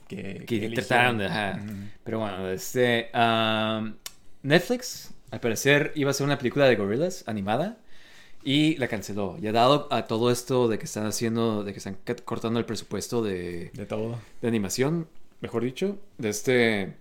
[0.47, 1.61] que, trataron de, ajá.
[2.05, 3.11] Pero bueno, este...
[3.13, 3.95] um,
[4.45, 7.79] Netflix, al parecer, iba a ser una película de gorillas animada.
[8.45, 9.37] Y la canceló.
[9.41, 13.21] Ya dado a todo esto de que están haciendo, de que están cortando el presupuesto
[13.21, 14.21] de, De todo.
[14.41, 15.09] de animación,
[15.41, 16.95] mejor dicho, de este...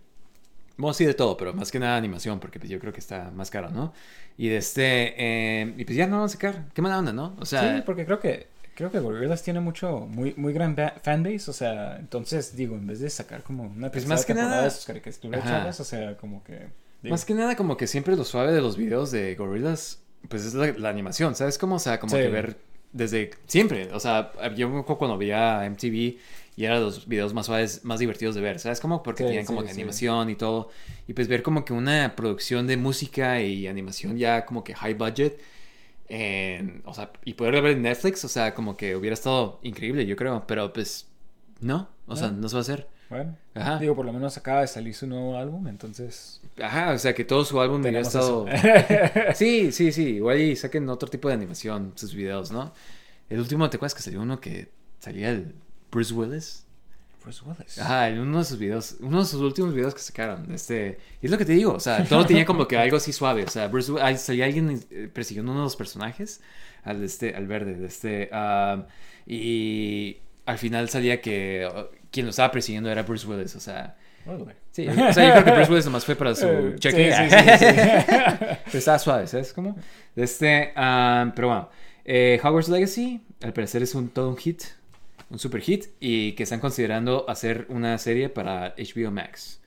[0.78, 3.32] Bueno, sí, de todo, pero más que nada animación, porque pues, yo creo que está
[3.32, 3.94] más caro, ¿no?
[4.38, 5.14] Y de este...
[5.18, 6.66] eh, y pues ya no van a sacar.
[6.74, 7.36] Qué mala onda, ¿no?
[7.40, 7.76] O sea...
[7.78, 11.54] sí, porque creo que creo que Gorillaz tiene mucho muy muy gran ba- fanbase, o
[11.54, 14.84] sea, entonces digo, en vez de sacar como una Pues más que nada- de sus
[14.86, 16.68] caricaturas chavas, o sea, como que
[17.02, 20.44] digo, Más que nada como que siempre lo suave de los videos de Gorillaz, pues
[20.46, 21.58] es la, la animación, ¿sabes?
[21.58, 22.22] Como, o sea, como Sí.
[22.22, 22.58] que ver
[22.92, 26.18] desde siempre, o sea, yo cuando veía MTV
[26.56, 28.80] y eran los videos más suaves, más divertidos de ver, ¿sabes?
[28.80, 30.70] Como porque Sí, tienen como sí, animación y todo,
[31.08, 34.94] y pues ver como que una producción de música y animación ya como que high
[34.96, 35.40] budget,
[36.08, 40.06] en- o sea, y poderlo ver en Netflix, o sea, como que hubiera estado increíble,
[40.06, 41.08] yo creo, pero pues
[41.62, 42.48] no, o sea, No.
[42.50, 42.88] se va a hacer.
[43.10, 43.80] bueno, Ajá.
[43.80, 47.26] digo, por lo menos acaba de salir su nuevo álbum, entonces Ajá, o sea, que
[47.26, 48.46] todo su álbum hubiera estado...
[49.36, 50.16] Sí, sí, sí.
[50.16, 52.74] Igual y saquen otro tipo de animación sus videos, ¿no?
[53.30, 55.56] El último, ¿te acuerdas que salió uno que salía el
[55.96, 56.66] Bruce Willis?
[57.24, 57.80] Bruce Willis.
[57.80, 60.54] Ajá, en uno de sus videos, uno de sus últimos videos que sacaron.
[60.54, 63.14] Este, y es lo que te digo, o sea, todo tenía como que algo así
[63.14, 63.46] suave.
[63.46, 66.42] O sea, Bruce, ahí salía alguien eh, persiguiendo uno de los personajes,
[66.84, 68.86] al, este, al verde, de este, ah,
[69.26, 73.96] y al final salía que oh, quien lo estaba persiguiendo era Bruce Willis, o sea.
[74.72, 77.14] Sí, o sea, yo creo que Bruce Willis nomás fue para su cheque.
[77.14, 77.66] sí, sí, sí.
[78.66, 79.78] Pero estaba suave, ¿sabes cómo?
[80.14, 81.70] Este, pero bueno,
[82.04, 84.64] eh, Hogwarts Legacy, al parecer es un todo un hit,
[85.30, 89.60] un super hit, y que están considerando hacer una serie para HBO Max.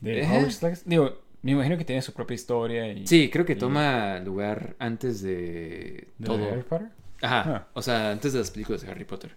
[0.00, 0.46] De Eh.
[0.86, 4.74] Digo, me imagino que tiene su propia historia y Sí, creo que y- toma lugar
[4.78, 6.48] antes de de todo.
[6.50, 6.88] Harry Potter.
[7.22, 7.68] Ajá, Ah.
[7.74, 9.34] o sea, antes de las películas de Harry Potter.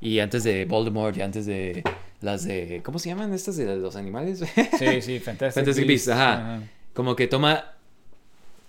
[0.00, 1.84] Y antes de Voldemort y antes de
[2.22, 2.80] las de...
[2.82, 4.38] ¿Cómo se llaman estas de los animales?
[4.78, 6.32] Sí, sí, Fantastic, Fantastic Beasts, ajá.
[6.56, 6.62] Ajá.
[6.94, 7.74] como que toma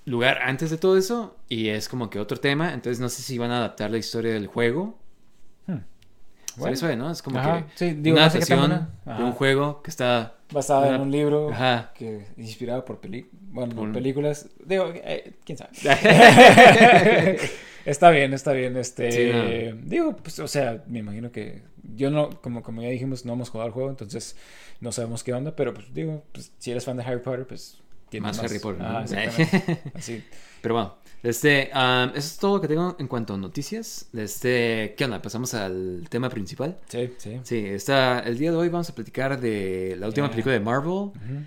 [0.05, 3.37] lugar antes de todo eso y es como que otro tema, entonces no sé si
[3.37, 4.97] van a adaptar la historia del juego.
[6.57, 6.75] Bueno.
[6.75, 7.11] Suave, ¿no?
[7.11, 11.01] Es como Ajá, que sí, digo, una adaptación de un juego que está Basada en
[11.01, 11.91] un libro Ajá.
[11.95, 14.49] que inspirado por peli bueno, Por- películas.
[14.65, 15.71] Digo, eh, quién sabe.
[17.85, 18.77] está bien, está bien.
[18.77, 21.63] Este, Sí, digo, pues, o sea, me imagino que
[21.95, 24.35] yo no, como, como ya dijimos, no hemos jugado el juego, entonces
[24.79, 27.81] no sabemos qué onda, pero pues digo, pues, si eres fan de Harry Potter, pues
[28.11, 29.03] tienes Más Harry Potter, Ah.
[29.95, 30.23] Así.
[30.61, 34.05] Pero bueno, este, um, eso es todo lo que tengo en cuanto a noticias.
[34.15, 35.19] Este, ¿qué onda?
[35.21, 36.77] Pasamos al tema principal.
[36.87, 37.39] Sí, sí.
[37.43, 40.31] Sí, está, el día de hoy vamos a platicar de la última Yeah.
[40.31, 41.45] película de Marvel, Ujú.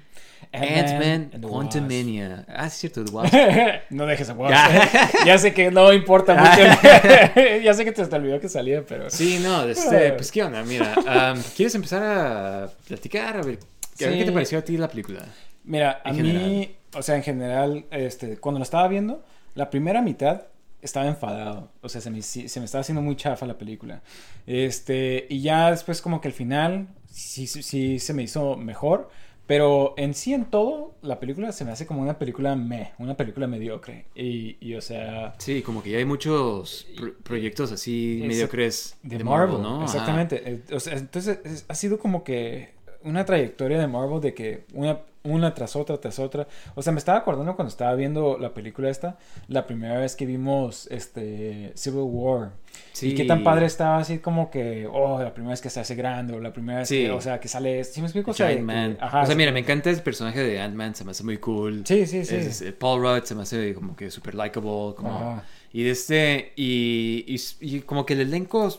[0.53, 2.45] Ant-Man and the Quantumania.
[2.49, 3.35] Ah, sí, es cierto, The Wasp.
[3.91, 4.53] No dejes a Wasp.
[4.55, 5.11] Ya.
[5.27, 7.61] ya sé que no importa mucho.
[7.62, 9.11] ya sé que te hasta olvidó que salía, pero.
[9.11, 10.95] Sí, no, este, pues qué onda, mira,
[11.35, 13.37] um, ¿quieres empezar a platicar?
[13.37, 14.19] A ver, a ver Sí.
[14.19, 15.25] qué te pareció a ti la película?
[15.65, 16.69] Mira, a mí, general.
[16.95, 20.43] o sea, en general, este, cuando lo estaba viendo, la primera mitad
[20.83, 21.71] estaba enfadado.
[21.81, 24.03] O sea, se me, se me estaba haciendo muy chafa la película.
[24.47, 29.11] Este, y ya después como que el final sí, sí, sí se me hizo mejor.
[29.47, 33.15] Pero en sí, en todo, la película se me hace como una película me, una
[33.15, 34.07] película mediocre.
[34.15, 39.23] Y, y o sea, Sí, como que ya hay muchos pro- proyectos así mediocres de,
[39.23, 39.83] Marvel, ¿no?
[39.85, 40.43] Exactamente.
[40.51, 42.73] Eh, O sea, entonces es- ha sido como que
[43.05, 46.46] una trayectoria de Marvel de que una, una tras otra, tras otra.
[46.74, 50.26] O sea, me estaba acordando cuando estaba viendo la película esta, la primera vez que
[50.26, 52.50] vimos este Civil War.
[52.92, 53.11] Sí.
[53.11, 55.94] Y qué tan padre estaba así como que, oh, la primera vez que se hace
[55.94, 57.02] grande, o la primera vez Sí.
[57.05, 58.32] que, o sea, que sale, ¿sí me explico?
[58.32, 58.98] O sea, que- Man.
[59.01, 61.82] ajá, o sea, mira, me encanta el personaje de Ant-Man, se me hace muy cool.
[61.86, 62.35] Sí, sí, sí.
[62.36, 64.94] Es- es- Paul Rudd se me hace como que súper likable.
[64.97, 65.10] Como...
[65.10, 65.44] Ajá.
[65.72, 66.52] Y este.
[66.56, 67.40] Y, y,
[67.76, 68.70] y como que el elenco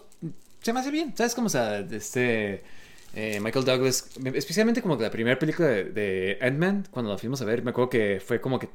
[0.61, 1.13] se me hace bien.
[1.15, 1.47] ¿Sabes cómo?
[1.47, 2.63] O sea, este.
[3.15, 4.09] Eh, Michael Douglas.
[4.33, 7.71] Especialmente como que la primera película de, de Ant-Man, cuando la fuimos a ver, me
[7.71, 8.69] acuerdo que fue como que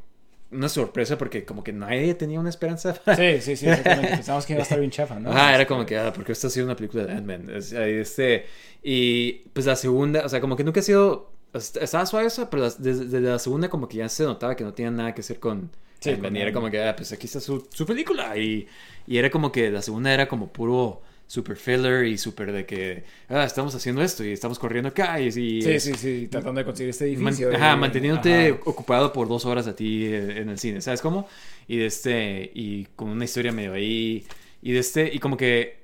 [0.53, 2.95] una sorpresa porque como que nadie tenía una esperanza.
[3.17, 4.17] Sí, sí, sí, exactamente.
[4.17, 5.31] Pensamos que iba a estar bien chafa, ¿no?
[5.33, 7.51] Ah, era como que, ah, porque esta ha sido una película de Ant-Man.
[7.55, 8.47] Este,
[8.83, 12.65] y pues la segunda, o sea, como que nunca ha sido, estaba suave eso, pero
[12.69, 15.39] desde, desde la segunda como que ya se notaba que no tenía nada que hacer
[15.39, 16.35] con Sí, Ant-Man.
[16.35, 18.37] y era como que, ah, pues aquí está su, su película.
[18.37, 18.67] Y,
[19.07, 23.05] y era como que la segunda era como puro super filler y super de que,
[23.29, 26.65] ah, estamos haciendo esto y estamos corriendo acá y, Sí, es- sí, sí, tratando de
[26.65, 27.55] conseguir este Man- edificio.
[27.55, 28.59] ajá, y- manteniéndote ajá.
[28.65, 31.29] ocupado por dos horas a ti eh, en el cine, ¿sabes cómo?
[31.69, 34.27] Y de este, y con una historia medio ahí,
[34.61, 35.79] y de este, y como que,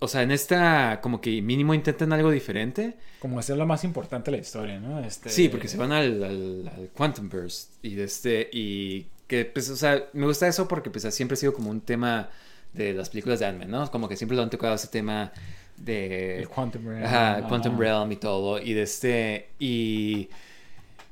[0.00, 2.96] o sea, en esta, como que mínimo intentan algo diferente.
[3.20, 4.98] Como hacer lo más importante de la historia, ¿no?
[4.98, 5.30] Este...
[5.30, 9.70] Sí, porque se van al, al, al Quantum Burst, y de este, y que, pues,
[9.70, 12.30] o sea, me gusta eso porque, pues, siempre ha sido como un tema
[12.72, 13.90] de las películas de Ant-Man, ¿no?
[13.90, 15.32] Como que siempre lo han tocado ese tema
[15.76, 16.38] de...
[16.38, 17.04] El Quantum Realm.
[17.04, 17.78] Ajá, Quantum.
[17.78, 18.60] Realm y todo.
[18.60, 19.50] Y de este.
[19.58, 20.28] Y.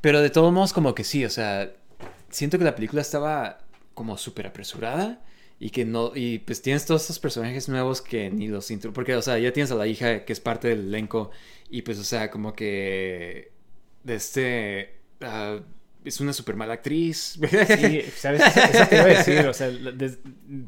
[0.00, 1.72] Pero de todos modos, como que sí, o sea.
[2.30, 3.58] Siento que la película estaba
[3.94, 5.20] como súper apresurada.
[5.58, 6.12] Y que no.
[6.14, 8.92] Y pues tienes todos estos personajes nuevos que ni los intro.
[8.92, 11.30] Porque, o sea, ya tienes a la hija que es parte del elenco.
[11.68, 13.52] Y pues, o sea, como que.
[14.04, 15.00] De este.
[15.20, 15.58] ah,
[16.04, 17.38] es una súper mala actriz.
[17.40, 18.42] Sí, ¿sabes?
[18.56, 19.70] Eso, te iba a decir, o sea,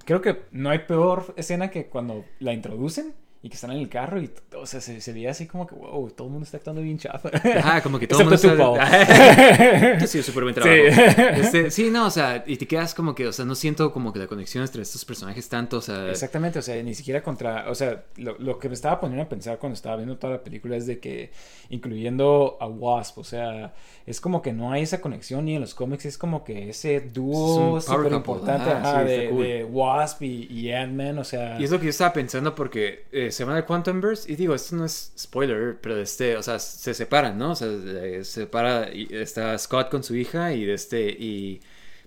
[0.04, 3.88] creo que no hay peor escena que cuando la introducen y que están en el
[3.88, 6.58] carro y, o sea, se, se veía así como que, wow, todo el mundo está
[6.58, 7.28] actuando bien chafa.
[7.58, 10.76] Ajá, como que todo el mundo tú, está- Tú sí, súper buen trabajo.
[10.76, 11.40] Sí.
[11.40, 14.12] Este, sí, no, o sea, y te quedas como que, o sea, no siento como
[14.12, 16.08] que la conexión entre estos personajes tanto, o sea...
[16.10, 19.28] Exactamente, o sea, ni siquiera contra, o sea, lo, lo que me estaba poniendo a
[19.28, 21.32] pensar cuando estaba viendo toda la película es de que,
[21.70, 23.72] incluyendo a Wasp, o sea,
[24.06, 27.00] es como que no hay esa conexión ni en los cómics, es como que ese
[27.00, 29.42] dúo Es súper importante sí, está de, cool.
[29.42, 31.60] de Wasp y, y Ant-Man, o sea...
[31.60, 34.36] Y es lo que yo estaba pensando porque eh, se van al Quantum Burst y
[34.36, 37.52] digo, esto no es spoiler, pero este, o sea, se separan, ¿no?
[37.52, 41.60] O sea, se separa, está Scott con su hija y este, y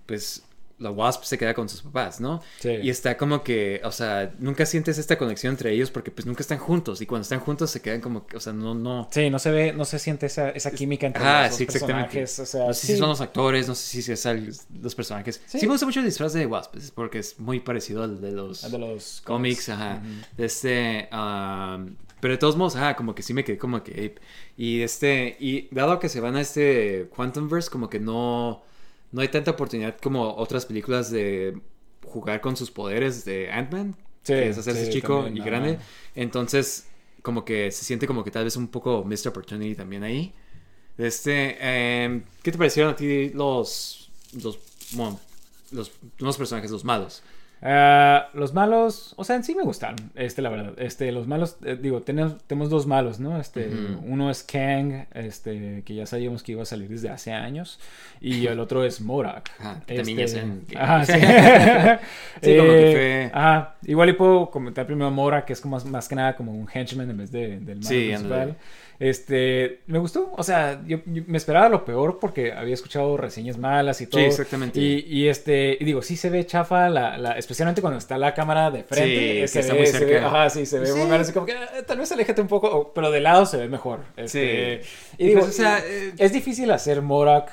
[0.05, 0.43] pues
[0.77, 2.41] la Wasp se queda con sus papás, ¿no?
[2.59, 2.69] Sí.
[2.83, 6.41] Y está como que, o sea, nunca sientes esta conexión entre ellos porque pues nunca
[6.41, 9.07] están juntos y cuando están juntos se quedan como, que, o sea, no, no...
[9.11, 12.19] Sí, no se ve, no se siente esa, esa química entre Ah, los sí, exactamente.
[12.19, 12.39] personajes.
[12.39, 12.93] O sea, no sé sí.
[12.93, 15.41] si son los actores, no sé si es el- los personajes.
[15.45, 15.59] Sí.
[15.59, 15.65] Sí.
[15.65, 18.63] me gusta mucho el disfraz de Wasp, es porque es muy parecido al de los,
[18.65, 20.01] El de los cómics, ajá.
[20.37, 24.15] De este, um, pero de todos modos, ajá, como que sí me quedé como que.
[24.57, 28.63] Y este, y dado que se van a este Quantumverse, como que no,
[29.15, 31.57] no hay tanta oportunidad como otras películas de
[32.03, 33.95] jugar con sus poderes de Ant-Man.
[34.23, 35.49] Sí, que es hacerse sí, chico también, y ajá.
[35.49, 35.79] grande.
[36.15, 36.87] Entonces,
[37.21, 40.33] como que se siente como que tal vez un poco missed opportunity también ahí.
[40.97, 44.11] Este, em, ¿qué te parecieron a ti los,
[44.43, 44.59] los,
[44.91, 45.17] bueno,
[45.71, 47.23] los, los personajes, los malos?
[47.67, 50.73] Ah, los malos, o sea, en sí me gustaron, este, la verdad.
[50.77, 53.39] Este, los malos, eh, digo, tenemos, tenemos dos malos, ¿no?
[53.39, 53.67] Este,
[54.05, 57.79] uno es Kang, este, que ya sabíamos que iba a salir desde hace años,
[58.21, 59.49] y el otro es Morak.
[59.87, 60.27] Que también
[60.67, 61.13] ya Ajá, sí.
[62.41, 65.85] Sí, como que Eh, fue- igual y puedo comentar primero Morak, que es como más,
[65.85, 68.55] más que nada como un henchman en vez de, del malo Sí, principal.
[68.97, 73.57] Este, me gustó, o sea, yo, yo me esperaba lo peor porque había escuchado reseñas
[73.57, 74.21] malas y todo.
[74.21, 74.79] exactamente.
[74.79, 78.33] Y, y este, y digo, sí se ve chafa, la, la- especialmente cuando está la
[78.33, 79.05] cámara de frente.
[79.05, 80.27] Sí, eh, que se está ve, muy se ve- cerca.
[80.27, 81.07] ajá, sí, se ve muy Sí.
[81.07, 83.67] mal, así como que eh, tal vez aléjate un poco, pero de lado se ve
[83.67, 83.99] mejor.
[84.15, 84.81] Este,
[85.17, 87.51] Y digo, Pues, o sea, y- eh, es difícil hacer Morak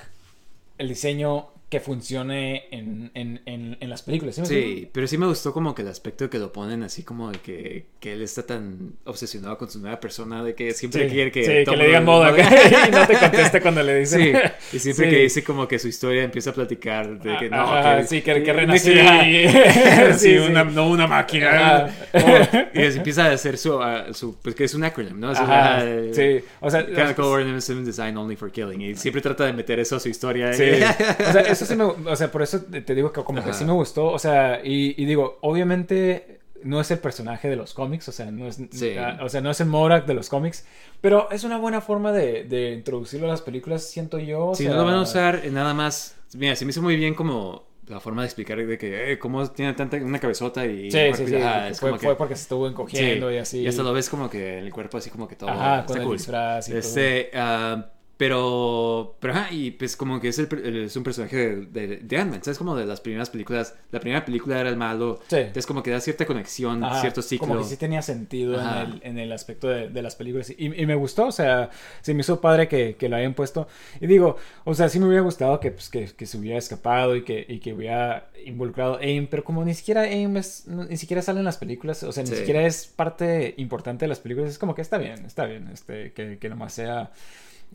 [0.78, 4.38] el diseño que funcione en, en, en, en las películas.
[4.44, 7.38] ¿sí pero sí me gustó como que el aspecto que lo ponen así como de
[7.38, 11.32] que, que él está tan obsesionado con su nueva persona de que siempre Sí, quiere
[11.32, 11.46] que...
[11.46, 12.36] sí, todo que le digan Modak
[12.88, 14.20] y no te conteste cuando le dicen.
[14.20, 17.62] Sí, y siempre que dice como que su historia empieza a platicar de que no,
[17.62, 20.12] Ajá, que, sí, que, que.
[20.18, 21.88] Sí, una, no una máquina.
[22.74, 25.32] Y empieza a hacer su, ah, su, pues que es un acronym, ¿no?
[25.32, 28.82] Es Ajá, una, sí, o sea, Chemical Organism Design Only for Killing.
[28.82, 30.52] Y siempre trata de meter eso a su historia.
[30.52, 33.50] Sí, o sea, eso sí me, o sea, por eso te digo que como que
[33.50, 33.58] Ajá.
[33.58, 37.74] sí me gustó, o sea, y, y digo, obviamente no es el personaje de los
[37.74, 38.92] cómics, o sea, no es, Sí.
[38.98, 40.64] ah, o sea, no es el Morak de los cómics,
[41.00, 44.48] pero es una buena forma de, de introducirlo a las películas, siento yo.
[44.48, 46.14] o Si sea, no lo van a usar nada más.
[46.34, 49.44] Mira, se me hizo muy bien como la forma de explicar de que, eh, cómo
[49.50, 50.88] tiene tanta una cabezota y.
[50.92, 53.58] Sí, sí, sí, Ajá, es fue, como que- fue porque se estuvo encogiendo y así.
[53.58, 55.50] Y hasta lo ves como que el cuerpo así como que todo.
[55.50, 56.16] Ajá, con el cool.
[56.16, 56.78] disfraz y todo.
[56.78, 57.86] Este, ah,
[58.16, 60.48] pero, pero ajá, y pues como que es, el,
[60.84, 62.58] es un personaje de, de, de Ant-Man, ¿sabes?
[62.58, 65.36] Como de las primeras películas, la primera película era el malo, Sí.
[65.36, 67.48] entonces como que da cierta conexión, Ajá, cierto ciclo.
[67.48, 70.50] Como que sí tenía sentido en el, en el aspecto de, de las películas.
[70.50, 71.70] Y, y me gustó, o sea,
[72.00, 73.66] se me hizo padre que, que lo hayan puesto.
[74.00, 77.16] Y digo, o sea, sí me hubiera gustado que, pues, que, que se hubiera escapado
[77.16, 81.22] y que, y que hubiera involucrado AIM, pero como ni siquiera AIM es, ni siquiera
[81.22, 82.36] sale en las películas, o sea, ni Sí.
[82.36, 86.12] siquiera es parte importante de las películas, es como que está bien, está bien, este,
[86.12, 87.10] que, que nomás sea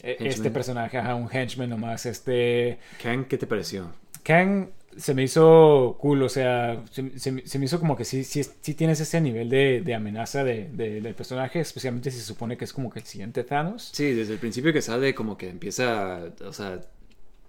[0.04, 2.80] eh, este personaje, ajá, un henchman nomás, este...
[3.02, 3.92] Kang, ¿qué te pareció?
[4.24, 8.24] Kang, se me hizo cool, o sea, se, se- se me hizo como que sí,
[8.24, 12.26] sí, sí tienes ese nivel de, de amenaza de, de- del personaje, especialmente si se
[12.26, 13.90] supone que es como que el siguiente Thanos.
[13.94, 16.82] Sí, desde el principio que sale como que empieza, o sea,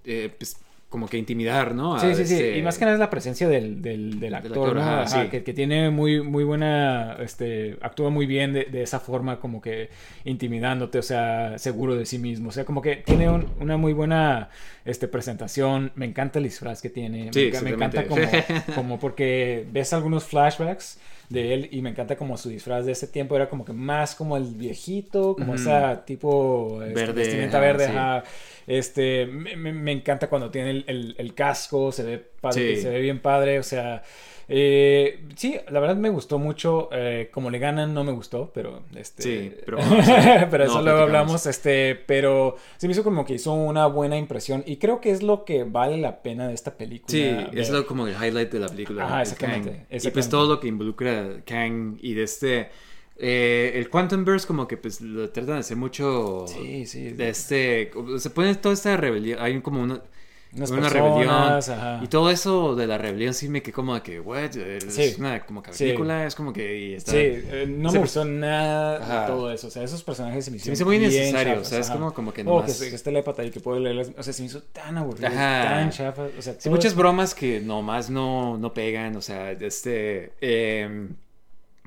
[0.04, 0.56] eh, pues,
[0.88, 1.96] como que intimidar, ¿no?
[1.96, 2.42] A Sí, sí, sí.
[2.58, 4.80] Y más que nada es la presencia del, del, del actor, actor, ¿no?
[4.80, 5.28] ajá, Ajá, sí.
[5.28, 9.60] que, que tiene muy, muy buena, este, actúa muy bien de, de esa forma, como
[9.60, 9.90] que
[10.24, 12.48] intimidándote, o sea, seguro de sí mismo.
[12.48, 14.48] O sea, como que tiene un- una muy buena,
[14.86, 15.92] este, presentación.
[15.94, 17.30] Me encanta el disfraz que tiene.
[17.32, 18.04] Sí, me, me encanta
[18.74, 20.98] como porque ves algunos flashbacks
[21.28, 24.14] de él y me encanta como su disfraz de ese tiempo era como que más
[24.14, 27.90] como el viejito, como esa tipo este, Verde, vestimenta verde, sí.
[27.90, 28.24] ajá.
[28.66, 32.82] Este, me, me- me encanta cuando tiene el, el- el casco, se ve padre, Sí.
[32.82, 34.02] se ve bien padre, o sea,
[34.50, 38.82] eh, sí, la verdad me gustó mucho, eh, como le ganan no me gustó, pero
[38.96, 43.04] este, Sí, pero, o sea, pero no eso luego hablamos, este, pero se me hizo
[43.04, 46.48] como que hizo una buena impresión y creo que es lo que vale la pena
[46.48, 47.10] de esta película.
[47.10, 47.58] Sí, ver.
[47.58, 49.16] es lo, como el highlight de la película.
[49.16, 49.86] El exactamente.
[49.90, 52.70] Y pues todo lo que involucra a Kang y de este...
[53.18, 56.46] eh, el Quantum Burst como que pues lo tratan de hacer mucho...
[56.46, 57.10] Sí, sí.
[57.10, 57.90] De este...
[58.18, 59.40] Se pone toda esta rebelión...
[59.42, 60.02] Hay como una...
[60.56, 62.00] Unas una personas, rebelión ajá.
[62.02, 65.14] y todo eso de la rebelión sí me quedé como de que what es Sí.
[65.18, 65.84] una como que Sí.
[65.84, 69.20] película es como que está Sí, eh, no se- me gustó nada Ajá.
[69.22, 69.66] de todo eso.
[69.66, 71.90] O sea, esos personajes se me Se hicieron me hizo muy innecesario, o sea, es
[71.90, 74.22] como- como que Oh, nomás- que, que es telépata y que puede leer las- O
[74.22, 75.64] sea, se me hizo tan aburrido, Ajá.
[75.64, 76.22] tan chafa.
[76.38, 80.32] O sea, Sí, muchas bromas que nomás no, no pegan, o sea, este...
[80.40, 81.10] em,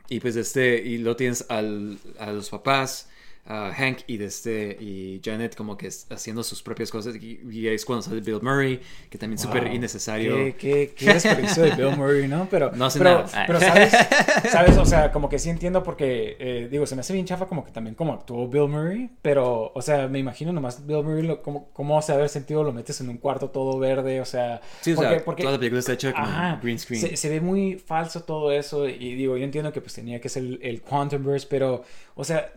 [0.08, 3.08] y pues este, y lo tienes al, a los papás,
[3.46, 7.84] Hank y de este, y Janet como que haciendo sus propias cosas, y, y es
[7.86, 10.36] cuando sale Bill Murray, que también es súper innecesario.
[10.36, 12.48] Qué, qué, qué desperdicio de Bill Murray, ¿no?
[12.50, 13.44] Pero, No hace pero, nada.
[13.48, 13.94] Pero ¿sabes?
[14.52, 14.78] ¿sabes?
[14.78, 17.66] O sea, como que sí entiendo porque, eh, digo, se me hace bien chafa como
[17.66, 21.42] que también como actuó Bill Murray, pero, o sea, me imagino nomás Bill Murray, lo,
[21.42, 24.62] cómo, cómo se haber sentido, lo metes en un cuarto todo verde, o sea...
[24.82, 27.02] Sí, o porque- sea, porque- toda la película está hecha Ajá, green screen.
[27.02, 30.30] Se, se ve muy falso todo eso y digo, yo entiendo que pues tenía que
[30.30, 31.84] ser el, el Quantum Burst, pero,
[32.16, 32.52] o sea,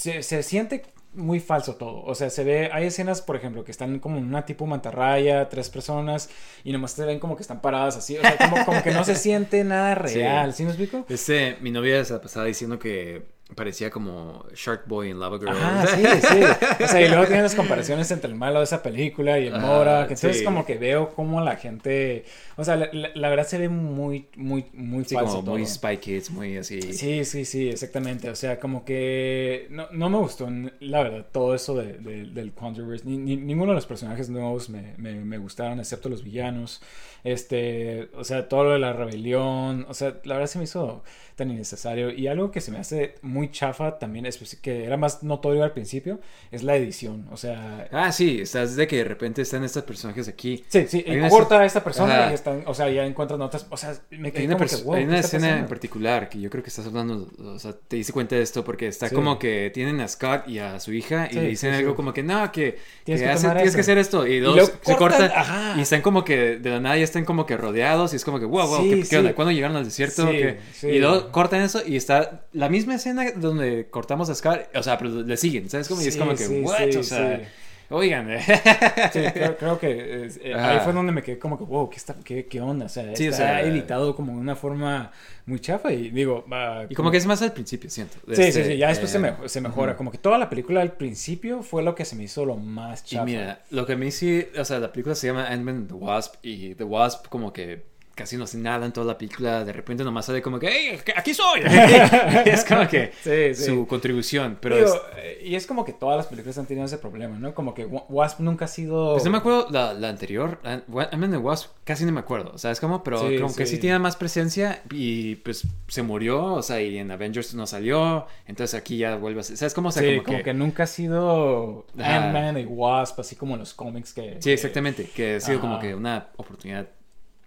[0.00, 0.82] se, se siente
[1.12, 2.02] muy falso todo.
[2.04, 5.48] O sea, se ve, hay escenas, por ejemplo, que están como en una tipo mantarraya,
[5.50, 6.30] tres personas,
[6.64, 8.16] y nomás se ven como que están paradas así.
[8.16, 10.54] O sea, como, como que no se siente nada real.
[10.54, 11.04] ¿Sí, me explico?
[11.08, 15.50] Este, mi novia se la pasaba diciendo que parecía como Shark Boy en Lava Girl.
[15.50, 16.40] Ajá, sí, sí.
[16.84, 19.58] O sea, y luego tienen las comparaciones entre el malo de esa película y el
[19.60, 20.06] Mora.
[20.06, 20.44] que entonces sí.
[20.44, 22.24] como que veo cómo la gente...
[22.56, 25.66] O sea, la, la- la verdad se ve muy, muy, muy Sí, falso como muy.
[25.66, 26.80] Spy Kids, muy así.
[26.92, 28.28] Sí, sí, sí, exactamente.
[28.30, 30.48] O sea, como que no, no me gustó,
[30.80, 33.06] la verdad, todo eso de, de- del Controverse.
[33.08, 36.82] Ni, ni- ninguno de los personajes nuevos me, me, me gustaron, excepto los villanos.
[37.24, 39.86] Este, o sea, todo lo de la rebelión.
[39.88, 41.02] O sea, la verdad se me hizo
[41.36, 42.10] tan innecesario.
[42.10, 45.64] Y algo que se me hace muy chafa también, es pues, que era más notorio
[45.64, 47.26] al principio, es la edición.
[47.32, 50.64] O sea, Ah, sí, estás de que de repente están estos personajes aquí.
[50.68, 52.30] sí, sí, Hay y corta a esta persona Ajá.
[52.30, 53.66] y están, o sea, ya encuentran otras.
[53.70, 56.28] O sea, me Hay quedé una, como que, wow, hay ¿qué una escena en particular
[56.28, 59.08] que yo creo que estás hablando, o sea, te diste cuenta de esto porque está
[59.08, 59.14] Sí.
[59.14, 61.94] como que tienen a Scott y a su hija y Sí, le dicen sí, algo
[61.96, 64.54] como que no, que, Tienes que que hace- tomar tienes que hacer esto y dos
[64.56, 65.74] luego se cortan, cortan ajá.
[65.76, 68.38] y están como que de la nada ya están como que rodeados y es como
[68.38, 69.34] que wow, wow, ¿qué, qué onda?
[69.34, 70.30] ¿Cuándo llegaron al desierto?
[70.32, 74.98] Y luego cortan eso y está la misma escena donde cortamos a Scott, o sea,
[74.98, 75.88] pero le siguen, ¿sabes?
[75.88, 76.76] Como, y es Sí, como que, sí, what?
[76.90, 77.44] sí, o sea, sí.
[77.90, 78.28] oigan,
[79.12, 82.14] Sí, creo, creo que eh, ahí fue donde me quedé como que, wow, ¿qué, está,
[82.24, 82.86] qué, qué onda?
[82.86, 85.10] O sea, Sí, o está sea, editado como de una forma
[85.46, 86.44] muy chafa y digo...
[86.88, 88.16] y como que es más al principio, siento.
[88.28, 89.96] Sí, sí, Este, sí, ya después se, eh, me- se mejora.
[89.96, 93.02] Como que toda la película al principio fue lo que se me hizo lo más
[93.06, 93.24] Y chafa.
[93.24, 95.94] mira, lo que a mí sí, o sea, la película se llama Ant-Man and the
[95.94, 97.89] Wasp y The Wasp como que
[98.20, 101.00] casi no hace nada en toda la película, de repente nomás sale como que, ¡hey,
[101.16, 101.62] aquí soy!
[102.44, 103.64] es como que Sí, sí.
[103.70, 106.84] su contribución, pero Digo, es- eh, y es como que todas las películas han tenido
[106.84, 107.54] ese problema, ¿no?
[107.54, 109.12] Como que Wa- Wasp nunca ha sido...
[109.14, 112.20] Pues no me acuerdo la, la anterior, Ant- Ant-Man and the Wasp, casi no me
[112.20, 113.02] acuerdo, ¿sabes cómo?
[113.02, 113.78] Pero Sí, como que sí.
[113.78, 118.78] tiene más presencia y pues se murió, o sea, y en Avengers no salió, entonces
[118.78, 119.88] aquí ya vuelve a ser, ¿sabes cómo?
[119.88, 120.52] O sea, sí, como, que...
[120.52, 121.86] nunca ha sido.
[121.98, 124.36] Ant-Man y Wasp, así como en los cómics que...
[124.40, 126.86] Sí, exactamente, que ha sido como que una oportunidad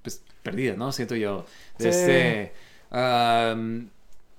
[0.04, 0.92] pues perdida, ¿no?
[0.92, 1.46] Siento yo.
[1.80, 1.88] Sí.
[1.88, 2.54] Este,
[2.92, 3.90] am,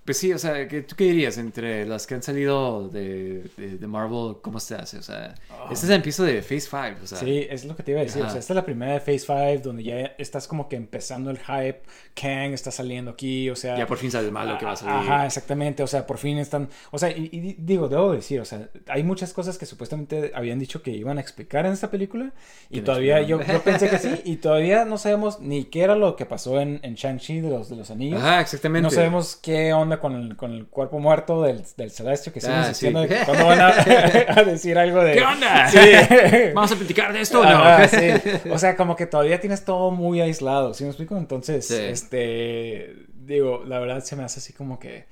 [0.04, 3.78] pues sí, o sea, ¿qué- ¿tú qué dirías entre las que han salido de, de,
[3.78, 4.36] de Marvel?
[4.42, 4.98] ¿Cómo se hace?
[4.98, 5.34] O sea,
[5.70, 7.18] este es el empiezo de Phase 5, o sea.
[7.18, 8.20] Sí, es lo que te iba a decir.
[8.20, 8.32] O Ajá.
[8.32, 11.38] sea, esta es la primera de Phase 5 donde ya estás como que empezando el
[11.38, 11.82] hype.
[12.14, 13.76] Kang está saliendo aquí, o sea...
[13.76, 14.94] Ya por fin sale el malo que va a salir.
[14.94, 15.82] Ajá, exactamente.
[15.82, 16.68] O sea, por fin están.
[16.92, 20.30] O sea, y, y di- digo, debo decir, o sea, hay muchas cosas que supuestamente
[20.34, 22.32] habían dicho que iban a explicar en esta película.
[22.70, 24.10] Y todavía yo, yo pensé que sí.
[24.24, 27.68] Y todavía no sabemos ni qué era lo que pasó en, en Shang-Chi de los,
[27.68, 28.20] de los anillos.
[28.22, 28.82] Ajá, exactamente.
[28.84, 31.90] No sabemos qué onda onda con el, con el cuerpo muerto del, del?
[31.90, 33.08] Que siguen Ah, insistiendo sí.
[33.08, 33.68] de que cuando van a,
[34.40, 35.12] a decir algo de...
[35.14, 35.68] ¿Qué onda?
[35.68, 35.78] Sí.
[36.54, 37.88] ¿Vamos a platicar de esto o no?
[37.88, 38.50] Sí.
[38.50, 41.16] O sea, como que todavía tienes todo muy aislado, ¿sí me explico?
[41.16, 45.06] Entonces, este, digo, la verdad se me hace así como que,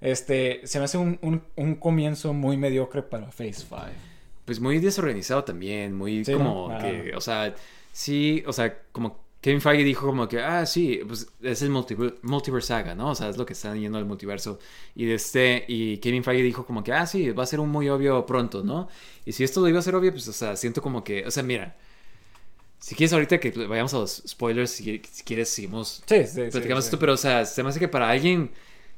[0.00, 3.76] este, se me hace un, un, un comienzo muy mediocre para Phase 5.
[4.44, 6.78] Pues muy desorganizado también, muy como ¿no?
[6.78, 7.52] que, o sea,
[7.92, 12.16] sí, o sea, como Kevin Feige dijo como que, ah, sí, pues es el multiver-
[12.22, 13.10] multiverse saga, ¿no?
[13.10, 14.58] O sea, es lo que están yendo al multiverso.
[14.96, 17.88] Y este, y Kevin Feige dijo como que, ah, sí, va a ser un muy
[17.88, 18.88] obvio pronto, ¿no?
[19.24, 21.30] Y si esto lo iba a ser obvio, pues, o sea, siento como que, o
[21.30, 21.76] sea, mira,
[22.78, 26.50] si quieres ahorita que vayamos a los spoilers, si, quieres seguimos Sí, sí, sí.
[26.50, 26.88] platicamos sí.
[26.88, 28.50] esto, pero, o sea, se me hace que para alguien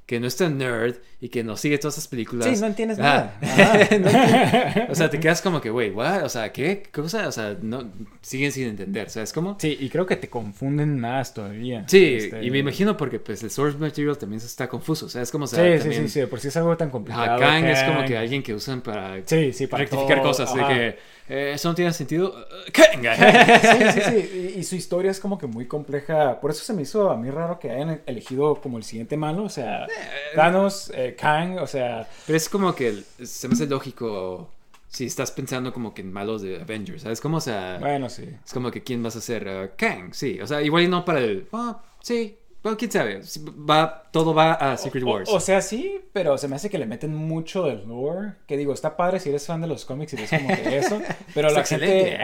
[0.08, 2.46] que no es tan nerd y que no sigue todas esas películas.
[2.48, 3.88] Sí, no entiendes Ah, nada.
[4.86, 6.24] No o sea, te quedas como que, güey, what?
[6.24, 6.80] O sea, ¿qué?
[6.82, 7.28] ¿Qué cosa?
[7.28, 9.58] O sea, no, siguen sin entender, ¿sabes cómo?
[9.60, 11.84] Sí, y creo que te confunden más todavía.
[11.88, 15.20] Sí, Este, y me imagino porque pues el source material también está confuso, o sea,
[15.20, 17.38] es como, o sea, Sí, sí, también- sí, sí, por si es algo tan complicado.
[17.38, 20.68] Kang es como que alguien que usan para Sí, sí, para rectificar todo, cosas, ajá.
[20.68, 20.98] de que
[21.28, 22.30] eh, eso no tiene sentido.
[22.30, 23.04] Uh, Kang.
[23.60, 24.52] Sí, sí, sí.
[24.56, 26.40] Y, y su historia es como que muy compleja.
[26.40, 29.44] Por eso se me hizo a mí raro que hayan elegido como el siguiente malo.
[29.44, 29.86] O sea,
[30.34, 32.08] Thanos, eh, Kang, o sea.
[32.26, 34.48] Pero es como que se me hace lógico
[34.88, 37.20] si estás pensando como que en malos de Avengers, ¿sabes?
[37.20, 38.24] Como, o sea, Bueno, sí.
[38.44, 41.04] es como que quién vas a hacer, Uh, Kang, sí, o sea, igual y no
[41.04, 43.20] para el, ah, sí, bueno, quién sabe,
[43.68, 45.30] va, todo va a Secret O, Wars.
[45.32, 48.32] o sea, sí, pero se me hace que le meten mucho del lore.
[48.46, 51.00] Que digo, está padre si eres fan de los cómics y ves como que eso.
[51.34, 52.18] Pero la gente.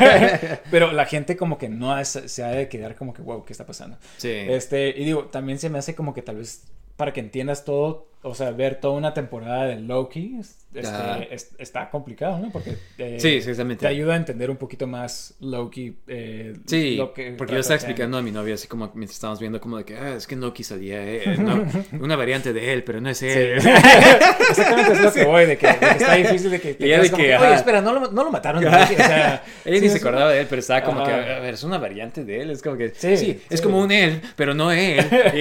[0.70, 3.52] pero la gente como que no es- se ha de quedar como que, wow, ¿qué
[3.52, 3.96] está pasando?
[4.18, 4.28] sí.
[4.30, 6.64] Este, y digo, también se me hace como que tal vez
[6.96, 11.50] para que entiendas todo, o sea, ver toda una temporada de Loki es- este, es-
[11.58, 12.50] está complicado, ¿no?
[12.50, 13.80] Porque eh, Sí, exactamente.
[13.80, 15.96] te ayuda a entender un poquito más Loki.
[16.06, 19.40] eh, Sí, lo que porque yo estaba explicando a mi novia así como mientras estábamos
[19.40, 21.64] viendo como de que, ah, es que Loki salía, eh, no,
[22.00, 23.26] una variante de él, pero no es Sí.
[23.26, 23.58] él.
[24.50, 26.90] Exactamente es lo que voy, de que, de que está difícil de que te Y
[26.90, 28.62] de como que, oye, espera, no lo, no lo mataron.
[28.64, 31.08] Loki", o sea, Ella sí, ni se acordaba de él, pero estaba como Ajá.
[31.24, 33.64] que, a ver, es una variante de él, es como que, Sí, sí, es sí.
[33.64, 35.00] como un él, pero no él.
[35.34, 35.40] Y-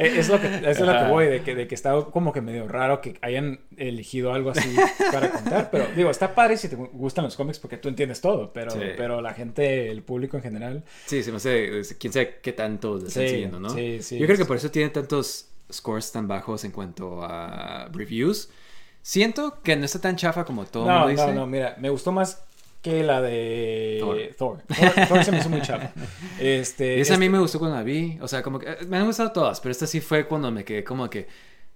[0.00, 2.66] Es lo que, es lo que Voy, de que, de que está como que medio
[2.68, 4.74] raro que hayan elegido algo así
[5.12, 5.70] para contar.
[5.70, 8.78] Pero digo, está padre si te gustan los cómics porque tú entiendes todo, pero, Sí.
[8.96, 10.84] pero la gente, el público en general.
[11.06, 13.70] Sí, se me hace, quién sabe qué tanto le están Sí, siguiendo, ¿no?
[13.70, 14.18] sí, sí.
[14.18, 18.48] Yo creo que por eso tiene tantos scores tan bajos en cuanto a reviews.
[19.02, 21.26] Siento que no está tan chafa como todo No, mundo dice.
[21.28, 22.42] no, no, mira, me gustó más
[22.90, 24.18] que la de Thor.
[24.36, 24.62] Thor.
[24.66, 25.84] Thor, Thor se me hizo muy chavo.
[26.38, 28.18] Este, Y esa a este- mí me gustó cuando la vi.
[28.20, 30.64] O sea, como que eh, me han gustado todas, pero esta sí fue cuando me
[30.64, 31.26] quedé como que,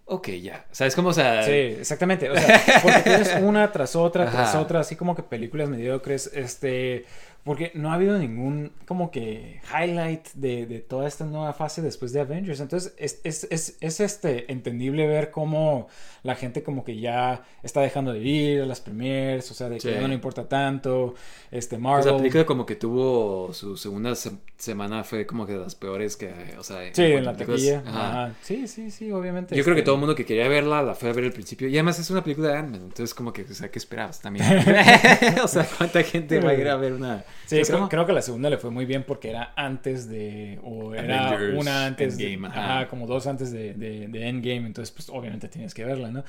[0.05, 0.67] ok, ya.
[0.71, 1.11] ¿Sabes cómo?
[1.11, 2.31] O sea, Sí, exactamente.
[2.31, 4.61] O sea, porque tienes una tras otra, tras Ajá.
[4.61, 7.05] otra, así como que películas mediocres, este...
[7.45, 12.13] Porque no ha habido ningún como que highlight de, de toda esta nueva fase después
[12.13, 12.61] de Avengers.
[12.61, 15.89] Entonces es, es, es, es, este entendible ver cómo
[16.23, 19.79] la gente como que ya está dejando de ir a las premiers, o sea, de
[19.79, 20.01] que Sí.
[20.01, 21.15] no le importa tanto.
[21.51, 22.13] Este pues Marvel.
[22.13, 26.17] la película como que tuvo su segunda se- semana fue como que de las peores
[26.17, 27.83] que, o sea, Sí, en la taquilla.
[27.85, 28.25] Ajá.
[28.27, 28.35] Ajá.
[28.43, 29.57] Sí, sí, sí, obviamente.
[29.57, 31.33] Yo creo que este, todo el mundo que quería verla la fue a ver al
[31.33, 31.67] principio.
[31.67, 32.83] Y además es una película de Ant-Man.
[32.85, 34.47] Entonces, como que, o sea, ¿qué esperabas también?
[35.43, 37.25] o sea, ¿cuánta gente va a ir a ver una.
[37.47, 40.59] Sí, ¿sabes creo, que la segunda le fue muy bien porque era antes de.
[40.65, 42.17] O era Avengers, una antes.
[42.17, 42.79] de- Endgame, ajá.
[42.79, 44.67] ajá, como dos antes de, de, de Endgame.
[44.67, 46.25] Entonces, pues obviamente tienes que verla, ¿no?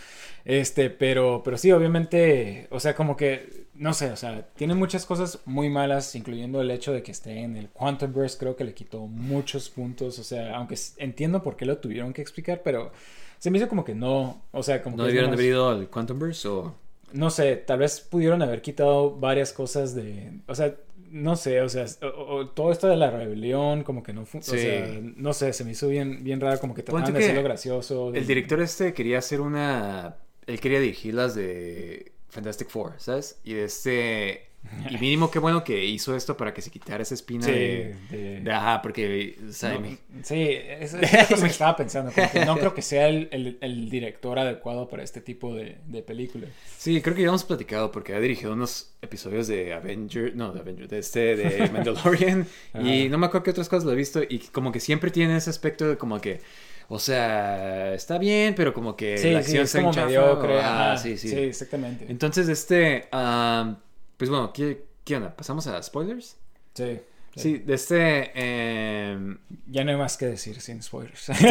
[0.45, 2.67] Este, pero, pero sí, obviamente.
[2.71, 3.63] O sea, como que.
[3.75, 7.39] No sé, o sea, tiene muchas cosas muy malas, incluyendo el hecho de que esté
[7.41, 8.37] en el Quantumverse.
[8.37, 10.19] Creo que le quitó muchos puntos.
[10.19, 12.91] O sea, aunque entiendo por qué lo tuvieron que explicar, pero
[13.39, 14.41] se me hizo como que no.
[14.51, 16.75] O sea, como ¿No que es debieron nomás- haber ido al Quantumverse o.?
[17.13, 20.73] no sé, tal vez pudieron haber quitado varias cosas de, o sea,
[21.13, 24.41] no sé, o sea, o- o todo esto de la rebelión como que no fue,
[24.41, 24.55] Sí.
[24.55, 27.43] o sea, no sé, se me hizo bien, bien raro como que trataban de hacerlo
[27.43, 28.13] gracioso.
[28.13, 30.17] El director este quería hacer una.
[30.47, 33.39] Él quería dirigir las de Fantastic Four, ¿sabes?
[33.43, 34.47] Y de este.
[34.89, 37.95] Y mínimo qué bueno que hizo esto para que se quitara esa espina Sí, de.
[38.09, 39.37] de- de, Ajá, porque.
[39.47, 42.11] o sea, no, me- sí, es, es cosa que estaba pensando,
[42.45, 46.47] no creo que sea el, el- el director adecuado para este tipo de, de película.
[46.77, 50.61] Sí, creo que ya hemos platicado porque ha dirigido unos episodios de Avenger, no, de
[50.61, 52.47] Avenger, de este, de Mandalorian
[52.81, 55.35] y no me acuerdo qué otras cosas lo he visto y como que siempre tiene
[55.37, 56.41] ese aspecto de como que,
[56.89, 60.59] o sea, está bien, pero como que Sí, la sí, acción es está como mediocre.
[60.61, 62.05] ah, sí, sí, sí, exactamente.
[62.09, 63.77] Entonces, este, am,
[64.17, 65.35] pues bueno, ¿qué, ¿qué onda?
[65.35, 66.37] ¿Pasamos a spoilers?
[66.73, 66.99] Sí,
[67.35, 71.19] Sí, de este, em, Ya no hay más que decir sin spoilers.
[71.35, 71.45] sí,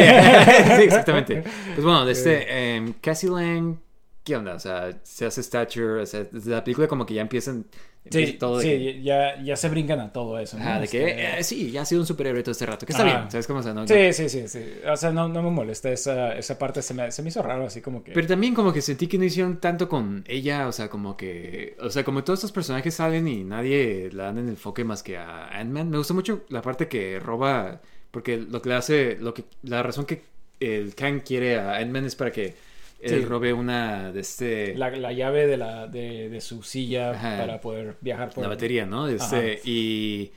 [0.82, 1.43] exactamente.
[1.43, 3.78] Pues bueno, de este, em, Cassie Lang
[4.24, 4.55] ¿qué onda?
[4.55, 7.66] O sea, se hace Stature, o sea, desde la película como que ya empiezan
[8.11, 10.59] Sí, todo sí que, ya, ya se brincan a todo eso.
[10.59, 10.65] ¿no?
[10.65, 12.93] ajá, de que Este, eh, sí, ya ha sido un superhéroe todo este rato, que
[12.93, 13.19] está Ajá.
[13.19, 13.61] bien, ¿sabes cómo?
[13.61, 14.61] O sea, no, Sí, sí, sí, sí.
[14.91, 16.83] O sea, no, no me molesta esa, esa parte.
[16.83, 18.12] Se me, se me hizo raro, así como que.
[18.12, 21.77] Pero también como que sentí que no hicieron tanto con ella, o sea, como que,
[21.81, 25.16] o sea, como todos estos personajes salen y nadie le dan el enfoque más que
[25.16, 25.89] a Ant-Man.
[25.89, 27.81] Me gustó mucho la parte que roba,
[28.11, 30.23] porque lo que le hace, lo que, la razón que
[30.59, 32.55] el Kang quiere a Ant-Man es para que
[33.03, 33.24] él Sí.
[33.27, 37.39] robe una de este, la, la llave de, la, de, de su silla Ajá.
[37.39, 39.09] para poder viajar por la batería, ¿no?
[39.09, 40.31] Este, y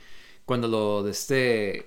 [0.44, 1.86] cuando lo, de este,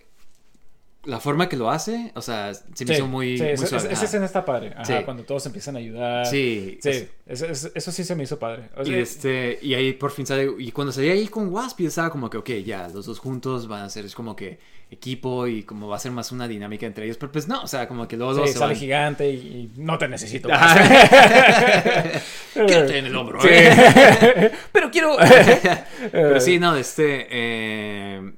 [1.05, 3.67] la forma que lo hace, o sea, se me Sí, hizo muy, sí, muy esa-
[3.67, 3.93] suave.
[3.93, 4.73] esa escena está padre.
[4.75, 4.93] Ajá, Sí.
[5.05, 6.25] Cuando todos empiezan a ayudar.
[6.25, 7.41] Sí, Sí, es-
[7.73, 8.63] eso, sí se me hizo padre.
[8.75, 10.49] O Y, este, y ahí por fin sale.
[10.59, 13.67] Y cuando salía ahí con Wasp, yo estaba como que, ok, ya, los dos juntos
[13.69, 14.59] van a ser es como que
[14.91, 17.15] equipo y como va a ser más una dinámica entre ellos.
[17.17, 19.37] Pero pues no, o sea, como que luego sí, dos se sale van- gigante y,
[19.37, 20.49] y no te necesito.
[22.53, 23.39] Quédate en el hombro.
[23.45, 24.51] ¿eh?
[24.71, 25.15] Pero quiero.
[26.11, 27.27] Pero sí, no, este.
[27.29, 28.31] Eh,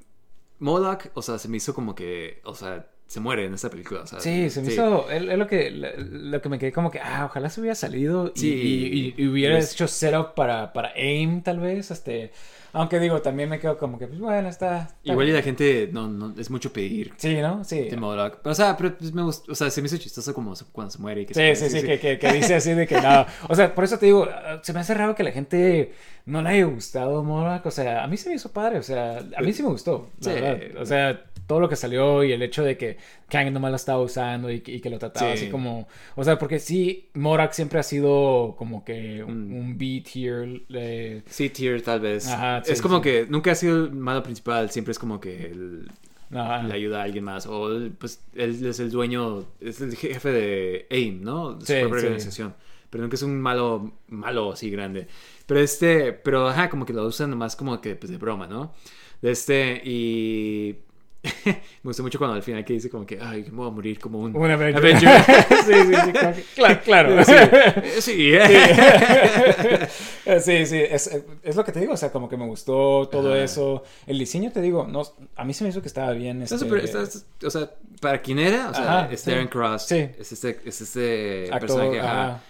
[0.62, 2.40] Modoc, o sea, se me hizo como que.
[2.46, 4.02] O sea, se muere en esta película.
[4.02, 5.10] O sea, Sí, se me hizo.
[5.12, 7.00] Es, lo, que, lo que me quedé como que.
[7.02, 8.48] Ah, ojalá se hubiera salido y, Sí.
[8.54, 11.92] y- y- y hubiera Pues- hecho setup para, para AIM, tal vez.
[11.92, 12.32] Este.
[12.74, 14.84] Aunque digo, también me quedo como que, pues bueno, está.
[14.84, 15.90] está Igual y la gente.
[15.92, 17.14] No, no, es mucho pedir.
[17.18, 17.64] Sí, ¿no?
[17.64, 17.82] Sí.
[17.90, 18.38] de Modoc.
[18.42, 19.52] Pero, o sea, pero pues me gustó.
[19.52, 21.22] O sea, se me hizo chistoso como cuando se muere.
[21.22, 23.26] Y que Sí, se- sí, sí, que, que, que dice así de que no.
[23.50, 24.28] O sea, por eso te digo,
[24.64, 25.94] se me hace raro que la gente
[26.26, 27.66] no le haya gustado Morak.
[27.66, 28.80] O sea, a mí se me hizo padre.
[28.80, 30.10] O sea, a mí sí me gustó.
[30.22, 30.40] La Sí.
[30.40, 30.82] verdad.
[30.82, 32.96] O sea, todo lo que salió y el hecho de que
[33.28, 35.40] Kang nomás la estaba usando y, que- y que lo trataba Sí.
[35.44, 35.86] así como.
[36.16, 40.62] O sea, porque sí, Morak siempre ha sido como que un, Un- un B tier.
[40.70, 42.26] eh, Sí, tier tal vez.
[42.30, 43.02] Ajá, sí, es como sí.
[43.04, 45.92] que nunca ha sido el malo principal, siempre es como que el-
[46.34, 46.64] ajá.
[46.64, 47.46] le ayuda a alguien más.
[47.48, 47.70] O
[48.00, 51.56] pues él es el dueño, es el jefe de AIM, ¿no?
[51.56, 52.06] De su Sí, propia sí.
[52.06, 52.56] organización.
[52.90, 55.08] Pero nunca es un malo, malo así grande.
[55.46, 58.74] Pero este, pero ajá, como que lo usan nomás como que pues de broma, ¿no?
[59.22, 60.78] De este, y
[61.24, 64.00] me gustó mucho cuando al final que dice como que, ay, me voy a morir
[64.00, 64.78] como un, Un Avenger.
[64.78, 65.24] Avenger.
[65.66, 66.12] sí, sí, sí,
[66.56, 66.80] claro.
[66.84, 67.24] Claro.
[67.24, 68.34] Sí, sí,
[70.42, 73.34] Sí, sí, es, es lo que te digo, o sea, como que me gustó todo
[73.34, 73.44] Ajá.
[73.44, 73.84] eso.
[74.08, 75.02] El diseño, te digo, no,
[75.36, 76.42] a mí se me hizo que estaba bien.
[76.42, 77.70] Está este, está- o sea,
[78.00, 79.26] para quien era, o sea, Ajá, es.
[79.26, 79.88] Darren Cross.
[79.88, 80.10] Sí.
[80.18, 82.00] Es este, es este actor, personaje.
[82.00, 82.42] ajá.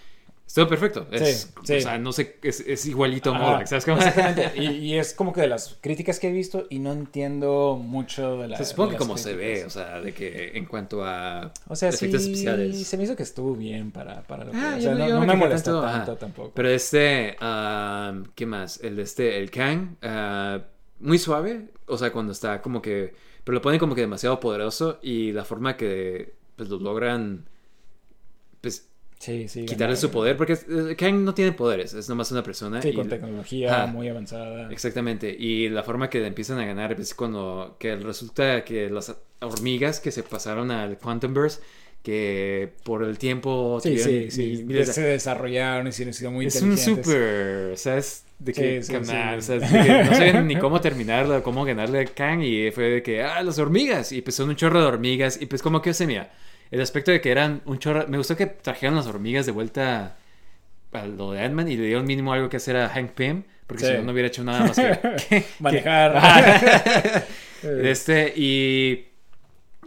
[0.52, 1.08] Estuvo perfecto.
[1.12, 1.74] Es, Sí, sí.
[1.78, 3.96] O sea, no sé, es, es igualito a ¿sabes cómo?
[4.00, 4.52] Exactamente.
[4.62, 8.36] Y, y es como que de las críticas que he visto y no entiendo mucho
[8.38, 8.58] de la.
[8.58, 9.68] Se supone que como se ve, críticas.
[9.68, 12.86] o sea, de que en cuanto a O sea, efectos sí, especiales.
[12.86, 14.58] se me hizo que estuvo bien para, para lo que.
[14.58, 16.52] Ah, o sea, no- no, no me molesta tanto, tanto, tampoco.
[16.54, 18.82] Pero este, ah, ¿qué más?
[18.84, 20.60] El de este, el Kang, ah,
[21.00, 23.14] muy suave, o sea, cuando está como que,
[23.46, 27.46] pero lo ponen como que demasiado poderoso y la forma que, pues, lo logran,
[28.60, 28.91] pues,
[29.22, 29.62] sí, sí.
[29.62, 29.98] quitarle ganar.
[29.98, 30.58] su poder, porque
[30.98, 32.82] Kang no tiene poderes, es nomás una persona.
[32.82, 34.70] Sí, y- con tecnología muy avanzada.
[34.72, 40.00] Exactamente, y la forma que empiezan a ganar es cuando que resulta que las hormigas
[40.00, 41.62] que se pasaron al Quantum Burst,
[42.04, 44.42] que por el tiempo Sí, tuvieron sí, sí.
[44.58, 47.06] mil- miles de- Se desarrollaron y se han sido muy es un inteligentes.
[47.06, 49.54] super, o sea, es de que, Sí, sí, canal, sí.
[49.54, 52.72] o sea, es de que no sabían ni cómo terminarlo, cómo ganarle a Kang y
[52.72, 55.62] fue de que, ah, las hormigas, y pues son un chorro de hormigas, y pues
[55.62, 56.32] como que, o sea, mira,
[56.72, 60.18] el aspecto de que eran un chorro, me gustó que trajeron las hormigas de vuelta
[60.94, 63.86] a lo de Ant-Man y le dieron mínimo algo que hacer a Hank Pym, porque
[63.86, 63.92] Sí.
[63.92, 65.00] si no, no hubiera hecho nada más que...
[65.30, 67.24] que- Manejar.
[67.64, 69.11] Este, y...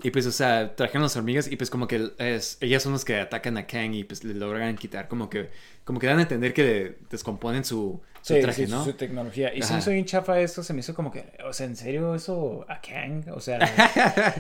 [0.05, 3.07] Y pues, o sea, trajeron las hormigas y pues como que es, ellas son las
[3.07, 5.49] que atacan a Kang y pues le logran quitar como que,
[5.83, 8.85] como que dan a entender que le descomponen su, su Sí, traje, sí, ¿no?
[8.85, 9.55] su tecnología.
[9.55, 9.73] Y se Ajá.
[9.73, 12.67] me hizo bien chafa esto, se me hizo como que, o sea, ¿en serio eso
[12.69, 13.25] a Kang?
[13.33, 13.61] O sea,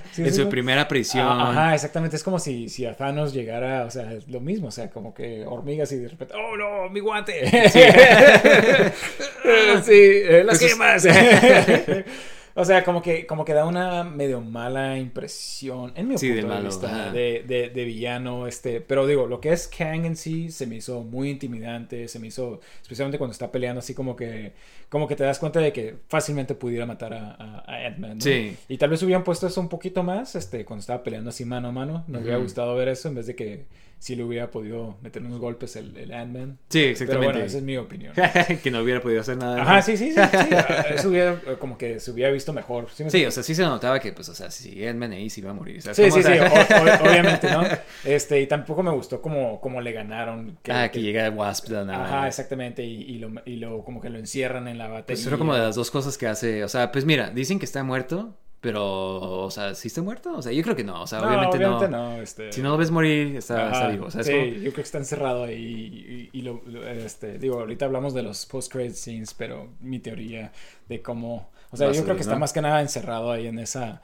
[0.12, 1.26] sí, en su primera aparición.
[1.26, 2.16] Ah, Ajá, exactamente.
[2.16, 5.46] Es como si, si a Thanos llegara, o sea, lo mismo, o sea, como que
[5.46, 7.48] hormigas y de repente, ¡oh no, mi guante!
[7.70, 7.80] Sí,
[9.82, 12.04] sí eh, las Pues es-.
[12.56, 16.48] O sea, como que, como que da una medio mala impresión, en mi Sí, punto
[16.48, 20.14] de malo, vista, de, de, de villano, este, pero digo, lo que es Kang en
[20.16, 24.14] sí se me hizo muy intimidante, se me hizo, especialmente cuando está peleando así como
[24.14, 24.52] que,
[24.88, 28.36] como que te das cuenta de que fácilmente pudiera matar a, a, a Ant-Man, ¿no?
[28.36, 28.58] Sí.
[28.68, 31.68] Y tal vez hubieran puesto eso un poquito más, este, cuando estaba peleando así mano
[31.68, 32.38] a mano, me hubiera Ujú.
[32.38, 33.66] gustado ver eso en vez de que
[34.04, 36.58] si le hubiera podido meter unos golpes el, el Ant-Man.
[36.68, 37.26] Sí, Pero exactamente.
[37.26, 38.12] bueno, esa es mi opinión.
[38.62, 39.62] que no hubiera podido hacer nada.
[39.62, 40.48] Ajá, sí, sí, sí, sí.
[40.94, 42.88] Eso hubiera, como que se hubiera visto mejor.
[42.94, 45.30] ¿Sí me Sí, o sea, sí se notaba que, pues, o sea, si Ant-Man ahí
[45.30, 45.80] se iba a morir.
[45.80, 47.62] ¿sabes Sí, sí, O sí, sea, o- o- obviamente, ¿no?
[48.04, 50.58] Este, y tampoco me gustó como, como le ganaron.
[50.68, 52.04] ah, que llega Wasp de nada.
[52.04, 55.24] Ajá, exactamente, y, y lo, y lo, como que lo encierran en la batería.
[55.24, 56.62] Pues como de las dos cosas que hace.
[56.62, 60.36] O sea, pues mira, dicen que está muerto, Pero, o sea, ¿sí está muerto?
[60.36, 61.02] O sea, yo creo que no.
[61.02, 62.16] O sea, No, obviamente, obviamente no.
[62.16, 64.06] no, este- Si no lo ves morir, está, vivo.
[64.06, 66.86] O sea, es sí, como- yo creo que está encerrado ahí y, y lo, lo-
[66.88, 70.50] este, digo, ahorita hablamos de los post-credit scenes, pero mi teoría
[70.88, 74.00] de cómo, o sea, yo creo que está más que nada encerrado ahí en esa,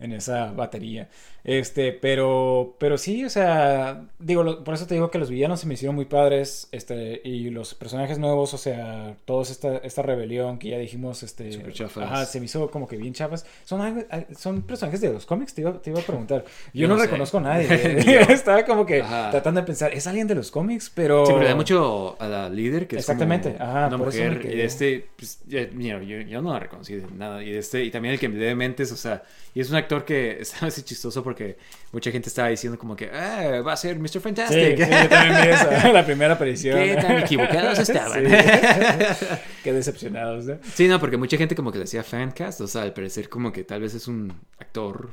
[0.00, 1.08] en esa batería,
[1.44, 5.60] este, pero, pero sí, o sea, digo, lo- por eso te digo que los villanos
[5.60, 10.02] se me hicieron muy padres, este, y los personajes nuevos, o sea, toda esta, esta
[10.02, 12.04] rebelión que ya dijimos, este, Súper chafas.
[12.04, 14.04] ajá, se me hizo como que bien chafas, son, algo-
[14.38, 17.06] son personajes de los cómics, te iba, te iba a preguntar, yo no, no sé.
[17.06, 17.66] reconozco a nadie,
[18.32, 19.30] estaba como que Ajá.
[19.30, 20.90] tratando de pensar, ¿es alguien de los cómics?
[20.94, 21.26] Pero...
[21.26, 24.08] Sí, pero le da mucho a la líder, que es como Exactamente, ajá, una por
[24.08, 24.38] eso mujer.
[24.46, 24.64] Y quedé.
[24.64, 27.42] este, pues, ya- mira, yo, yo no la reconocí de nada.
[27.44, 29.22] Y este, y también el que me lee mentes, o sea,
[29.54, 31.56] y es un actor que está así chistoso porque
[31.92, 34.08] mucha gente estaba diciendo como que, ah, va a ser Mr.
[34.08, 34.76] Sí, Fantastic.
[34.76, 36.78] sí, yo también vi esa, la primera aparición.
[36.78, 38.24] ¿Qué tan equivocados estaban?
[38.24, 39.26] Sí.
[39.62, 40.58] Qué decepcionados, ¿no?
[40.74, 43.52] Sí, no, porque mucha gente como que le decía fancast, o sea, al parecer como
[43.52, 45.10] que tal vez es un actor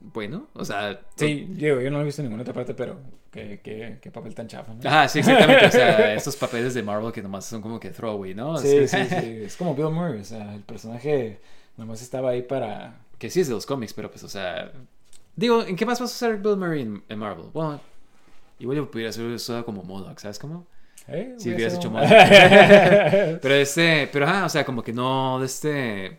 [0.00, 1.00] bueno, o sea...
[1.16, 2.98] Sí, digo, yo no lo he visto en ninguna otra parte, pero
[3.30, 4.88] qué, qué, qué papel tan chafa, ¿no?
[4.88, 8.34] Ajá, sí, exactamente, o sea, estos papeles de Marvel que nomás son como que throwaway,
[8.34, 8.56] ¿no?
[8.58, 9.40] Sí, sí, sí.
[9.44, 11.40] Es como Bill Murray, o sea, el personaje
[11.76, 13.00] nomás estaba ahí para...
[13.18, 14.72] Que sí es de los cómics, pero pues, o sea...
[15.36, 17.46] Digo, ¿en qué más vas a usar Bill Murray en, en Marvel?
[17.52, 17.80] Bueno,
[18.58, 20.66] igual yo pudiera hacer eso como MODOK, ¿sabes cómo?
[21.06, 21.34] ¿Eh?
[21.38, 22.08] Si hubieras hecho MODOK.
[23.40, 26.18] pero este, pero ajá, o sea, como que no, de este...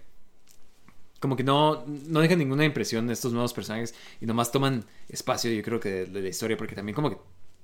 [1.19, 5.51] Como que no, no dejan ninguna impresión de estos nuevos personajes y nomás toman espacio,
[5.51, 7.17] yo creo que de, de la historia, porque también como que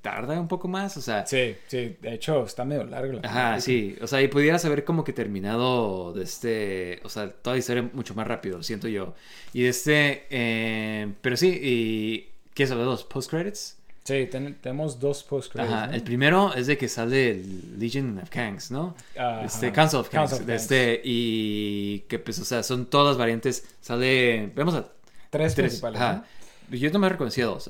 [0.06, 1.26] tarda un poco más, o sea...
[1.26, 3.60] Sí, sí, de hecho está medio largo la Ajá, película.
[3.62, 3.96] sí.
[4.02, 7.00] O sea, y pudieras haber como que terminado de este.
[7.04, 9.16] O sea, toda la historia mucho más rápido, siento yo.
[9.54, 10.28] Y de este.
[10.30, 12.30] eh, pero sí, y.
[12.54, 13.78] ¿Qué sabe los post-credits?
[14.06, 18.30] Sí, ten- tenemos dos post Ajá, el primero es de que sale el Legion of
[18.30, 18.96] Kangs, ¿no?
[19.18, 19.44] Ajá.
[19.44, 20.30] Este, Council of Kangs.
[20.30, 20.62] Council of Kangs.
[20.62, 23.66] este, y que pues, o sea, son todas las variantes.
[23.82, 24.52] Sale.
[24.56, 24.84] Vemos a
[25.32, 25.56] Tres, tres.
[25.56, 26.24] principales, Ajá.
[26.70, 27.64] Yo no me reconocí a dos.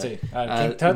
[0.00, 0.92] Sí, al a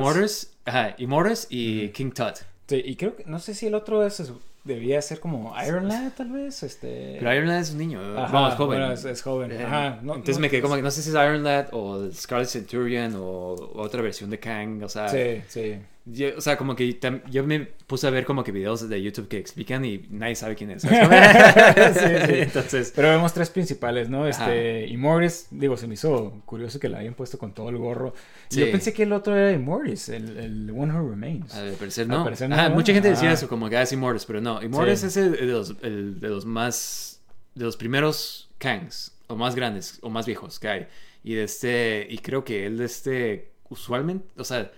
[0.67, 2.37] Ajá, Immortus y King Tut.
[2.67, 4.33] Sí, y creo que, no sé si el otro es, es-
[4.65, 7.17] debía ser como Iron Lad, tal vez, este...
[7.21, 8.01] Pero Iron Lad es un niño.
[8.19, 8.81] Ajá, Vamos, joven.
[8.81, 9.53] bueno, es, es joven.
[9.53, 11.69] Eh, Ajá, no- Entonces no- me quedé como que no sé si es Iron Lad
[11.71, 15.77] o Scarlet Centurion o otra versión de Kang, o sea, Sí, sí.
[16.09, 19.03] Yo, o sea, como que tam- yo me puse a ver como que videos de
[19.03, 20.83] YouTube que explican y nadie sabe quién es.
[20.83, 20.99] ¿sabes?
[21.97, 22.33] Sí, sí.
[22.43, 24.25] Entonces, Pero vemos tres principales, ¿no?
[24.25, 24.29] Ajá.
[24.31, 28.15] Este, Immortus, digo, se me hizo curioso que la hayan puesto con todo el gorro.
[28.51, 28.61] Y Sí.
[28.61, 31.53] Yo pensé que el otro era Immortus, el, el One Who Remains.
[31.55, 32.25] al parecer Al no.
[32.25, 33.35] parecer no, Ajá, mucha gente decía Ah.
[33.35, 34.63] eso, como que ah, es Immortus, pero no.
[34.63, 35.07] Immortus Sí.
[35.07, 37.21] es el, de, los, el de los más,
[37.57, 40.87] de los primeros Kangs, o más grandes, o más viejos que hay.
[41.25, 44.71] Y de este, y creo que él de este, usualmente, o sea,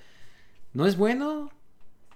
[0.78, 1.50] no es bueno,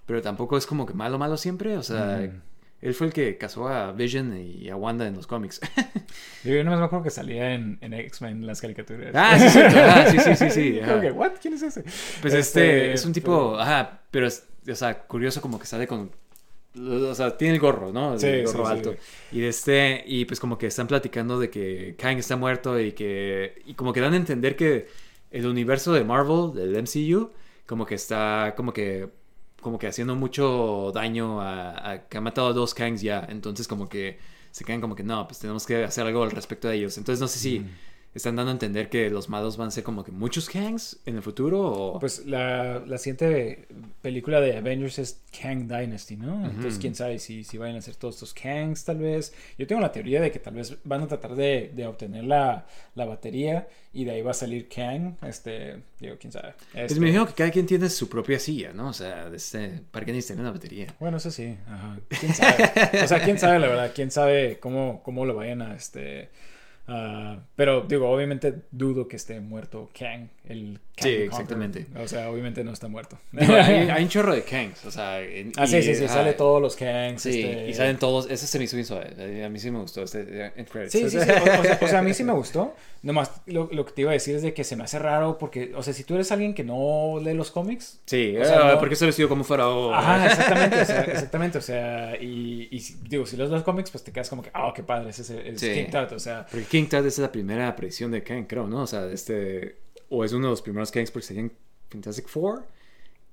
[0.07, 1.77] pero tampoco es como que malo, malo siempre.
[1.77, 2.41] O sea, Mm.
[2.81, 5.61] él fue el que casó a Vision y a Wanda en los cómics.
[6.45, 9.13] Yo, no me acuerdo que salía en, en X-Men las caricaturas.
[9.15, 9.59] ah, sí.
[9.61, 10.81] Ah, sí, sí, sí, sí.
[10.83, 10.97] Ajá.
[11.13, 11.33] ¿what?
[11.41, 11.83] ¿Quién es ese?
[12.21, 16.11] Pues este, es un tipo, ajá, pero es, o sea, curioso como que sale con,
[16.79, 18.15] o sea, tiene el gorro, ¿no?
[18.15, 18.79] El Sí, gorro sí, sí.
[18.79, 18.95] alto.
[19.33, 23.61] Y este, y pues como que están platicando de que Kang está muerto y que,
[23.67, 24.87] y como que dan a entender que
[25.33, 27.31] el universo de Marvel, del MCU,
[27.67, 29.11] como que está, como que,
[29.61, 33.27] como que haciendo mucho daño a, que ha matado a dos Kangs ya.
[33.29, 34.19] Entonces como que
[34.51, 36.99] se quedan como que no, pues tenemos que hacer algo al respecto de ellos.
[36.99, 37.67] Entonces no sé si
[38.15, 41.17] están dando a entender que los malos van a ser como que muchos Kangs en
[41.17, 41.99] el futuro o...
[41.99, 43.67] Pues la, la siguiente
[44.03, 46.45] película de Avengers es Kang Dynasty, ¿no?
[46.45, 49.33] Entonces, quién sabe si, si vayan a hacer todos estos Kangs, tal vez.
[49.57, 52.67] Yo tengo la teoría de que tal vez van a tratar de, de obtener la,
[52.95, 55.15] la batería y de ahí va a salir Kang.
[55.27, 56.55] Este, digo, quién sabe.
[56.73, 58.89] Pues Este, me imagino que cada quien tiene su propia silla, ¿no?
[58.89, 60.95] O sea, de este, para que necesiten una batería.
[61.01, 61.99] Bueno, eso sí, ajá.
[62.21, 63.05] ¿Quién sabe?
[63.05, 66.29] O sea, quién sabe, la verdad, quién sabe cómo, cómo lo vayan a, este...
[66.89, 71.81] ah, pero digo, obviamente dudo que esté muerto Kang, el Kang Sí, exactamente.
[71.85, 72.05] Conqueror.
[72.05, 73.19] O sea, obviamente no está muerto.
[73.33, 75.21] Digo, hay, hay un chorro de Kangs, o sea...
[75.21, 77.23] en- Ah, sí, y, sí, sí, ajá, sale todos los Kangs.
[77.23, 79.79] Sí, este- y salen todos, ese se me hizo bien suave, a mí sí me
[79.79, 80.93] gustó este credits.
[80.93, 81.31] Sí, sí, sí.
[81.31, 82.75] O, o sea, o sea, a mí sí me gustó.
[83.03, 85.37] Nomás lo, lo que te iba a decir es de que se me hace raro
[85.37, 88.01] porque, o sea, si tú eres alguien que no lee los cómics.
[88.07, 89.69] Sí, O sea, ah, no- porque eso sido como fuera...
[89.69, 92.79] oh, Ajá, exactamente, o sea, exactamente, o sea, y, y
[93.09, 95.31] digo, si lees los cómics, pues te quedas como que, ah, qué padre, ese es,
[95.31, 95.73] es Sí.
[95.75, 98.81] King Tut, o sea, Porque King Tut es la primera aparición de Kang, creo, ¿no?
[98.81, 99.77] O sea, este...
[100.09, 101.53] O es uno de los primeros Kangs porque serían
[101.91, 102.67] Fantastic Four.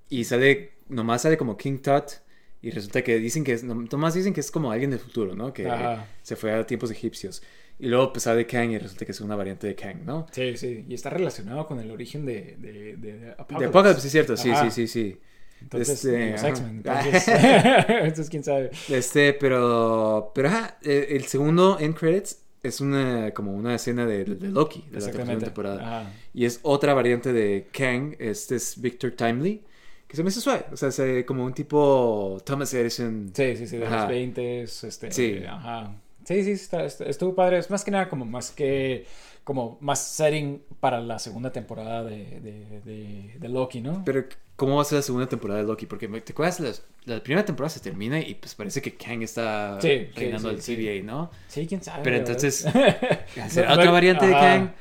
[0.09, 0.73] Y sale...
[0.89, 2.19] Nomás sale como King Tut.
[2.61, 3.63] Y resulta que dicen que es...
[3.63, 5.53] Nomás dicen que es como alguien del futuro, ¿no?
[5.53, 6.05] Que Ajá.
[6.21, 7.41] se fue a tiempos egipcios.
[7.79, 10.27] Y luego pues sale Kang y resulta que es una variante de Kang, ¿no?
[10.33, 13.65] sí, sí, y está relacionado con el origen de, de, de De Apocalypse.
[13.67, 14.35] Apocalypse, sí es cierto.
[14.35, 14.69] Sí, Ajá.
[14.69, 15.19] sí, sí, sí.
[15.61, 16.49] Entonces, Este, los ajá.
[16.49, 17.23] X-Men, entonces,
[17.87, 18.71] entonces, quién sabe.
[18.89, 20.33] Este, pero...
[20.35, 24.83] Pero, ajá, eh, el segundo en credits es una como una escena de, de Loki,
[24.91, 26.13] de la tercera temporada.
[26.33, 29.61] Y es otra variante de Kang, este es Victor Timely,
[30.07, 33.31] que se me hizo suave, o sea, es como un tipo Thomas Edison.
[33.33, 34.01] Sí, sí, sí, de Ajá.
[34.01, 35.43] los 20, este, Sí.
[35.47, 35.95] ajá.
[36.25, 37.57] Sí, sí, está- está- estuvo padre.
[37.57, 39.05] Es más que nada como más que,
[39.43, 44.03] como más setting para la segunda temporada de, de, de, de Loki, ¿no?
[44.05, 44.25] Pero,
[44.55, 45.85] ¿cómo va a ser la segunda temporada de Loki?
[45.85, 46.83] Porque, ¿te acuerdas?
[47.05, 50.61] La, primera temporada se termina y pues parece que Kang está Sí, reinando sí, el
[50.61, 50.75] sí.
[50.75, 51.31] CBA, ¿no?
[51.47, 52.03] sí, quién sabe.
[52.03, 52.65] Pero entonces,
[53.49, 54.33] ¿será No, otra variante de.
[54.33, 54.71] Kang?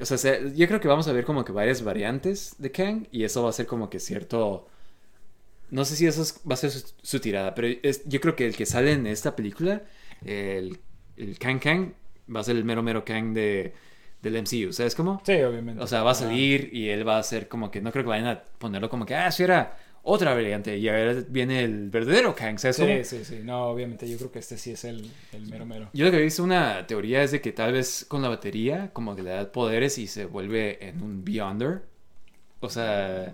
[0.00, 3.06] O sea, se- yo creo que vamos a ver como que varias variantes de Kang
[3.10, 4.68] y eso va a ser como que cierto...
[5.70, 8.34] No sé si eso es- va a ser su, su tirada, pero es- yo creo
[8.36, 9.82] que el que sale en esta película,
[10.24, 10.78] el,
[11.16, 11.92] el Kang Kang,
[12.34, 13.74] va a ser el mero mero Kang de,
[14.22, 15.22] del MCU, ¿sabes cómo?
[15.24, 15.82] Sí, obviamente.
[15.82, 16.22] O sea, va a Ajá.
[16.22, 19.06] salir y él va a ser como que no creo que vayan a ponerlo como
[19.06, 22.88] que, ah, sí era otra variante y ahora viene el verdadero Kang, ¿sabes cómo?
[22.88, 23.40] Sí, sí, sí.
[23.44, 25.90] No, obviamente yo creo que este sí es el, el mero mero.
[25.92, 28.90] Yo lo que he visto una teoría es de que tal vez con la batería
[28.92, 31.82] como que le da poderes y se vuelve en un Beyonder.
[32.60, 33.32] O sea,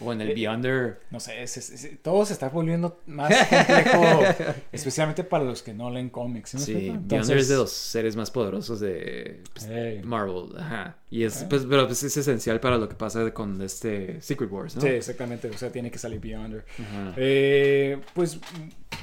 [0.00, 1.00] o en el Eh, Beyonder.
[1.10, 4.02] No sé, es- es- es- todo se está volviendo más complejo,
[4.72, 6.50] especialmente para los que no leen cómics.
[6.50, 6.92] ¿sí me Sí?
[6.98, 10.04] Beyonder es de los seres más poderosos de pues.
[10.04, 10.46] Marvel.
[10.58, 10.96] Ajá.
[11.10, 14.74] Y es, pues, pero pues es esencial para lo que pasa con este Secret Wars,
[14.76, 14.82] ¿no?
[14.82, 15.48] Sí, exactamente.
[15.48, 16.64] O sea, tiene que salir Beyonder.
[16.78, 17.14] Ajá.
[17.16, 18.38] Eh, pues,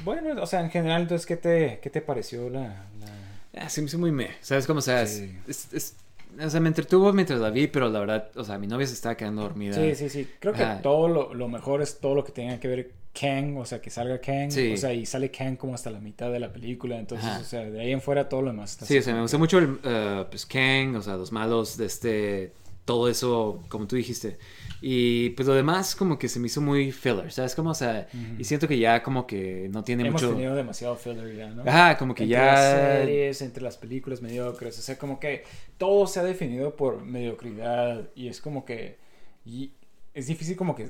[0.03, 2.85] bueno, o sea, en general, entonces, ¿qué te, qué te pareció la...?
[2.99, 4.31] la- Ah, se me hizo muy meh.
[4.41, 4.79] ¿Sabes cómo?
[4.79, 5.37] O sea, es- Sí.
[5.47, 5.95] es- es-
[6.39, 8.93] o sea, me entretuvo mientras la vi, pero la verdad, o sea, mi novia se
[8.93, 9.73] estaba quedando dormida.
[9.73, 10.27] Sí, sí, sí.
[10.39, 10.81] Creo que Ajá.
[10.81, 13.89] todo lo, lo mejor es todo lo que tenga que ver Kang, o sea, que
[13.89, 14.51] salga Kang.
[14.51, 14.71] Sí.
[14.73, 16.97] O sea, y sale Kang como hasta la mitad de la película.
[16.97, 17.39] Entonces, Ajá.
[17.41, 19.35] o sea, de ahí en fuera todo lo demás está Sí, o sea, me gustó
[19.37, 22.53] que- mucho el, eh, pues Kang, o sea, los malos de este,
[22.85, 24.37] todo eso, como tú dijiste.
[24.81, 27.53] Y pues lo demás como que se me hizo muy filler, ¿sabes?
[27.53, 28.07] Como, o sea,
[28.39, 30.33] y siento que ya como que no tiene Hemos mucho...
[30.33, 31.61] tenido demasiado filler ya, ¿no?
[31.69, 32.45] Ajá, como que entre ya...
[32.45, 35.43] las series, entre las películas mediocres, o sea, como que
[35.77, 38.97] todo se ha definido por mediocridad y es como que
[39.45, 39.71] y
[40.13, 40.89] es difícil como que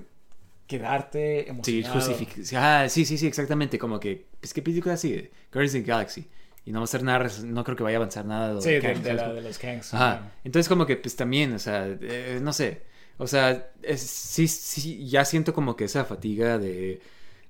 [0.68, 2.00] quedarte Sí, emocionado.
[2.00, 3.78] justific- Ah, sí, sí, sí, exactamente.
[3.78, 5.32] Como que, pues, ¿qué película sigue?
[5.52, 6.26] Guardians of the Galaxy.
[6.66, 8.70] Y no va a ser nada, no creo que vaya a avanzar nada de Sí,
[8.70, 9.94] de de, la- de los Kangs.
[9.94, 10.32] Ajá.
[10.44, 12.84] Entonces como que pues también, o sea, eh, no sé.
[13.18, 17.02] O sea, es- sí, sí, ya siento como que esa fatiga de...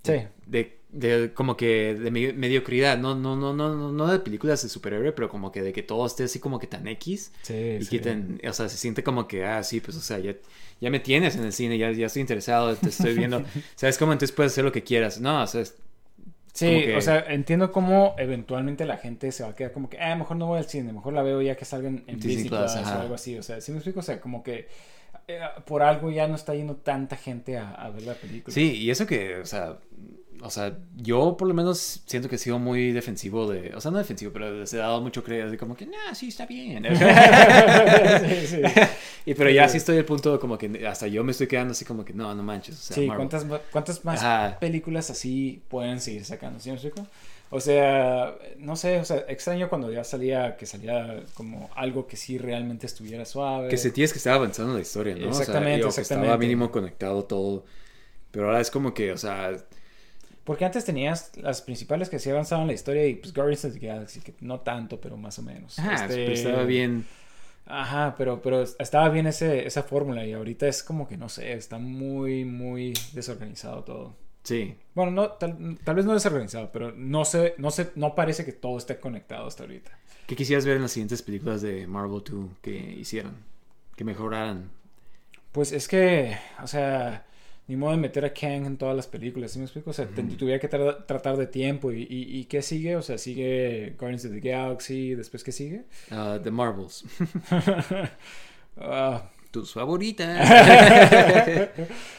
[0.03, 0.13] Sí.
[0.47, 4.67] De, de como que de me- mediocridad, no, no, no, no, no, de películas de
[4.69, 7.83] superhéroe, pero como que de que todo esté así como que tan X Sí, y
[7.83, 7.89] sí.
[7.89, 10.35] quiten, o sea, se siente como que, ah, sí, pues, o sea, ya,
[10.81, 13.43] ya me tienes en el cine, ya, ya estoy interesado, te estoy viendo,
[13.75, 14.11] ¿sabes cómo?
[14.11, 15.75] Entonces puedes hacer lo que quieras, no, o sea, es-
[16.53, 19.99] Sí, que- o sea, entiendo cómo eventualmente la gente se va a quedar como que,
[19.99, 22.75] ah, mejor no voy al cine, mejor la veo ya que salgan en Disney Plus,
[22.75, 23.37] o algo así.
[23.37, 24.01] O sea, ¿sí me explico?
[24.01, 24.67] O sea, como que
[25.27, 28.53] eh, por algo ya no está yendo tanta gente a, a ver la película.
[28.53, 29.77] Sí, y eso que, o sea,
[30.43, 33.91] o sea, yo por lo menos siento que he sido muy defensivo de, o sea,
[33.91, 36.83] no defensivo, pero les he dado mucho crédito como que, nah, sí, está bien.
[36.89, 38.61] sí, sí.
[39.25, 41.71] y pero ya sí estoy al punto de como que hasta yo me estoy quedando
[41.71, 43.29] así como que, no, no manches, o sea, Sí, Marvel.
[43.29, 44.59] ¿cuántas, ¿cuántas más Ajá.
[44.59, 46.59] películas así pueden seguir sacando?
[46.59, 47.07] ¿Sí me explico?
[47.53, 52.15] O sea, no sé, o sea, extraño cuando ya salía, que salía como algo que
[52.15, 53.67] sí realmente estuviera suave.
[53.67, 55.27] Que sentías que estaba avanzando la historia, ¿no?
[55.27, 56.37] Exactamente, o sea, digo, que estaba exactamente.
[56.45, 57.65] mínimo conectado todo.
[58.31, 59.51] Pero ahora es como que, o sea,
[60.43, 63.79] Porque antes tenías las principales que sí avanzaban la historia y pues Guardians of the
[63.87, 65.77] Galaxy, que no tanto, pero más o menos.
[65.77, 67.05] ajá, Este, pero estaba bien.
[67.67, 71.53] Ajá, pero, pero estaba bien ese, esa fórmula y ahorita es como que no sé,
[71.53, 74.15] está muy, muy desorganizado todo.
[74.43, 74.75] Sí.
[74.95, 78.51] Bueno, no, tal, tal vez no desorganizado, pero no sé, no sé, no parece que
[78.51, 79.91] todo esté conectado hasta ahorita.
[80.25, 83.35] ¿Qué quisieras ver en las siguientes películas de Marvel 2 que hicieran?
[83.95, 84.71] Que mejoraran.
[85.51, 87.25] Pues es que, o sea,
[87.71, 89.91] ni modo de meter a Kang en todas las películas, ¿sí me explico?
[89.91, 92.97] O sea, te- tuviera que tra- tratar de tiempo y, y, y ¿qué sigue?
[92.97, 95.83] O sea, sigue Guardians of the Galaxy, después ¿qué sigue?
[96.11, 97.05] Ah, The Marvels.
[98.77, 100.47] Ah, Tus favoritas.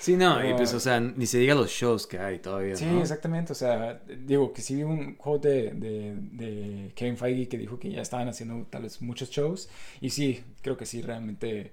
[0.01, 2.77] sí, no, y pues, o sea, ni se diga los shows que hay todavía.
[2.77, 3.01] Sí, ¿no?
[3.01, 3.53] exactamente.
[3.53, 7.79] O sea, digo que sí vi un quote de, de, de Kevin Feige que dijo
[7.79, 9.71] que ya estaban haciendo tal vez muchos shows.
[10.03, 11.73] Y sí, creo que sí, realmente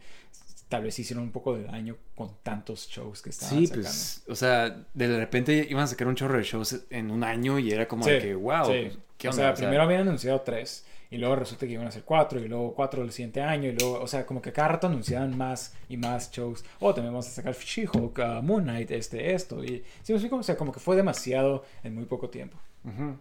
[0.70, 3.88] tal vez hicieron un poco de daño con tantos shows que estaban Sí, sacando.
[3.88, 7.60] pues, o sea, de repente iban a sacar un chorro de shows en un año
[7.60, 8.98] y era como de Sí, que, wow, sí.
[9.18, 9.44] ¿qué o onda?
[9.44, 10.86] sea, primero habían anunciado tres.
[11.12, 12.40] Y luego resulta que iban a ser cuatro.
[12.40, 13.68] Y luego cuatro el siguiente año.
[13.70, 16.64] Y luego, o sea, como que cada rato anunciaban más y más shows.
[16.80, 19.64] O también vamos a sacar She-Hulk, uh, Moon Knight, este, esto.
[19.64, 20.36] Y, ¿sí me explico?
[20.36, 22.60] O sea, como que fue demasiado en muy poco tiempo.
[22.86, 23.18] Ujú.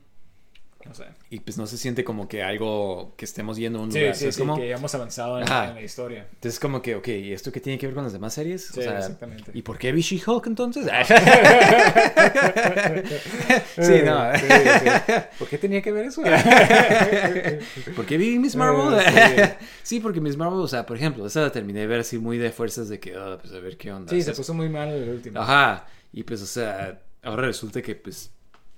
[0.86, 1.04] No sé.
[1.28, 4.14] Y pues no se siente como que algo que estemos yendo a un Sí, lugar.
[4.14, 4.56] sí, ¿sabes sí, cómo?
[4.56, 6.28] que hemos avanzado en, la historia.
[6.32, 8.66] Entonces como que, ok, ¿y esto qué tiene que ver con las demás series?
[8.66, 9.50] Sí, exactamente.
[9.54, 10.86] ¿Y por qué vi She-Hulk entonces?
[13.76, 14.34] sí, no.
[14.36, 15.12] Sí, sí.
[15.38, 16.22] ¿Por qué tenía que ver eso?
[17.96, 18.98] ¿Por qué vi Miss Marvel?
[19.04, 22.18] Eh, sí, porque Miss Marvel, o sea, por ejemplo, esa la terminé de ver así
[22.18, 24.10] muy de fuerzas de que, ah, pues a ver qué onda.
[24.10, 25.40] sí, se puso muy mal el último.
[25.40, 25.86] Ajá.
[26.12, 28.30] Y pues, o sea, ahora resulta que, pues,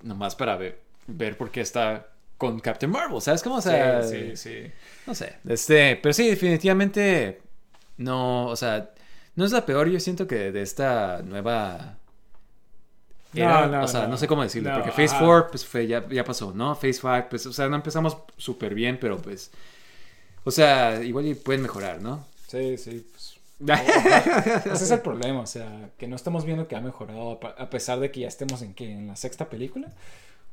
[0.03, 0.81] nomás para ver,
[1.17, 3.57] ver por qué está con Captain Marvel, ¿sabes cómo?
[3.57, 4.73] O sea, sí, sí, sí.
[5.07, 5.37] no sé.
[5.47, 7.43] Este, pero sí, definitivamente
[7.99, 8.91] no, o sea,
[9.37, 11.99] no es la peor, yo siento que de esta nueva
[13.35, 14.09] era, No, no, o sea, no.
[14.09, 14.17] no.
[14.17, 15.25] sé cómo decirlo, porque Phase ajá.
[15.25, 16.75] 4 pues fue ya, ya pasó, ¿no?
[16.75, 19.51] Phase 5 pues o sea, no empezamos súper bien, pero pues
[20.45, 22.27] o sea, igual pueden mejorar, ¿no?
[22.47, 23.37] Sí, sí, pues.
[24.65, 28.01] Ese es el problema, o sea, que no estamos viendo que ha mejorado a pesar
[28.01, 29.93] de que ya estemos en qué, en la sexta película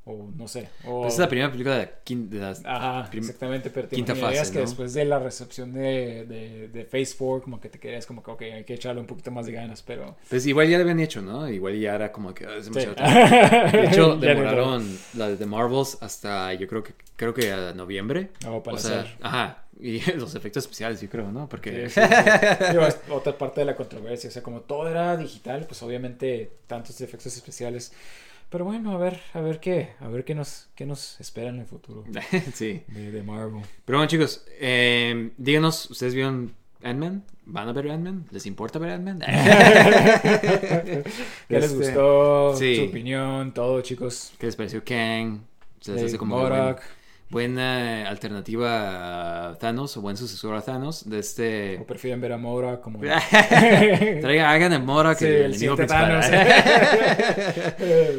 [0.08, 0.70] o no sé.
[0.86, 1.02] O...
[1.02, 3.96] Pues es la primera película de, la quin- de las Ajá, prim- exactamente, pero te
[3.96, 4.66] quinta fase, que ¿no?
[4.66, 8.32] después de la recepción de, de, de Phase 4, como que te querías como que,
[8.32, 10.16] ok, hay que echarle un poquito más de ganas, pero...
[10.30, 11.50] Pues igual ya lo habían hecho, ¿no?
[11.50, 12.72] Igual ya era como que ah, es Sí.
[12.72, 13.78] demasiado tarde.
[13.82, 18.30] De hecho, demoraron la de The Marvels hasta yo creo que creo que a noviembre.
[18.44, 19.18] No, para o sea, hacer.
[19.22, 21.50] ajá, y los efectos especiales, yo creo, ¿no?
[21.50, 22.08] Porque Sí, sí,
[22.72, 23.12] sí.
[23.12, 27.36] Otra parte de la controversia, o sea, como todo era digital, pues obviamente tantos efectos
[27.36, 27.92] especiales.
[28.50, 31.60] Pero bueno, a ver, a ver qué, a ver qué nos, qué nos espera en
[31.60, 32.06] el futuro
[32.54, 32.82] sí.
[32.88, 33.62] de, de Marvel.
[33.84, 37.24] Pero bueno, chicos, eh, díganos, ¿ustedes vieron Ant-Man?
[37.46, 38.26] ¿Van a ver Ant-Man?
[38.32, 39.20] ¿Les importa ver Ant-Man?
[39.22, 41.04] ¿Qué
[41.50, 42.56] les Este, gustó?
[42.58, 42.76] sí.
[42.78, 44.32] Su opinión, todo, chicos.
[44.38, 45.42] ¿Qué les pareció Kang?
[45.82, 46.82] ¿Se les hace como Morak.
[47.30, 51.78] Buen- buena alternativa a Thanos o buen sucesor a Thanos de este...
[51.80, 53.00] ¿O prefieren ver a Mora como...
[54.22, 56.22] Traiga, hagan de Mora que Sí, el, enemigo principal.
[56.22, 56.26] Thanos.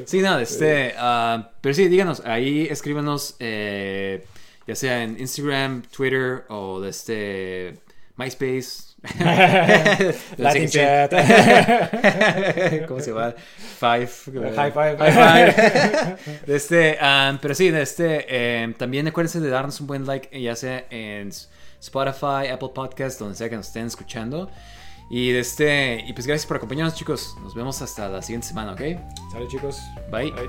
[0.07, 4.25] sí, no, este, ah, pero sí, díganos, ahí escríbanos, eh,
[4.67, 7.79] ya sea en Instagram, Twitter o de este
[8.17, 8.88] MySpace.
[10.37, 11.13] Latin chat.
[12.89, 13.35] ¿Cómo se llama?
[13.79, 14.09] Five.
[14.57, 14.97] High five.
[14.99, 16.17] High five.
[16.47, 20.41] De este, ah, pero sí, de este, eh, también acuérdense de darnos un buen like,
[20.41, 21.31] ya sea en
[21.81, 24.51] Spotify, Apple Podcast, donde sea que nos estén escuchando.
[25.11, 27.35] Y de este, y pues gracias por acompañarnos, chicos.
[27.43, 28.81] Nos vemos hasta la siguiente semana, ¿ok?
[29.33, 29.81] Sale, chicos.
[30.11, 30.33] Bye.
[30.33, 30.49] Bye.